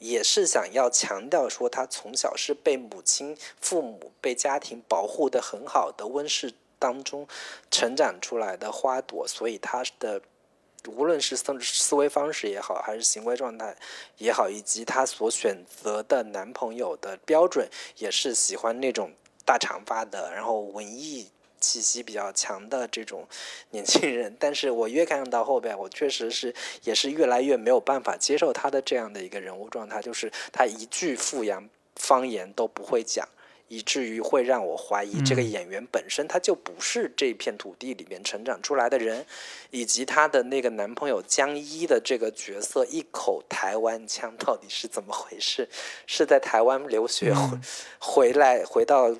[0.00, 7.28] 也是想要强调说他从小是被母亲、父母、被家庭保护的很好的温室当中
[7.70, 10.20] 成长出来的花朵，所以他的
[10.88, 13.76] 无论是思思维方式也好，还是行为状态
[14.18, 19.12] 也好，以及她所选择的男朋友的标准，也是喜欢那种
[19.44, 21.28] 大长发的，然后文艺。
[21.60, 23.26] 气息比较强的这种
[23.72, 31.66] 年轻人，但是我越看到后边，我确实是也是越来越没有办法接受他的这样的一个人物状态，就是他一句阜阳
[31.96, 33.26] 方言都不会讲。
[33.68, 39.24] 以至于会让我怀疑，这个演员本身他就不是这片土地里面成长出来的人，
[39.70, 45.68] 以及他的那个男朋友江一的这个角色一口台湾腔到底是怎么回事？
[46.06, 47.58] 是在台湾留学回
[47.98, 49.14] 回来回到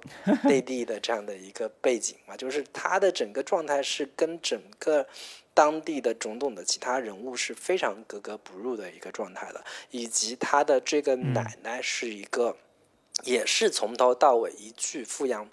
[0.44, 2.36] 内地的这样的一个背景嘛？
[2.36, 5.06] 就是他的整个状态是跟整个
[5.52, 12.56] 当地的种种的其他人物是非常格格不入的一个状态的，以及他的这个奶奶是一个。
[13.22, 15.48] 也是从头到尾一句阜阳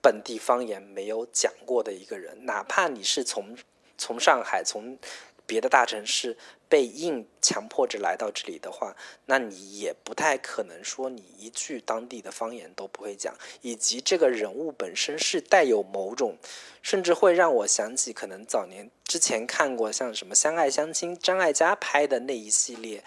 [0.00, 3.56] 本地方言没有讲过的一个人，哪怕你是从
[3.98, 4.98] 从上海从
[5.46, 6.36] 别的大城市
[6.68, 8.96] 被硬强迫着来到这里的话，
[9.26, 13.36] 那你也不太可能说你一句当地的方言都不会讲。
[13.60, 16.36] 以及这个人物本身是带有某种，
[16.82, 23.04] 甚至会让我想起可能早年之前看过像什么《相爱相亲》张艾嘉拍的那一系列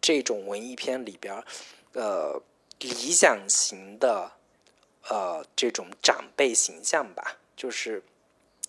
[0.00, 1.42] 这种文艺片里边，
[1.92, 2.42] 呃。
[2.82, 4.32] 理想型的，
[5.08, 8.02] 呃，这种长辈形象吧，就是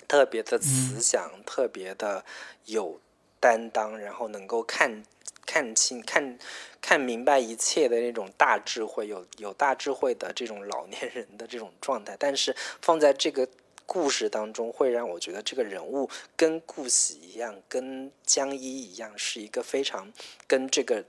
[0.08, 2.24] 特别的慈祥，特别的
[2.66, 3.00] 有
[3.40, 5.04] 担当，然后能够看
[5.46, 6.38] 看清、看
[6.80, 12.16] 看明白一切的那种大智慧，有有大智慧的这种老年人的这种状态。
[12.20, 13.48] 但是放在这个
[13.86, 20.12] 故事当中，会让我觉得这个人物跟顾喜一样，跟江一一样，是一个非常
[20.48, 21.04] 跟这个。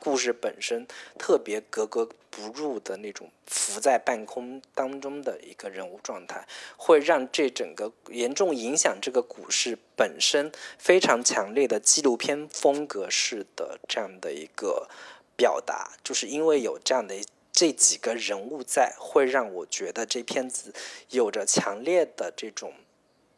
[0.00, 0.86] 故事本身
[1.18, 6.48] 特别格格不入的那种浮在半空当中的一个人物状态，
[6.78, 14.88] 会让这整个严重影响这个故事本身非常强烈的纪录片风格式的这样的一个
[15.36, 17.14] 表达，就是因为有这样的
[17.52, 20.72] 这几个人物在，会让我觉得这片子
[21.10, 22.72] 有着强烈的这种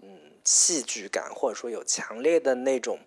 [0.01, 3.01] 嗯戏剧感，或者说有强烈的那种。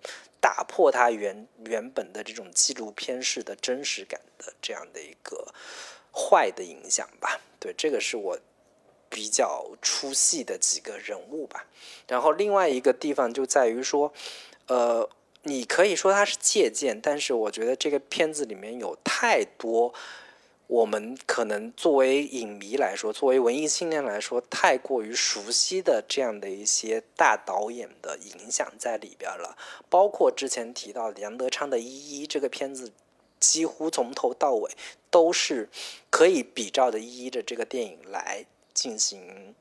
[0.46, 5.52] 打破它原原本的这种纪录片式的真实感的这样的一个
[6.14, 8.38] 坏的影响吧，对，这个是我
[9.10, 11.66] 比较出戏的几个人物吧。
[12.08, 14.14] 然后另外一个地方就在于说，
[14.68, 15.10] 呃，
[15.42, 19.92] 你可以说它是借鉴，但是我觉得这个片子里面有太多。
[20.68, 29.58] 我们可能作为影迷来说，作为文艺青年来说，太过于熟悉的这样的一些大导演的影响在里边了。
[29.90, 32.92] 包括之前提到梁德昌的《一一》这个片子，
[33.40, 34.72] 几乎从头到尾
[35.12, 35.70] 都是
[36.10, 39.54] 可以比照的《一一》的这个电影来进行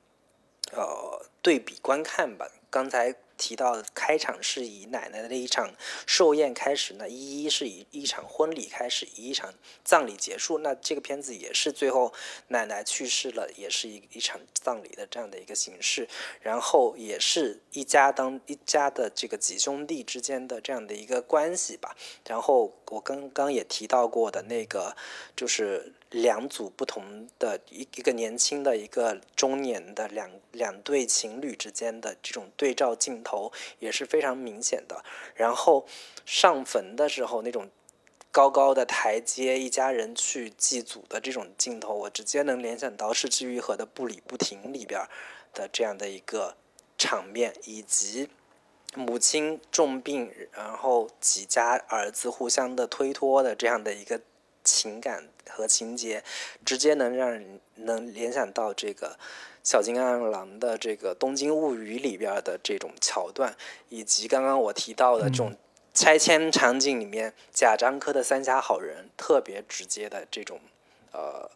[0.72, 2.50] 呃对比观看吧。
[2.70, 3.14] 刚才。
[3.36, 5.74] 提到开场是以奶奶的一场
[6.06, 9.52] 寿宴开始，那一一是以一场婚礼开始，以一场
[9.84, 10.58] 葬礼结束。
[10.58, 12.12] 那这个片子也是最后
[12.48, 16.08] 奶奶去世了，也是一一场葬礼的这样的一个形式。
[16.40, 21.96] 然后也是一家当一家的这个几兄弟之间的这样的一个关系吧。
[22.26, 24.96] 然后我刚刚也提到过的那个
[25.36, 25.92] 就是。
[26.14, 35.04] 两组不同的一一个年轻的一个中年的两两对情侣之间的这种对照镜头也是非常明显的。
[35.34, 35.84] 然后
[36.24, 37.68] 上坟的时候那种
[38.30, 45.00] 高高的台阶，一家人去祭祖的这种镜头，我直接能联想到《失之愈合》的《步履不停》里边
[45.52, 46.56] 的这样的一个
[46.96, 48.28] 场面，以及
[48.94, 54.20] 母亲重病，然后几家儿子互相的推脱的这样的一个
[54.64, 55.28] 情感。
[55.46, 56.24] 和情节，
[56.64, 59.16] 直接能让人能联想到这个
[59.62, 63.54] 小金安郎的这个《东京物语》里边的这种桥段，
[63.90, 65.54] 以及刚刚我提到的这种
[65.92, 70.58] 拆迁场景里面贾樟柯的《三峡好人》，特别直接的这种
[71.12, 71.48] 呃，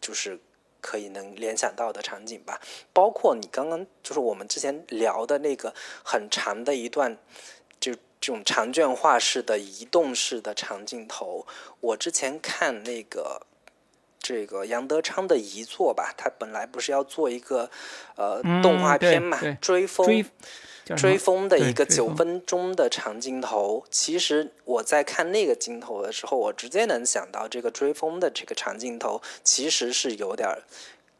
[0.00, 0.38] 就是
[0.80, 2.62] 可以能联想到的场景吧。
[2.94, 7.18] 包括你刚刚就是我们之前聊的那个很长的一段。
[8.20, 11.46] 这种长卷画式的移动式的长镜头，
[11.80, 13.42] 我之前看那个
[14.18, 17.70] 这个杨德昌的遗作吧，他本来不是要做一个
[18.16, 20.24] 呃动画片嘛，追风
[20.96, 23.84] 追风的一个九分钟的长镜头。
[23.90, 30.48] 其实我在看那个镜头的时候，我直接能想到这个追风的这个长镜头其实是有点。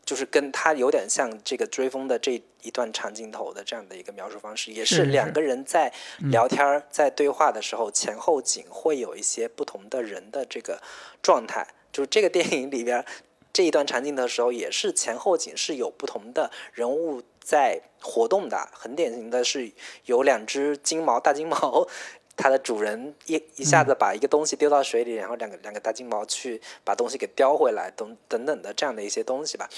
[0.07, 5.93] 就是跟他有点像这个追风的这一段长镜头的这样的一个描述方式，也是两个人在
[6.31, 10.81] 聊天在对话的时候，前后景会有一些不同的人的这个
[11.21, 11.67] 状态。
[11.93, 13.05] 就是这个电影里边
[13.53, 18.69] 这一段长镜的时候，也是前后景是有不同的人物在活动的。
[18.73, 19.73] 很典型的是
[20.05, 21.89] 有两只金毛大金毛。
[22.37, 29.71] 它的主人一一下子把一个东西丢到水里，然后两个两个大金毛去把东西给叼回来，等等等的这样的一些东西吧，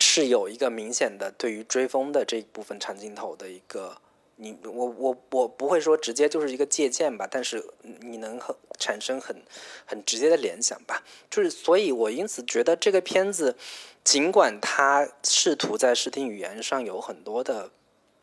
[0.00, 3.96] 是有一个明显的对于追风的这一部分长镜头的一个，
[4.36, 7.64] 你我我我不会说直接就是一个借鉴吧，但是
[8.00, 9.42] 你能很产生很
[9.84, 13.56] 很直接的联想吧，就是所以我因此觉得这个片子，
[14.04, 17.72] 尽管它试图在视听语言上有很多的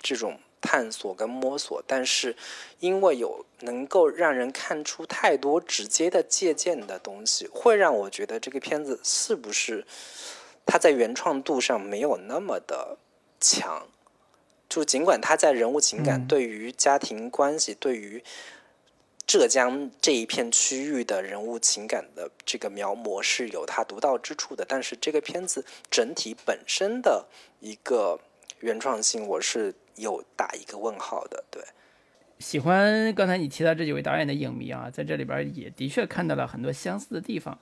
[0.02, 0.40] 这种。
[0.62, 2.36] 探索跟摸索，但是
[2.80, 9.86] 因为有能够让人看出太多直接的借鉴的东西，会让我觉得这个片子是不是
[10.66, 12.98] 它在原创度上没有那么的
[13.40, 13.88] 强？
[14.68, 18.24] 就尽管它在人物情感、对于家庭关系、对于
[19.26, 27.28] 浙江这一片区域的人物情感的这个描摹是有它独到之处的，但是这个片子整体本身的
[27.60, 28.20] 一个
[28.60, 29.74] 原创性，我是。
[30.00, 31.62] 又打一个问号的，对。
[32.40, 37.60] 喜欢刚才你提到这几位导演的影迷啊，在这里边也的确看到了很多相似的地方。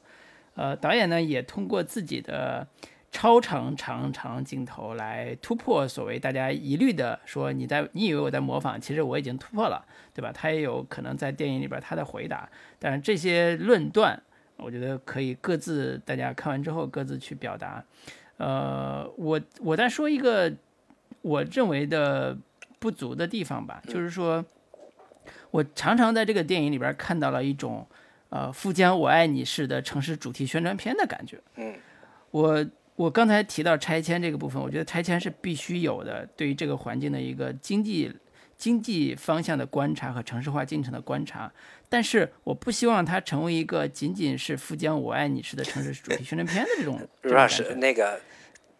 [0.53, 2.67] 呃，导演呢也通过自己的
[3.11, 9.83] 超长长长镜头来突破所谓大家疑虑的说你在你以为我在模仿，其实我已经突破了，
[10.13, 10.31] 对吧？
[10.31, 12.47] 他也有可能在电影里边他的回答，
[12.77, 14.21] 但是这些论断，
[14.57, 17.83] 我觉得可以各自大家看完之后各自去表达。
[18.37, 20.53] 呃，我我再说一个。
[21.21, 22.37] 我认为的
[22.79, 24.43] 不足的地方吧，就是说，
[25.51, 27.85] 我常常在这个电影里边看到了一种，
[28.29, 31.39] 呃，富江我爱你式的城市主题宣传片的感觉。
[31.55, 31.75] 嗯，
[32.31, 32.65] 我
[32.95, 38.11] 我刚才提到拆迁这个部分，我觉得拆迁是必须有的，对于这个环境的一个经济
[38.57, 41.51] 经济方向的观察和城市化进程的观察，
[41.89, 46.99] 但是我不希望它成为一个仅仅是富江我爱你式的城市主题宣传片的这种。
[47.21, 48.19] 卢老师，那个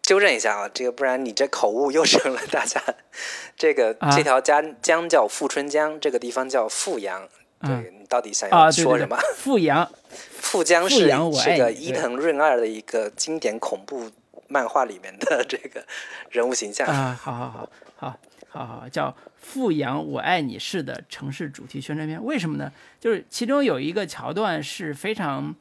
[0.08, 2.82] 纠正一下啊，这个不然你这口误又成了 大家。
[3.58, 7.28] 这个这条江江叫富春江，这个地方叫富阳。
[7.60, 9.18] 对你到底想要说什么？
[9.36, 9.86] 富阳，
[10.32, 11.06] 富江是
[11.44, 14.10] 这个伊藤润二的一个经典恐怖
[14.46, 15.84] 漫画里面的 这个
[16.30, 17.14] 人物形象啊。
[17.20, 18.18] 好好好好
[18.48, 22.24] 好好，叫富阳我爱你式的城市主题宣传片。
[22.24, 22.72] 为什么呢？
[22.98, 25.54] 就是其中有一个桥段是非常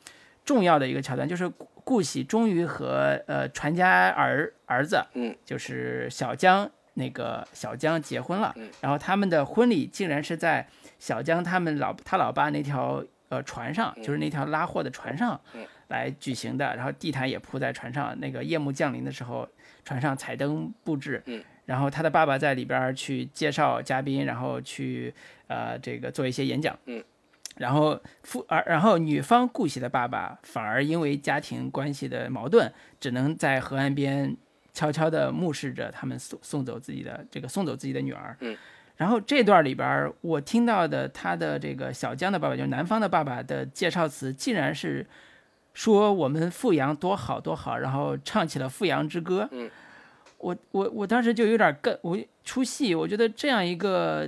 [0.45, 1.51] 重要的一个桥段，就是
[1.87, 8.51] 顾喜终于和呃传家儿儿子，嗯，就是小江那个小江结婚了。
[8.57, 10.67] 嗯，然后他们的婚礼竟然是在。
[10.99, 15.39] 小江他们老他老爸那条呃船上，就是那条拉货的船上，
[15.89, 16.75] 来举行的。
[16.75, 18.19] 然后地毯也铺在船上。
[18.19, 19.47] 那个夜幕降临的时候，
[19.85, 21.21] 船上彩灯布置。
[21.65, 25.13] 然后他的爸爸在里边去介绍嘉宾，然后去
[25.45, 26.75] 呃这个做一些演讲。
[27.57, 34.35] 然后父而然后女方顾喜的爸爸反而因为家庭关系的矛盾，只能在河岸边
[34.73, 38.37] 悄悄地目视着他们送送走自己的这个送走自己的女儿。
[38.95, 45.05] 然后这段里边，我听到的他的这个小江的爸爸，就是男方的爸爸的介绍词，竟然是
[45.75, 49.47] 说我们富阳多好多好，然后唱起了富阳之歌。
[49.51, 49.69] 嗯，
[50.39, 54.27] 我我我当时就有点更我出戏，我觉得这样一个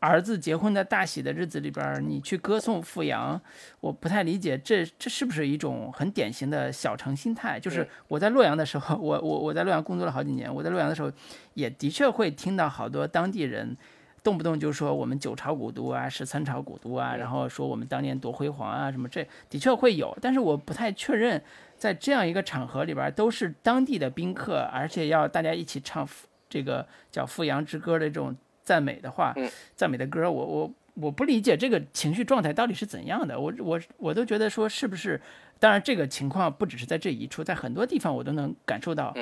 [0.00, 3.40] 儿子结婚的大喜的日子里边，你去歌颂富阳，
[3.80, 7.60] 我不太理解，这这是不是一种很典型的小城心态？
[7.60, 11.12] 就是我在洛阳的时候， 我我我在洛阳工作了好几年，我在洛阳的时候，
[11.54, 13.76] 也的确会听到好多当地人。
[14.22, 21.42] 动不动就说我们九朝古都啊，十三朝古都啊，然后说我们当年多辉煌啊，什么这的确会有，但是我不太确认，
[21.78, 26.06] 在这样一个场合里边，都是当地的宾客，而且要大家一起唱
[26.50, 29.34] 这个叫《富阳之歌》的这种赞美的话，
[29.74, 35.20] 赞美的歌，我我我不理解这个情绪状态到底是怎样的，我我我都觉得说是不是？
[35.58, 39.14] 当然这个情况不只是在这一处，在很多地方我都能感受到，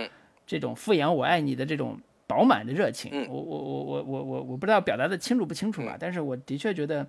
[0.47, 1.99] 这种富养我爱你的这种。
[2.29, 7.07] 饱满的热情，我我我我我我我不知道表达的清楚不清楚吧，但是我的确觉得，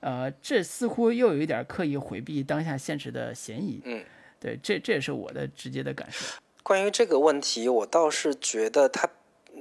[0.00, 3.80] 呃，这似乎又有一点刻意回避当下现实的嫌疑。
[3.86, 4.04] 嗯，
[4.38, 6.36] 对，这这也是我的直接的感受。
[6.62, 9.08] 关于这个问题，我倒是觉得它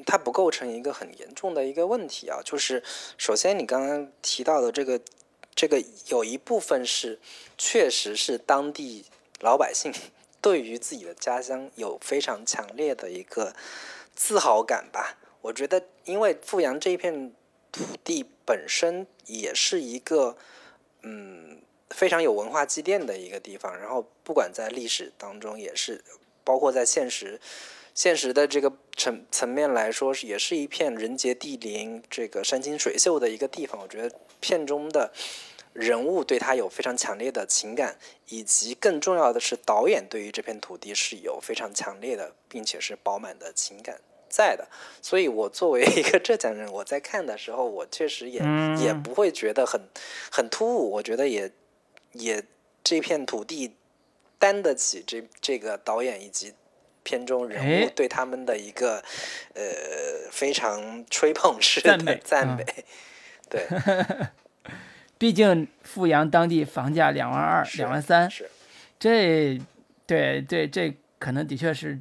[0.05, 2.39] 它不构成一个很严重的一个问题啊。
[2.43, 2.83] 就是
[3.17, 4.99] 首先你刚刚提到的这个
[5.55, 7.19] 这个有一部分是
[7.57, 9.05] 确实是当地
[9.39, 9.93] 老百姓
[10.41, 13.53] 对于自己的家乡有非常强烈的一个。
[14.19, 17.31] 自豪感吧，我觉得，因为富阳这一片
[17.71, 20.35] 土地本身也是一个，
[21.03, 21.61] 嗯，
[21.91, 23.77] 非常有文化积淀的一个地方。
[23.77, 26.03] 然后，不管在历史当中，也是，
[26.43, 27.39] 包括在现实、
[27.97, 33.81] 现实的这个层层面来说，是也是一片人杰地灵、这个山清水秀的一个地方。
[33.81, 35.11] 我觉得片中的
[35.73, 37.97] 人物对他有非常强烈的情感，
[38.27, 43.99] 以及更重要的是，导演对于这片土地是有非常强烈的，并且是饱满的情感。
[44.29, 44.67] 在的，
[45.01, 48.39] 所以我作为一个浙江人，我在看的时候，我确实也
[48.79, 49.81] 也不会觉得很
[50.31, 50.91] 很突兀。
[50.91, 51.51] 我觉得也
[52.11, 52.43] 也
[52.83, 53.73] 这片土地
[54.37, 56.53] 担得起这这个导演以及
[57.07, 59.01] 片中人物对他们的一个
[59.53, 59.63] 呃
[60.29, 62.65] 非常吹捧式的赞美。
[63.49, 63.65] 对，
[65.17, 68.49] 毕竟富阳当地房价两万二、两万三，是
[68.99, 69.57] 这
[70.05, 71.97] 对对这可能的确是。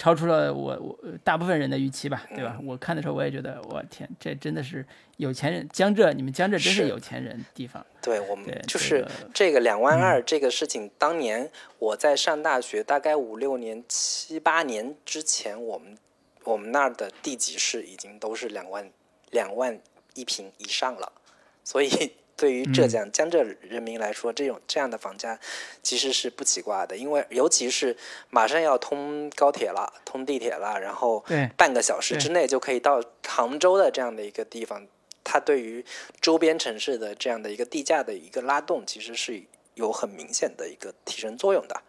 [0.00, 2.58] 超出了我我大部分人的预期吧，对吧？
[2.64, 4.82] 我看的时候我也觉得，我天，这真的是
[5.18, 7.84] 有钱人，江浙你们江浙真是有钱人地方。
[8.00, 15.98] 对我们就是这个两万二这个事情，当年我在上大学，大概五六年、七八年之前，我们
[16.44, 18.90] 我们那儿的地级市已经都是两万
[19.30, 19.78] 两万
[20.14, 21.12] 一平以上了，
[21.62, 21.90] 所以。
[22.40, 25.38] 对于浙江江浙人民来说，这种这样的房价
[25.82, 27.94] 其实是不奇怪的，因为尤其是
[28.30, 31.22] 马上要通高铁了、通地铁了，然后
[31.54, 34.86] 半个小时之内就可以到杭州的这样的一个地方，
[35.22, 35.84] 它对于
[36.22, 39.42] 周边城市的这样的一个地价的一个拉动，其实是
[39.74, 41.82] 有很明显的一个提升作用的。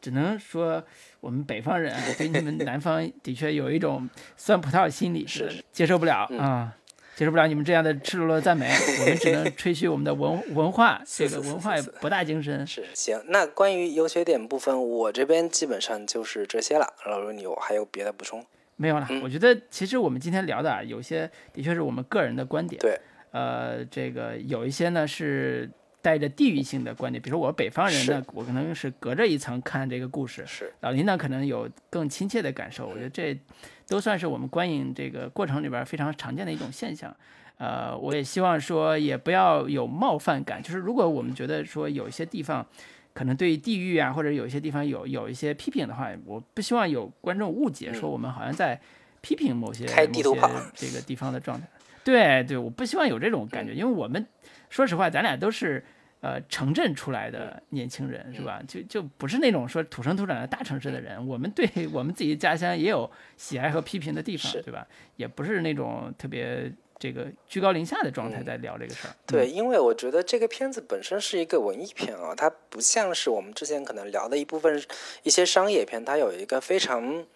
[0.00, 0.84] 只能说
[1.20, 6.76] 我们北方人对你们南方的确有一种酸葡萄心理，是接受不了啊。
[7.14, 8.66] 接受不了你们这样的赤裸裸的赞美，
[9.00, 12.66] 我们只能吹嘘我们的文文化，这个文化博大精深。
[12.66, 16.94] 是行，那关于优缺点部分，我这边基本上就是这些了。
[17.06, 18.44] 老卢，你有还有别的补充？
[18.76, 19.06] 没有了。
[19.22, 22.80] 我觉得其实我们今天聊的啊，有些的确是我们个人的观点。
[22.80, 22.98] 对。
[23.32, 25.70] 呃，这个有一些呢是
[26.02, 32.88] 带着地域性的观点，比如说我北方人呢，我可能是隔着一层看这个故事，是老林呢可能有更亲切的感受。
[32.88, 33.38] 我觉得这
[33.86, 37.14] 都算是我们观影这个过程里边非常常见的一种现象。
[37.58, 42.66] 呃，我也希望说也不要有冒犯感，就是如果我们觉得说有一些地方
[43.14, 48.80] 可能对地域啊，或者有一些地方有有一些批评的话，我不希望有观众误解说我们好像在
[49.20, 51.68] 批评某些开地图炮这个地方的状态。
[52.02, 54.26] 对对，我不希望有这种感觉，因为我们
[54.72, 55.84] 说实话，咱俩都是
[56.22, 58.62] 呃城镇出来的年轻人，是吧？
[58.66, 61.24] 就就不是那种说土生土长的大城市的人。
[61.28, 64.86] 我们对我们自己家乡也有喜爱和批评的地方，对吧？
[65.16, 69.14] 也不是那种特别这个居高临下的状态在聊这个事儿。
[69.26, 74.82] 对，因为我觉得这个片子本身是一个文艺片啊，它不像是我们之前可能聊的一部分
[75.22, 77.26] 一些商业片，它有一个非常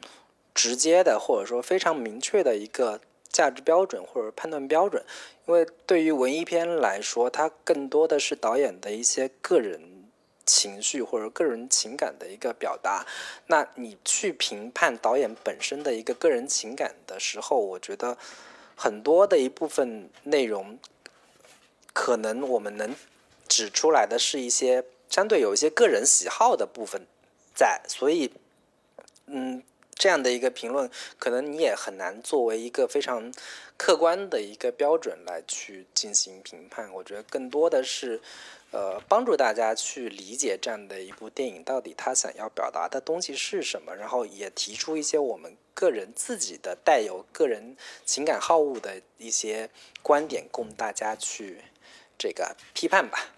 [0.54, 2.98] 直接的或者说非常明确的一个。
[3.36, 5.04] 价值标准或者判断标准，
[5.44, 10.08] 因为对于文艺片来说，它更多的是导演的一些个人
[10.46, 13.04] 情绪或者个人情感的一个表达。
[13.48, 18.16] 那你去评判导演本身的一个个人情感的时候，我觉得
[18.74, 20.78] 很多的一部分内容，
[21.92, 22.96] 可能我们能
[23.46, 27.06] 指出来的是一些相对有一些个人喜好的部分
[27.54, 28.32] 在，所以，
[29.26, 29.62] 嗯。
[29.98, 33.32] 这样的一个评论，可能你也很难作为一个非常
[33.78, 36.92] 客观的一个标准来去进行评判。
[36.92, 38.20] 我觉得更多的是，
[38.72, 47.74] 呃，帮助大家去理解这样的一部电影到底他想要表达的东西是什么，然后也提出一些我们个人自己的带有个人
[48.04, 49.70] 情感好恶的一些
[50.02, 51.62] 观点，供大家去
[52.18, 53.30] 这个批判吧。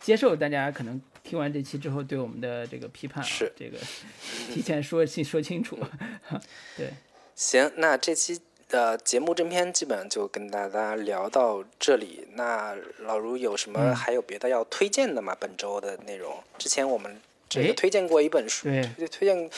[0.00, 0.98] 接受大家可能。
[1.28, 3.76] 听完这期之后，对我们的这个批判是这个
[4.52, 5.76] 提前说清说清楚。
[6.78, 6.92] 对，
[7.34, 12.28] 行，那这期的节目正片基本上就跟大家聊到这里。
[12.34, 15.36] 那老卢有什么还有别的要推荐的吗？
[15.40, 19.50] 本周的内容，之前我们这个推荐过一本书，对，推荐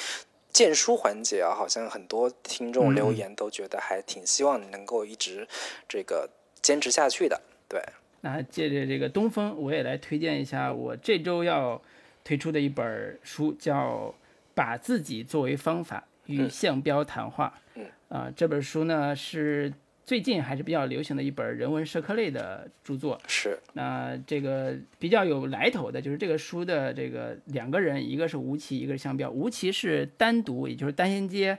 [0.51, 5.47] 荐书环节啊，好像很多听众留言都觉得还挺希望能够一直
[5.87, 6.31] 这个
[6.63, 7.83] 坚持下去的，对。
[8.21, 11.81] 那借着这个东风，我也来推荐一下我这周要
[12.25, 14.07] 推出的一本书，叫
[14.55, 17.55] 《把自己作为方法与向标谈话》。
[17.81, 19.73] 嗯，啊，这本书呢是
[20.05, 23.21] 最近还是比较流行的一本人文社科类的著作。
[23.29, 23.57] 是。
[23.75, 29.31] 那这个比较有来头的，就是这个书的这个两个人，一个是吴奇，一个是向标。
[29.31, 31.57] 吴奇是单独，也就是单行街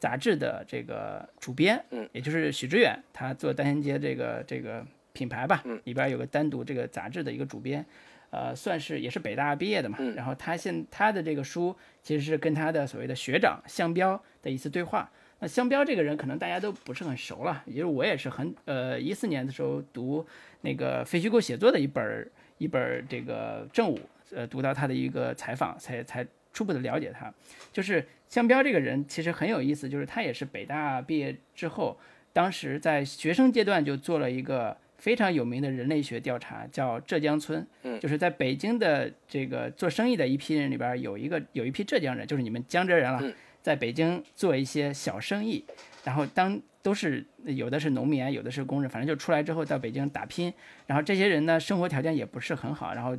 [0.00, 1.84] 杂志的这个主编。
[1.90, 4.84] 嗯，也就是许知远，他做单行街这个这个。
[5.12, 7.84] 品牌吧，里边有个单独这个杂志的一个主编，
[8.30, 9.98] 呃，算是也是北大毕业的嘛。
[10.16, 15.10] 然后他现他的这个书其实是跟他的所谓的学长向彪的一次对话。
[15.40, 20.24] 那香彪这个人可能大家都不是很熟了，也就是我也是很呃一四年的时候读
[20.60, 23.98] 那个非虚构写作的一本一本这个正午，
[24.32, 27.32] 呃，读到他的一个采访，才才初步的了解他。
[27.72, 31.98] 就是香彪这个人其实很有意思，就是他也是北大毕业之后，
[32.32, 34.76] 当时在学生阶段就做了一个。
[35.02, 43.20] 非常有名的人类学调查叫浙江村，嗯，就是在北京的这个做生意的一批人里边，有一个有一批浙江人，就是你们江浙人了，
[43.60, 45.64] 在北京做一些小生意，
[46.04, 50.54] 然后当都是有的是农民，有的是工人，反正就出来之后到北京打拼，
[50.86, 53.18] 然后这些人呢生活条件也不是很好，然后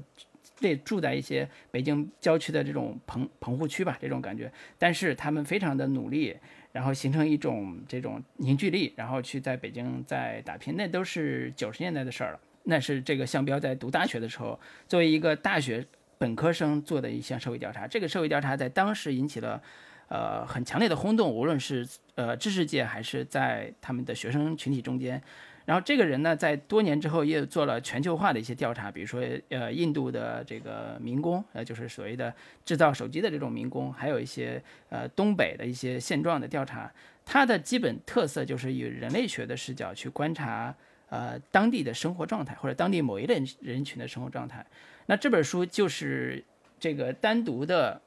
[0.60, 6.38] 得住在一些北京郊区的这种棚棚户区吧，这种感觉，但是他们非常的努力。
[6.72, 12.40] 然后形成一种这种凝聚力，然后去在北京在打拼，那都是九十年代的事儿了。
[12.64, 15.86] 那是这个向彪在读大学的时候，作为一个大学
[16.18, 17.86] 本科生做的一项社会调查。
[17.86, 19.62] 这个社会调查在当时引起了
[20.08, 25.22] 呃很强烈的轰动，无论是呃知识界还是在他们的学生群体中间。
[25.66, 32.34] 然后这个人呢，在多年之后也做了全球化的一些调查，比如说，呃，印度的这个民工，呃，就是所谓的
[32.66, 36.92] 制造手机的这种民工，还有一些呃东北的一些现状的调查。
[37.24, 40.76] 它的基本特色就是以人类学的视角去观察，
[41.08, 44.66] 呃，当地的生活状态或者当地某一类人群的生活状态。
[45.06, 46.44] 那这本书就是
[46.78, 48.02] 这个单独的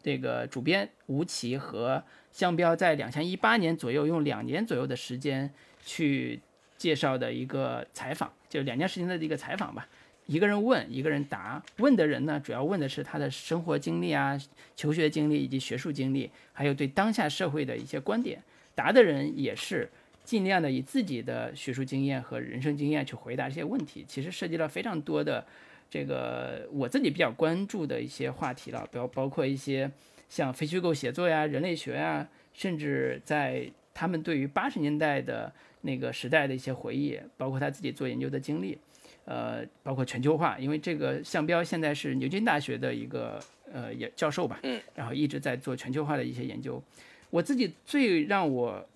[0.00, 5.52] 这个主编吴奇和向彪在两千一八年左右用两年左右的时间
[5.84, 6.40] 去。
[6.80, 9.86] 介绍的一个采访，就两件事情的一个采访吧。
[10.24, 11.62] 一个人问，一个人答。
[11.76, 14.40] 问的人呢，主要问的是他的生活经历啊、
[14.74, 18.42] 求学经历以及学术经历，还有对当下社会的一些观点。
[18.74, 19.86] 答的人也是
[20.24, 24.02] 尽量的以自己的学术经验和人生经验去回答这些问题。
[24.08, 25.44] 其实涉及了非常多的
[25.90, 29.90] 这个我自己比较关注的一些话题了，包包括一些
[30.30, 35.52] 像非虚构写作呀、人类学呀，甚至在他们对于八十年代的。
[35.82, 38.78] 那个时代的一些回忆，包括他自己做研究的经历，
[39.24, 43.40] 呃，包括全球化，因为这个项彪现在是牛津大学的一个
[43.72, 46.82] 呃也教授吧，嗯，然后一直在做全球化的一些研究。
[47.30, 48.86] 我自己最让我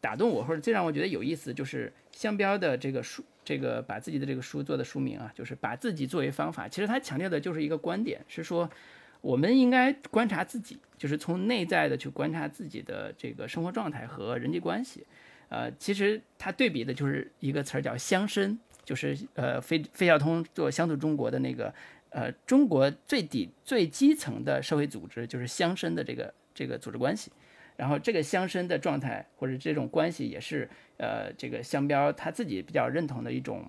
[0.00, 6.68] 打动我或者最让我觉得有意思，就是项彪的这个书，这个把自己的这个书做的书名啊，就是把自己作为方法。
[6.68, 8.68] 其实他强调的就是一个观点，是说
[9.20, 15.06] 我们应该观察自己，就是从内在的去观察自己的这个生活状态和人际关系。
[15.54, 18.56] 呃，其实他对比的就是一个词儿叫乡绅。
[18.84, 21.72] 就是呃，费费孝通做乡土中国的那个，
[22.10, 27.32] 呃，中国最底最基层的社会组织就是乡绅的这个这个组织关系，
[27.76, 30.68] 然后这个乡绅的状态或者这种关系也是
[30.98, 33.64] 呃这个乡标他自己比较认同的一种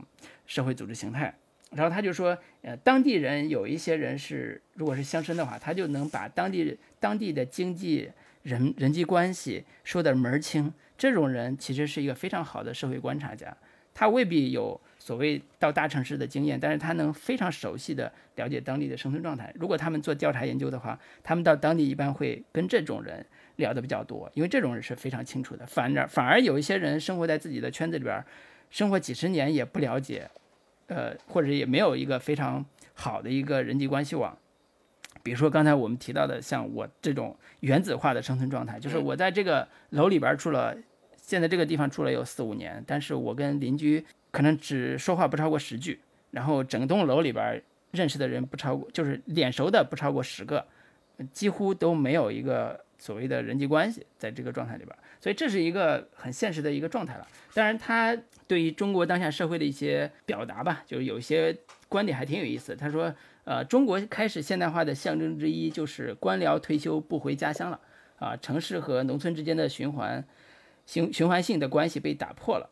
[0.46, 1.34] 社会组织形态。
[1.72, 8.12] 然后他就说，呃，当地人有一些人是如果是乡绅的话，他就能把当地当地的经济
[8.44, 13.56] 人人际关系说的门儿清，这种人其实是一个非常好的社会观察家，
[13.94, 14.80] 他未必有。
[14.98, 19.54] 所谓到大城市的经验，但是他能非常熟悉的了解当地的生存状态。
[19.54, 23.24] 如果他们做调查研究的话，他们到当地一般会跟这种人
[23.58, 25.64] 聊的比较多，因为这种人是非常清楚的。
[25.68, 28.20] 反而反而有一些人生活在自己的圈子里边，
[28.72, 30.28] 生活几十年也不了解，
[30.88, 32.66] 呃，或者也没有一个非常
[32.96, 34.36] 好的一个人际关系网。
[35.26, 40.78] 比如说刚才我们提到的，像我这种原子化的生存状态，就是我在这个楼里边住了，
[41.18, 44.06] 现在这个地方住了有四五年，但是我跟邻居。
[44.32, 45.98] 可能只说话不超过十句，
[46.32, 50.68] 然后整栋楼里边认识的人不超过，就是脸熟的不超过十个，
[51.32, 57.26] 几乎都没有一个所谓的人际关系在这个状态里边，所以这是一个很现实的一个状态了。
[57.54, 58.14] 当然，他
[58.46, 61.56] 对于中国当下社会的一些表达吧，就是有一些
[61.88, 62.76] 观点还挺有意思。
[62.76, 63.16] 他说，
[63.46, 67.80] 呃，中国开始现代化的象征之一就是官僚退休不回家乡了，
[68.18, 70.24] 啊，城市和农村之间的循环
[70.86, 72.70] 循循环性的关系被打破了。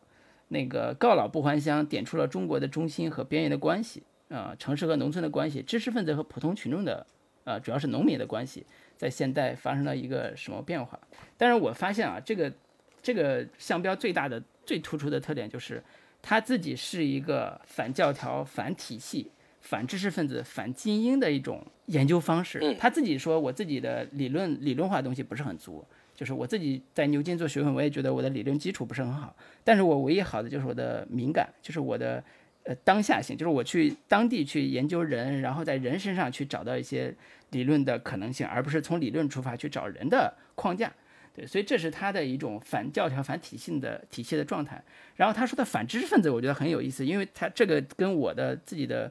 [0.48, 7.06] 那个告老不还乡，点出了中国的中心和边缘的关系啊，城市和农村的关系，知识分子和普通群众的，
[7.44, 11.00] 呃，主要是农民的关系，在现代发生了一个什么变化？
[11.38, 12.52] 但是我发现啊，这个
[13.00, 15.82] 这个项标最大的、最突出的特点就是，
[16.20, 19.30] 他自己是一个反教条、反体系、
[19.64, 22.76] 反知识分子、反精英的一种研究方式。
[22.78, 25.84] 他自己说，我自己的理论理论化东西不是很足。
[26.14, 29.34] 就是我自己在牛津做学问，我也觉得我的理论基础不是很好。
[29.64, 32.22] 但是我唯一好的就是我的敏感，就是我的
[32.62, 37.12] 呃当下性，就是我去当地去研究人，然后在人身上去找到一些
[37.50, 40.92] 理论的可能性，而不是从理论出发去找人的框架。
[41.34, 44.80] 对，所以这是他的一种反教条、反体系的体系的状态。
[45.16, 49.10] 然后他说的反知识分子，我觉得很有意思，因为他这个跟我的自己的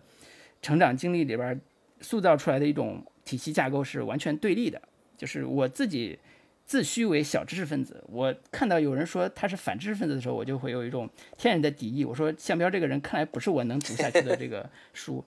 [0.64, 1.61] 成长经历里边
[2.02, 4.81] 塑造出来的一种体系架构是完全对立的，
[5.15, 6.18] 就是我自己。
[6.65, 11.07] 自诩为小知识分子，我看到有人说他是反知识分子的时候，我就会有一种
[11.38, 12.06] 天然的敌意。
[12.06, 15.22] 我说项彪这个人看来不是我能读下去的这个书，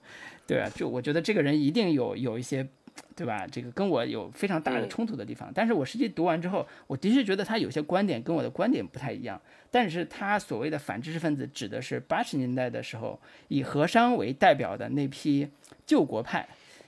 [0.47, 2.67] 对啊，就我觉得这个人一定有有一些，
[3.15, 3.45] 对吧？
[3.51, 5.51] 这个跟我有非常大的冲突的地方。
[5.53, 9.41] 但是我实际读完之后，我的确觉得他有些观点跟我的观点不太一样。
[9.69, 13.19] 但是他所谓的反知识分子，指的是八十年代的时候
[13.49, 15.47] 以和商为代表的那批
[15.85, 16.47] 救国派。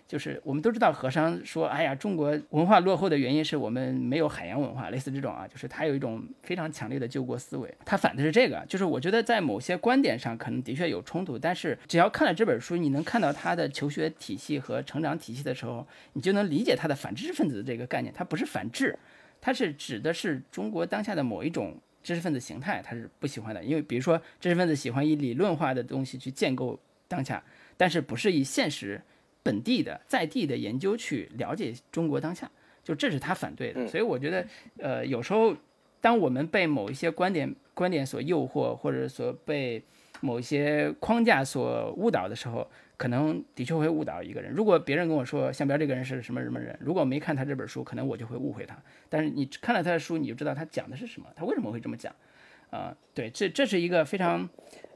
[0.10, 7.72] 就是我们都知道，和商说：“哎呀，中国文化落后的原因是我们没有海洋文化。”类似这种啊，就是他有一种非常强烈的救国思维。
[7.86, 18.12] 他反的是这个，就是我觉得在某些观点上可能的确有冲突，但是只要看了这本书，你能看到他的求学体系和成长体系的时候，你就能理解他的反知识分子的这个概念。
[18.12, 18.98] 他不是反智，
[19.40, 23.64] 他是指的是中国当下的某一种知识分子形态，他是不喜欢的。
[23.64, 27.44] 因为比如说，知识分子喜欢以理论化的东西去建构当下，
[27.78, 29.00] 但是不是以现实。
[29.44, 32.50] 本地的在地的研究去了解中国当下，
[32.84, 33.88] 就这是他反对的。
[33.88, 34.48] 所以我觉得，
[34.78, 35.56] 呃，有时候
[36.02, 39.84] 当我们被某一些观点观点所诱惑，或者所被
[40.22, 44.52] 某一些框架所误导的时候，可能的确会误导一个人。
[44.52, 48.78] 如果别人跟我说向彪这个人是什么什么人，如果没看他这本书，可能我就会误会他。
[49.08, 52.14] 但是你看了他的书，你就知道他讲的是什么，他为什么会这么讲。
[52.70, 54.50] 啊，对，这这是一个非常。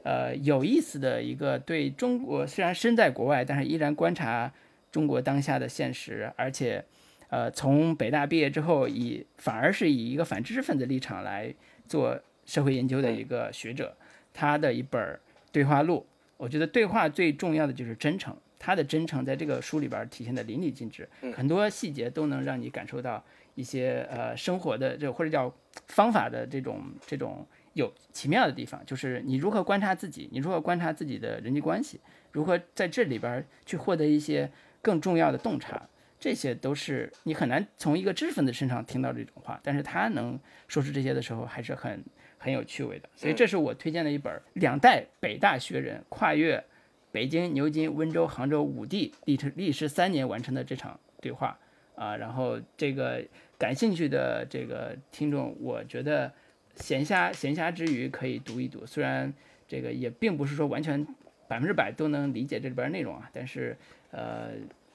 [0.04, 4.52] 呃，有意思的一个对中国虽然身在国外，但是依然观察
[4.92, 6.84] 中国当下的现实，而且，
[7.30, 11.54] 呃，从北大毕业之后，以反而是以一个反知识分子立场来
[11.88, 13.96] 做社会研究的一个学者，
[14.34, 15.18] 他的一本
[15.50, 16.04] 对话录，
[16.36, 23.24] 我觉得对话最重要的就是真诚，他的真诚在这个书里边体现的淋漓尽致，很多细节都能让你感受到
[23.54, 25.50] 一些呃生活的这或者叫
[25.88, 27.46] 方法的这种这种。
[27.74, 32.00] 有奇妙的地方，就是你如何观察自己，你如何观察自己的人际关系，
[32.32, 35.88] 如何在这里边去获得一些更重要的洞察，
[36.18, 40.38] 这些都是你很难从一个知识分子身上听到这种话，但是他能
[40.68, 42.02] 说出这些的时候，还是很
[42.38, 43.08] 很有趣味的。
[43.14, 46.62] 所以这是我推荐的一本两代北大学人跨越
[47.10, 51.58] 北京、牛津、温州、杭州五地历时历时三年完成的这场对话
[51.94, 52.16] 啊。
[52.16, 53.24] 然后这个
[53.58, 56.32] 感兴趣的这个听众，我觉得
[56.76, 59.32] 闲暇闲暇之余可以读一读，虽然
[59.66, 61.04] 这个也并不是说完全
[61.48, 63.76] 百分之百都能理解这里边内容啊，但是
[64.10, 64.50] 呃，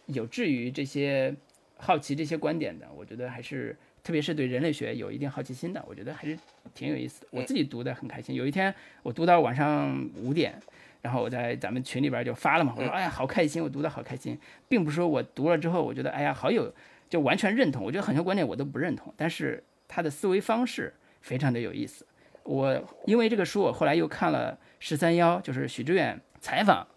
[0.07, 1.35] 有志于这些
[1.77, 3.75] 好奇这些观点的，我觉得还是。
[4.01, 6.35] 特别是对人类学有一定好奇心的，我觉得还是
[6.73, 7.27] 挺有意思的。
[7.31, 8.33] 我自己读的很开心。
[8.33, 8.73] 有一天
[9.03, 10.57] 我读到晚上五点，
[11.01, 14.39] 然后我在咱们群里边就发了嘛，我说哎呀好开心，我读的好开心，
[14.69, 16.73] 并不是说我读了之后我觉得哎呀好有
[17.09, 22.05] 就完全认同，我觉得很多观点我都不认同，但是他的思维方式非常的有意思。
[22.43, 26.87] 我因为这个书，我后来又看了十三幺，就是许知远采访，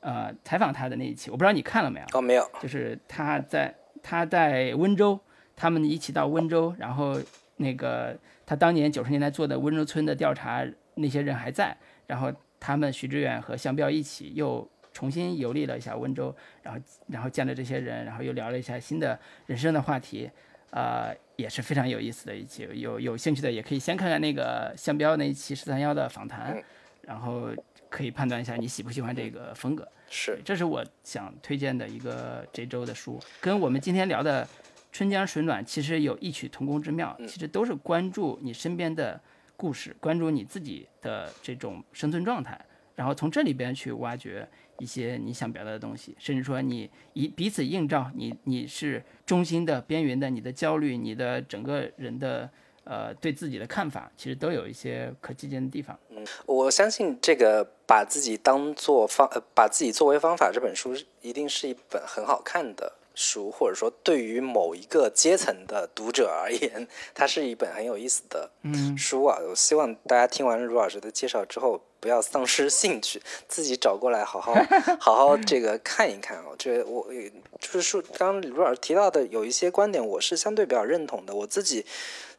[0.00, 2.06] 呃采访他的那一期，我不知道你看了没有？
[2.12, 2.50] 哦，没有。
[2.60, 5.18] 就是他在他在温州。
[5.60, 7.20] 他们一起到温州，然后
[7.56, 10.64] 那个他当年九十年代做的温州村的调查，
[10.94, 11.76] 那些人还在。
[12.06, 16.32] 然后他们许志远和向彪一起又重新游历了一下温州，
[16.62, 20.30] 然后然后见了这些人，然后又聊了一下新的人生的话题，
[20.70, 22.68] 呃，也是非常有意思的一期。
[22.74, 26.62] 有有兴趣的也可以先看看那个向彪那一期十三幺的访谈，
[27.00, 27.48] 然后
[27.88, 29.88] 可以判断一下你喜不喜欢这个风格。
[30.10, 34.46] 是，这是我想推荐的一个这周的书，跟我们今天聊的。
[34.90, 39.20] 春江水暖其实有异曲同工之妙，其实都是关注你身边的
[39.54, 42.58] 故事，关注你自己的这种生存状态，
[42.96, 44.48] 然后从这里边去挖掘
[44.78, 52.48] 一些你想表达的东西，甚至说你一彼此映照，你你是中心的、边缘的，你的焦虑，你的整个人的
[52.84, 55.98] 呃对自己的看法，其实都有一些可借鉴的地方。
[56.10, 62.94] 嗯，我相信这个把自己当做方，呃，把自己作为方法这本书一定是一本很好看的。
[63.20, 68.48] 书，或者说对于某一个阶层的读者而言，它是一本很有意思的
[68.96, 69.36] 书啊。
[69.40, 74.54] 我希望大家听完卢老师的介绍之后，不要丧失兴趣，自己找过来好好
[75.00, 76.54] 好好这个看一看哦。
[76.56, 77.12] 这我
[77.60, 81.34] 就是说，刚刚卢老师提到的有一些观点，我是相对比较认同的。
[81.34, 81.84] 我自己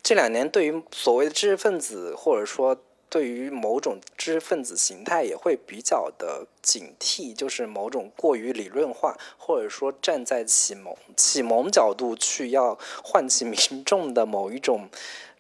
[0.02, 2.78] 这两年对于所谓的知识分子，或者说。
[3.10, 14.88] 对于某种知识分子形态也会比较的警惕，就是某种过于理论化，或者说站在启蒙启蒙角度去要唤起民众的某一种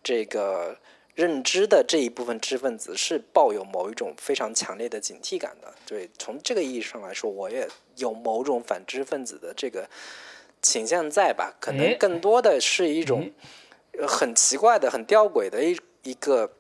[0.03, 0.79] 这个
[1.13, 5.71] 认知的这一部分知识分子是抱有某一种非常强烈的警惕感的。
[5.85, 7.67] 对，从这个意义上来说，我也
[7.97, 9.87] 有某种反知识分子的这个
[10.63, 11.53] 倾向在吧？
[11.61, 13.31] 可能更多的是一种
[14.07, 16.51] 很奇怪的、很吊诡的一一个。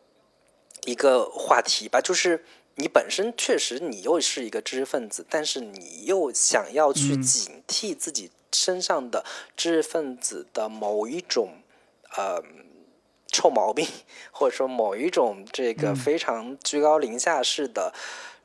[0.89, 2.43] 一个话题吧，就是
[2.75, 9.23] 你本身确实你又是一个知识分子，但是你又想要去警惕自己身上的
[9.55, 11.61] 知识分子的某一种
[12.17, 12.43] 呃
[13.27, 13.87] 臭毛病，
[14.31, 17.93] 或者说某一种这个非常居高临下式的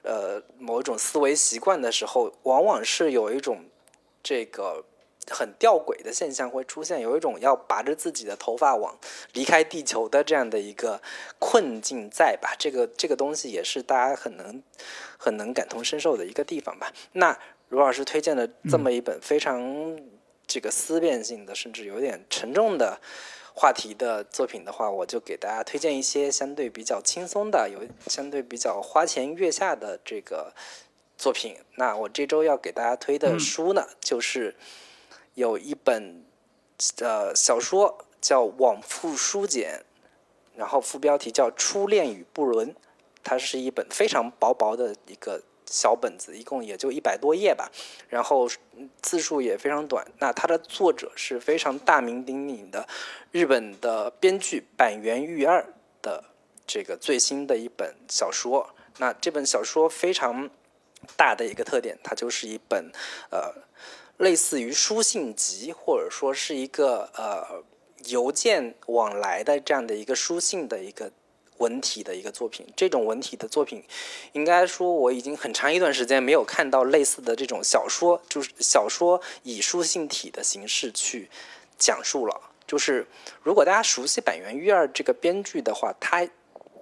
[0.03, 3.65] 呃某一种思维习惯的时候，往往是有一种
[4.23, 4.85] 这个。
[5.31, 8.99] 很吊诡的现象会出现，有一种要拔着自己的头发往
[9.33, 11.01] 离开地球的这样的一个
[11.39, 12.55] 困境在吧？
[12.59, 14.63] 这个这个东西也是大家很能
[15.17, 16.93] 很能感同身受的一个地方吧。
[17.13, 17.39] 那
[17.71, 19.99] 卢老师推荐的这么一本非常
[20.47, 23.01] 这个思辨性的，甚至有点沉重的
[23.55, 30.53] 话题的作品的话，我就给大家推荐一些相对比较轻松的、有相对比较花前月下的这个
[31.17, 31.57] 作品。
[31.77, 34.55] 那我这周要给大家推的书呢，就是。
[35.35, 36.25] 有一本
[37.01, 39.83] 呃小说叫《往复书简》，
[40.57, 42.69] 然后副标题叫《初恋与不伦》，
[43.23, 47.71] 它是一本非常薄薄的一个小本子，一共也就一百多页吧，
[48.09, 48.49] 然后
[49.03, 50.07] 字数也非常短。
[50.21, 52.87] 那它的作者是非常大名鼎鼎的
[53.33, 55.67] 日本的编剧板垣裕二
[56.01, 56.23] 的
[56.67, 58.71] 这个最新的一本小说。
[58.99, 60.49] 那这本小说非常
[61.17, 62.93] 大的一个特点，它就是一本
[63.31, 63.53] 呃。
[64.19, 67.63] 类似于书信集，或者说是一个呃
[68.07, 71.11] 邮件往来的这样的一个书信的一个
[71.59, 72.67] 文体的一个作品。
[72.77, 73.83] 这种文体的作品，
[74.33, 81.29] 应该说我已经很长一段时间没有看到类似的这种小说，就是小说以书信体的形式去
[81.77, 82.51] 讲述了。
[82.67, 83.07] 就是
[83.43, 86.29] 如果大家熟悉板垣裕二这个编剧的话，他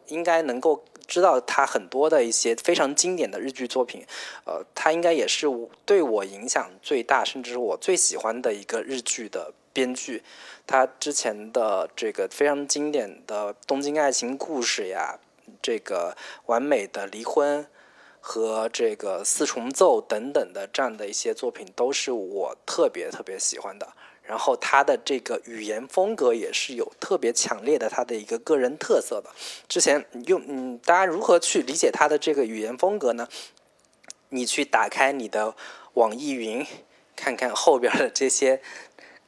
[0.08, 0.84] 应该能够。
[1.12, 4.02] 知道他很多的一些非常经典的日剧作品，
[4.46, 5.46] 呃，他应该也是
[5.84, 10.22] 对我影响最大，甚至是我最喜欢的一个日剧的编剧。
[10.66, 15.18] 他之前的这个非常经典的《东京爱情故事》呀，
[15.60, 16.16] 这个
[16.46, 17.62] 《完美的离婚》
[18.18, 23.86] 和这个《四重奏》等等的这样的一些作品，都是我特别特别喜欢的。
[24.32, 29.28] 然后他的这个语言风格也是有特别强烈的他的一个个人特色的。
[29.68, 33.28] 之前用嗯，大家如何去理解他的这个语言风格呢？
[34.30, 35.54] 你去打开你的
[35.92, 36.66] 网易云，
[37.14, 38.62] 看看后边的这些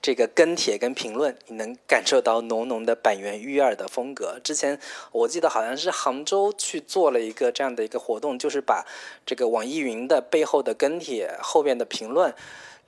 [0.01, 4.41] 这个跟帖跟评论，你能感受到浓浓的板垣育二的风格。
[4.43, 4.81] 之前
[5.13, 8.87] 我记得好像是杭州去做了一个这样的一个活动，就是把
[9.27, 12.35] 这个网易云的背后的跟帖后边的评论，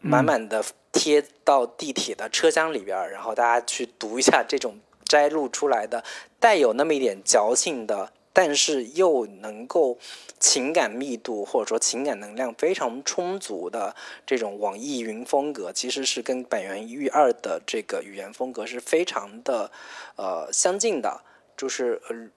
[0.07, 6.05] 满满的贴到地铁的车厢里边，然后大家去读一下这种摘录出来的
[6.39, 8.13] 带有那么一点矫情的。
[8.39, 9.97] 但是又能够
[10.39, 13.97] 情感密度或者说情感能量非常充足的
[14.27, 19.73] 这种网易云风格，其实是跟板垣育二的这个语言风格是非常的
[20.17, 21.23] 呃相近的。
[21.57, 22.29] 就是呃，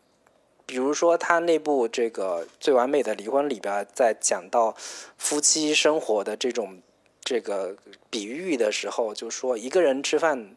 [0.66, 4.74] 比如说他那部这个《最完美的离婚》里边，在讲到
[5.18, 6.82] 夫妻生活的这种
[7.30, 7.76] 这个
[8.10, 10.56] 比喻的时候，就说一个人吃饭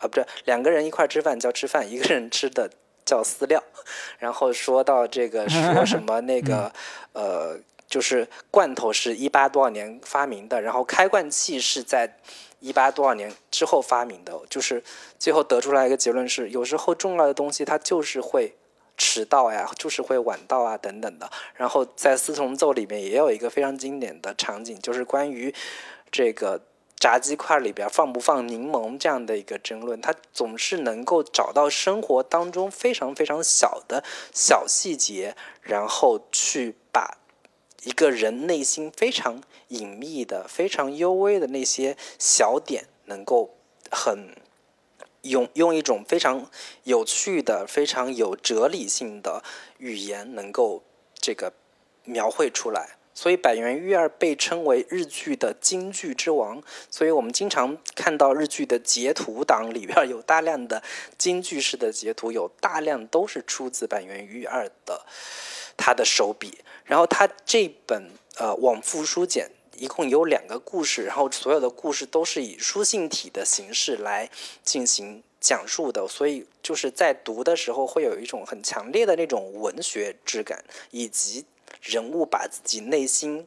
[0.00, 2.68] 啊，不对，两个人一块吃饭叫吃饭，一个人吃的。
[3.04, 3.60] 叫饲料，
[4.20, 6.72] 然后说到这个说什么那个
[7.12, 7.58] 呃，
[7.88, 12.08] 就是罐头是一八多少年发明的，然后开罐器是在
[12.60, 14.80] 一八多少年之后发明的，就是
[15.18, 18.54] 最后得出来一个结论是，有时候重要的东西它就是会
[18.96, 21.28] 迟到呀，就是会晚到啊等等的。
[21.56, 25.52] 然后在四重奏里面也有一个非常经典的场景，就是关于
[26.12, 26.60] 这个。
[27.02, 37.18] 炸鸡块里边放不放柠檬这样的一个争论，他总是能够找到生活当中非常非常小的小细节，然后去把
[37.82, 43.56] 一个人内心非常隐秘的、非常幽微的那些小点，能够
[43.90, 44.36] 很
[45.22, 46.48] 用用一种非常
[46.84, 49.42] 有趣的、非常有哲理性的
[49.78, 50.84] 语言，能够
[51.20, 51.52] 这个
[52.04, 52.96] 描绘出来。
[53.22, 60.82] 所以板垣育二被称为日剧的京剧之王，所以我们经常看到日剧的截图档里边有大量的
[61.16, 65.06] 京剧式的截图，有大量都是出自板垣育二的
[65.76, 66.58] 他的手笔。
[66.84, 74.28] 然后他这本呃《往复书简》一共有两个故事，然后所有的故事都是以书信体的形式来
[74.64, 81.44] 进行讲述的，所以就是在读的时候会有一种很强烈的那种文学质感，以及。
[81.82, 83.46] 人物把自己内心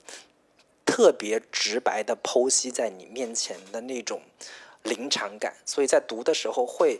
[0.85, 4.21] 特别直白的剖析在你面前的那种
[4.83, 6.99] 临场感，所以在读的时候会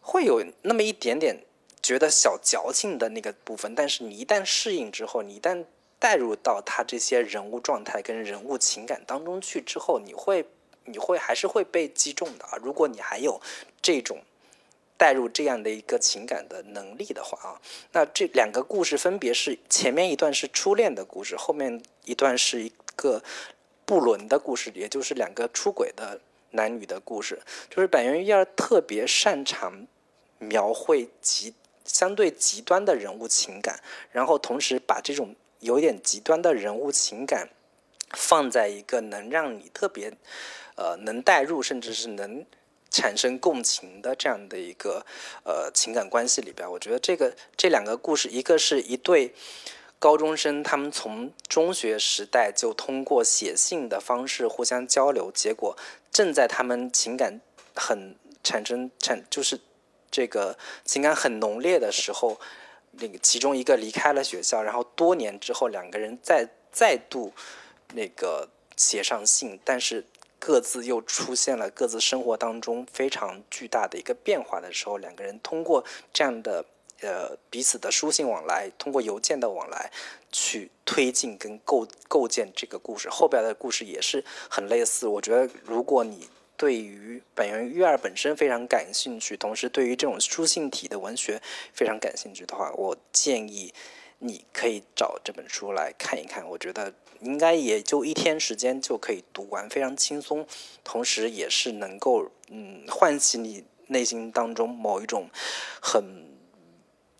[0.00, 1.42] 会有那么一点点
[1.82, 5.64] 觉得小矫情的那个部分，但是你一旦适应之后，你一旦
[5.98, 10.46] 带入到他这些人物状态跟人物情感当中去之后，你会
[10.84, 12.58] 你会还是会被击中的啊！
[12.62, 13.40] 如果你还有
[13.80, 14.22] 这种。
[14.96, 17.60] 带入这样的一个情感的能力的话啊，
[17.92, 23.22] 那这两个故事分别是前面一段是初恋的故事，后面一段是一个
[23.84, 26.20] 不伦的故事，也就是两个出轨的
[26.52, 27.42] 男女的故事。
[27.68, 29.86] 就是板垣育二特别擅长
[30.38, 31.52] 描绘极
[31.84, 33.80] 相对极端的人物情感，
[34.12, 37.50] 然后同时把这种有点极端的人物情感
[38.12, 40.12] 放在一个能让你特别
[40.76, 42.46] 呃能代入，甚至是能。
[42.94, 45.04] 产生共情的这样的一个
[45.42, 49.34] 呃情感关系里边，我觉得这个这两个故事，一个是一对
[49.98, 55.76] 高中生，他们从中学时代就通过写信的方式互相交流，结果
[56.12, 57.40] 正在他们情感
[57.74, 58.14] 很
[58.44, 59.58] 产生产就是
[60.08, 62.38] 这个情感很浓烈的时候，
[62.92, 67.32] 那个其中一个离开了学校，然后多年之后两个人再再度
[67.94, 70.04] 那个写上信，但是。
[70.46, 76.62] 各自又出现了各自生活当中非常巨大的一个变化的时候，两个人通过这样的
[77.00, 79.90] 呃彼此的书信往来，通过邮件的往来，
[80.30, 83.08] 去推进跟构构建这个故事。
[83.08, 85.06] 后边的故事也是很类似。
[85.06, 91.40] 我觉得，如果你对于本源育二本身非常感兴趣，同时对于这种书信体的文学
[91.72, 93.72] 非常感兴趣的话，我建议
[94.24, 96.48] 你可以找这本书来看一看。
[96.48, 96.92] 我觉得。
[97.20, 100.46] 应该也就一天时间就可以读完，非常轻松，
[100.82, 105.30] 同时也是能够嗯唤起你内心当中某一种
[105.80, 106.04] 很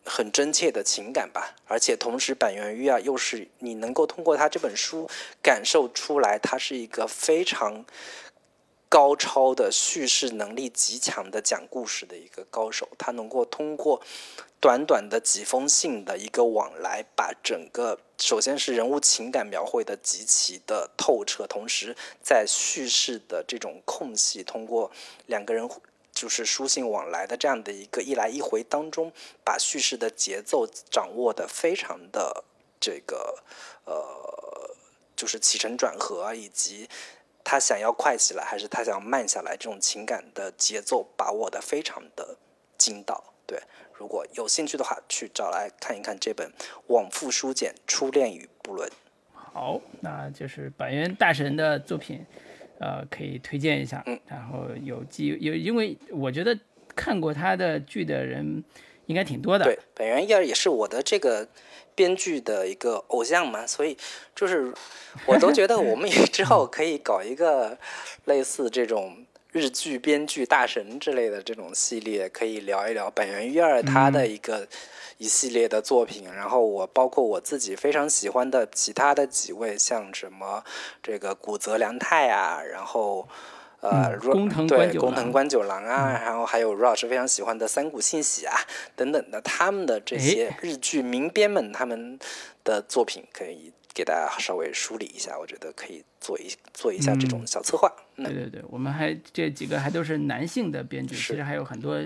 [0.05, 1.57] 很真切的情感吧。
[1.67, 5.09] 而且同时，板垣育二又是你能够通过他这本书
[5.41, 7.87] 感受出来，他是一个非常
[8.95, 12.89] 高超的叙事能力极强的讲故事的一个高手。
[12.97, 14.01] 他能够通过
[14.61, 17.99] 短短的几封信的一个往来，把整个。
[18.21, 24.89] 首先是人物情感描绘的极其的透彻，同时在叙事的这种空隙，通过
[25.27, 25.69] 两个人
[26.13, 29.11] 就是书信往来的这样的一个一来一回当中，
[29.45, 32.45] 把叙事的节奏掌握的非常的
[32.79, 33.43] 这个
[33.87, 34.71] 呃，
[35.17, 36.89] 就是起承转合以及
[37.45, 42.37] 他想要快起来还是他想要慢下来，这种情感的节奏把握的非常的
[42.79, 43.61] 精到，对。
[43.97, 46.49] 如果有兴趣的话，去找来看一看这本
[46.89, 48.89] 《往复书简：初恋与不伦》。
[49.33, 52.27] 好，那就是板垣大神的作品，
[52.81, 54.03] 呃，可以推荐一下。
[54.07, 56.59] 嗯，然后有机有，因为我觉得
[56.97, 58.65] 看过他的剧的人
[59.07, 59.65] 应该挺多的。
[59.65, 61.47] 对，本源一二也是我的这个
[61.95, 63.97] 编剧的一个偶像嘛，所以
[64.35, 64.73] 就是
[65.27, 67.79] 我都觉得 我们也之后可以搞一个
[68.25, 74.67] 类似这种日剧编剧大神之类的这种系列，可以聊一聊本源一二他的一个。
[75.17, 80.65] 一系列的作品，然后我包括我自己非常喜欢的其他的几位，像什么
[81.01, 83.27] 这个古泽良太啊，然后
[83.91, 88.57] 呃，工藤对工藤官九郎啊，然后还有 Rush 非常喜欢的三谷信喜啊
[88.97, 92.19] 等等的，他们的这些日剧名编们他们
[92.65, 97.93] 的作品，可以给大家稍微梳理一下，我觉得可以做一做一下这种小策划。
[98.17, 102.05] 对对对，我们还这几个还都是男性的编剧，其实还有很多。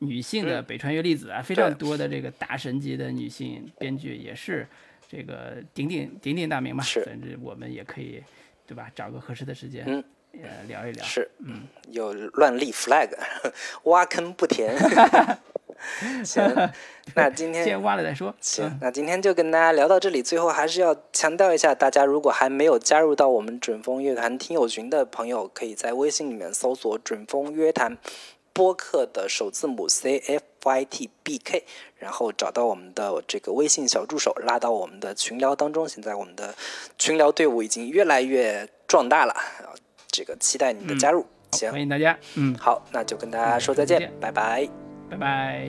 [0.00, 4.66] 女性的北川月粒子啊，非常多的这个大神级的女性编剧也是
[5.08, 8.22] 这个鼎鼎鼎鼎大名嘛，甚至我们也可以
[8.66, 8.90] 对吧？
[8.94, 10.04] 找个合适的时间，
[10.42, 11.04] 呃，聊一聊。
[11.04, 13.10] 是，嗯，有乱立 flag，
[13.84, 14.76] 挖坑不填。
[16.24, 16.42] 行，
[17.14, 18.34] 那今天先挖了再说。
[18.40, 20.22] 行，那今天就跟大家聊到这里。
[20.22, 27.98] 最后还是要强调一下，大家如果还没有加入到我们准风乐坛听友群的朋友，可以在微信里面搜索“准风乐坛”。
[28.54, 31.64] 播客的首字母 C F Y T B K，
[31.98, 35.88] 然后找到我们的这个微信小助手，拉到我们的群聊当中。
[35.88, 36.54] 现在我们的
[36.96, 39.34] 群聊队伍已经越来越壮大了，
[40.14, 41.26] 这个期待你的加入。
[41.50, 42.16] 行，欢迎大家。
[42.36, 44.68] 嗯，好，那就跟大家说再见，拜拜，
[45.10, 45.68] 拜拜。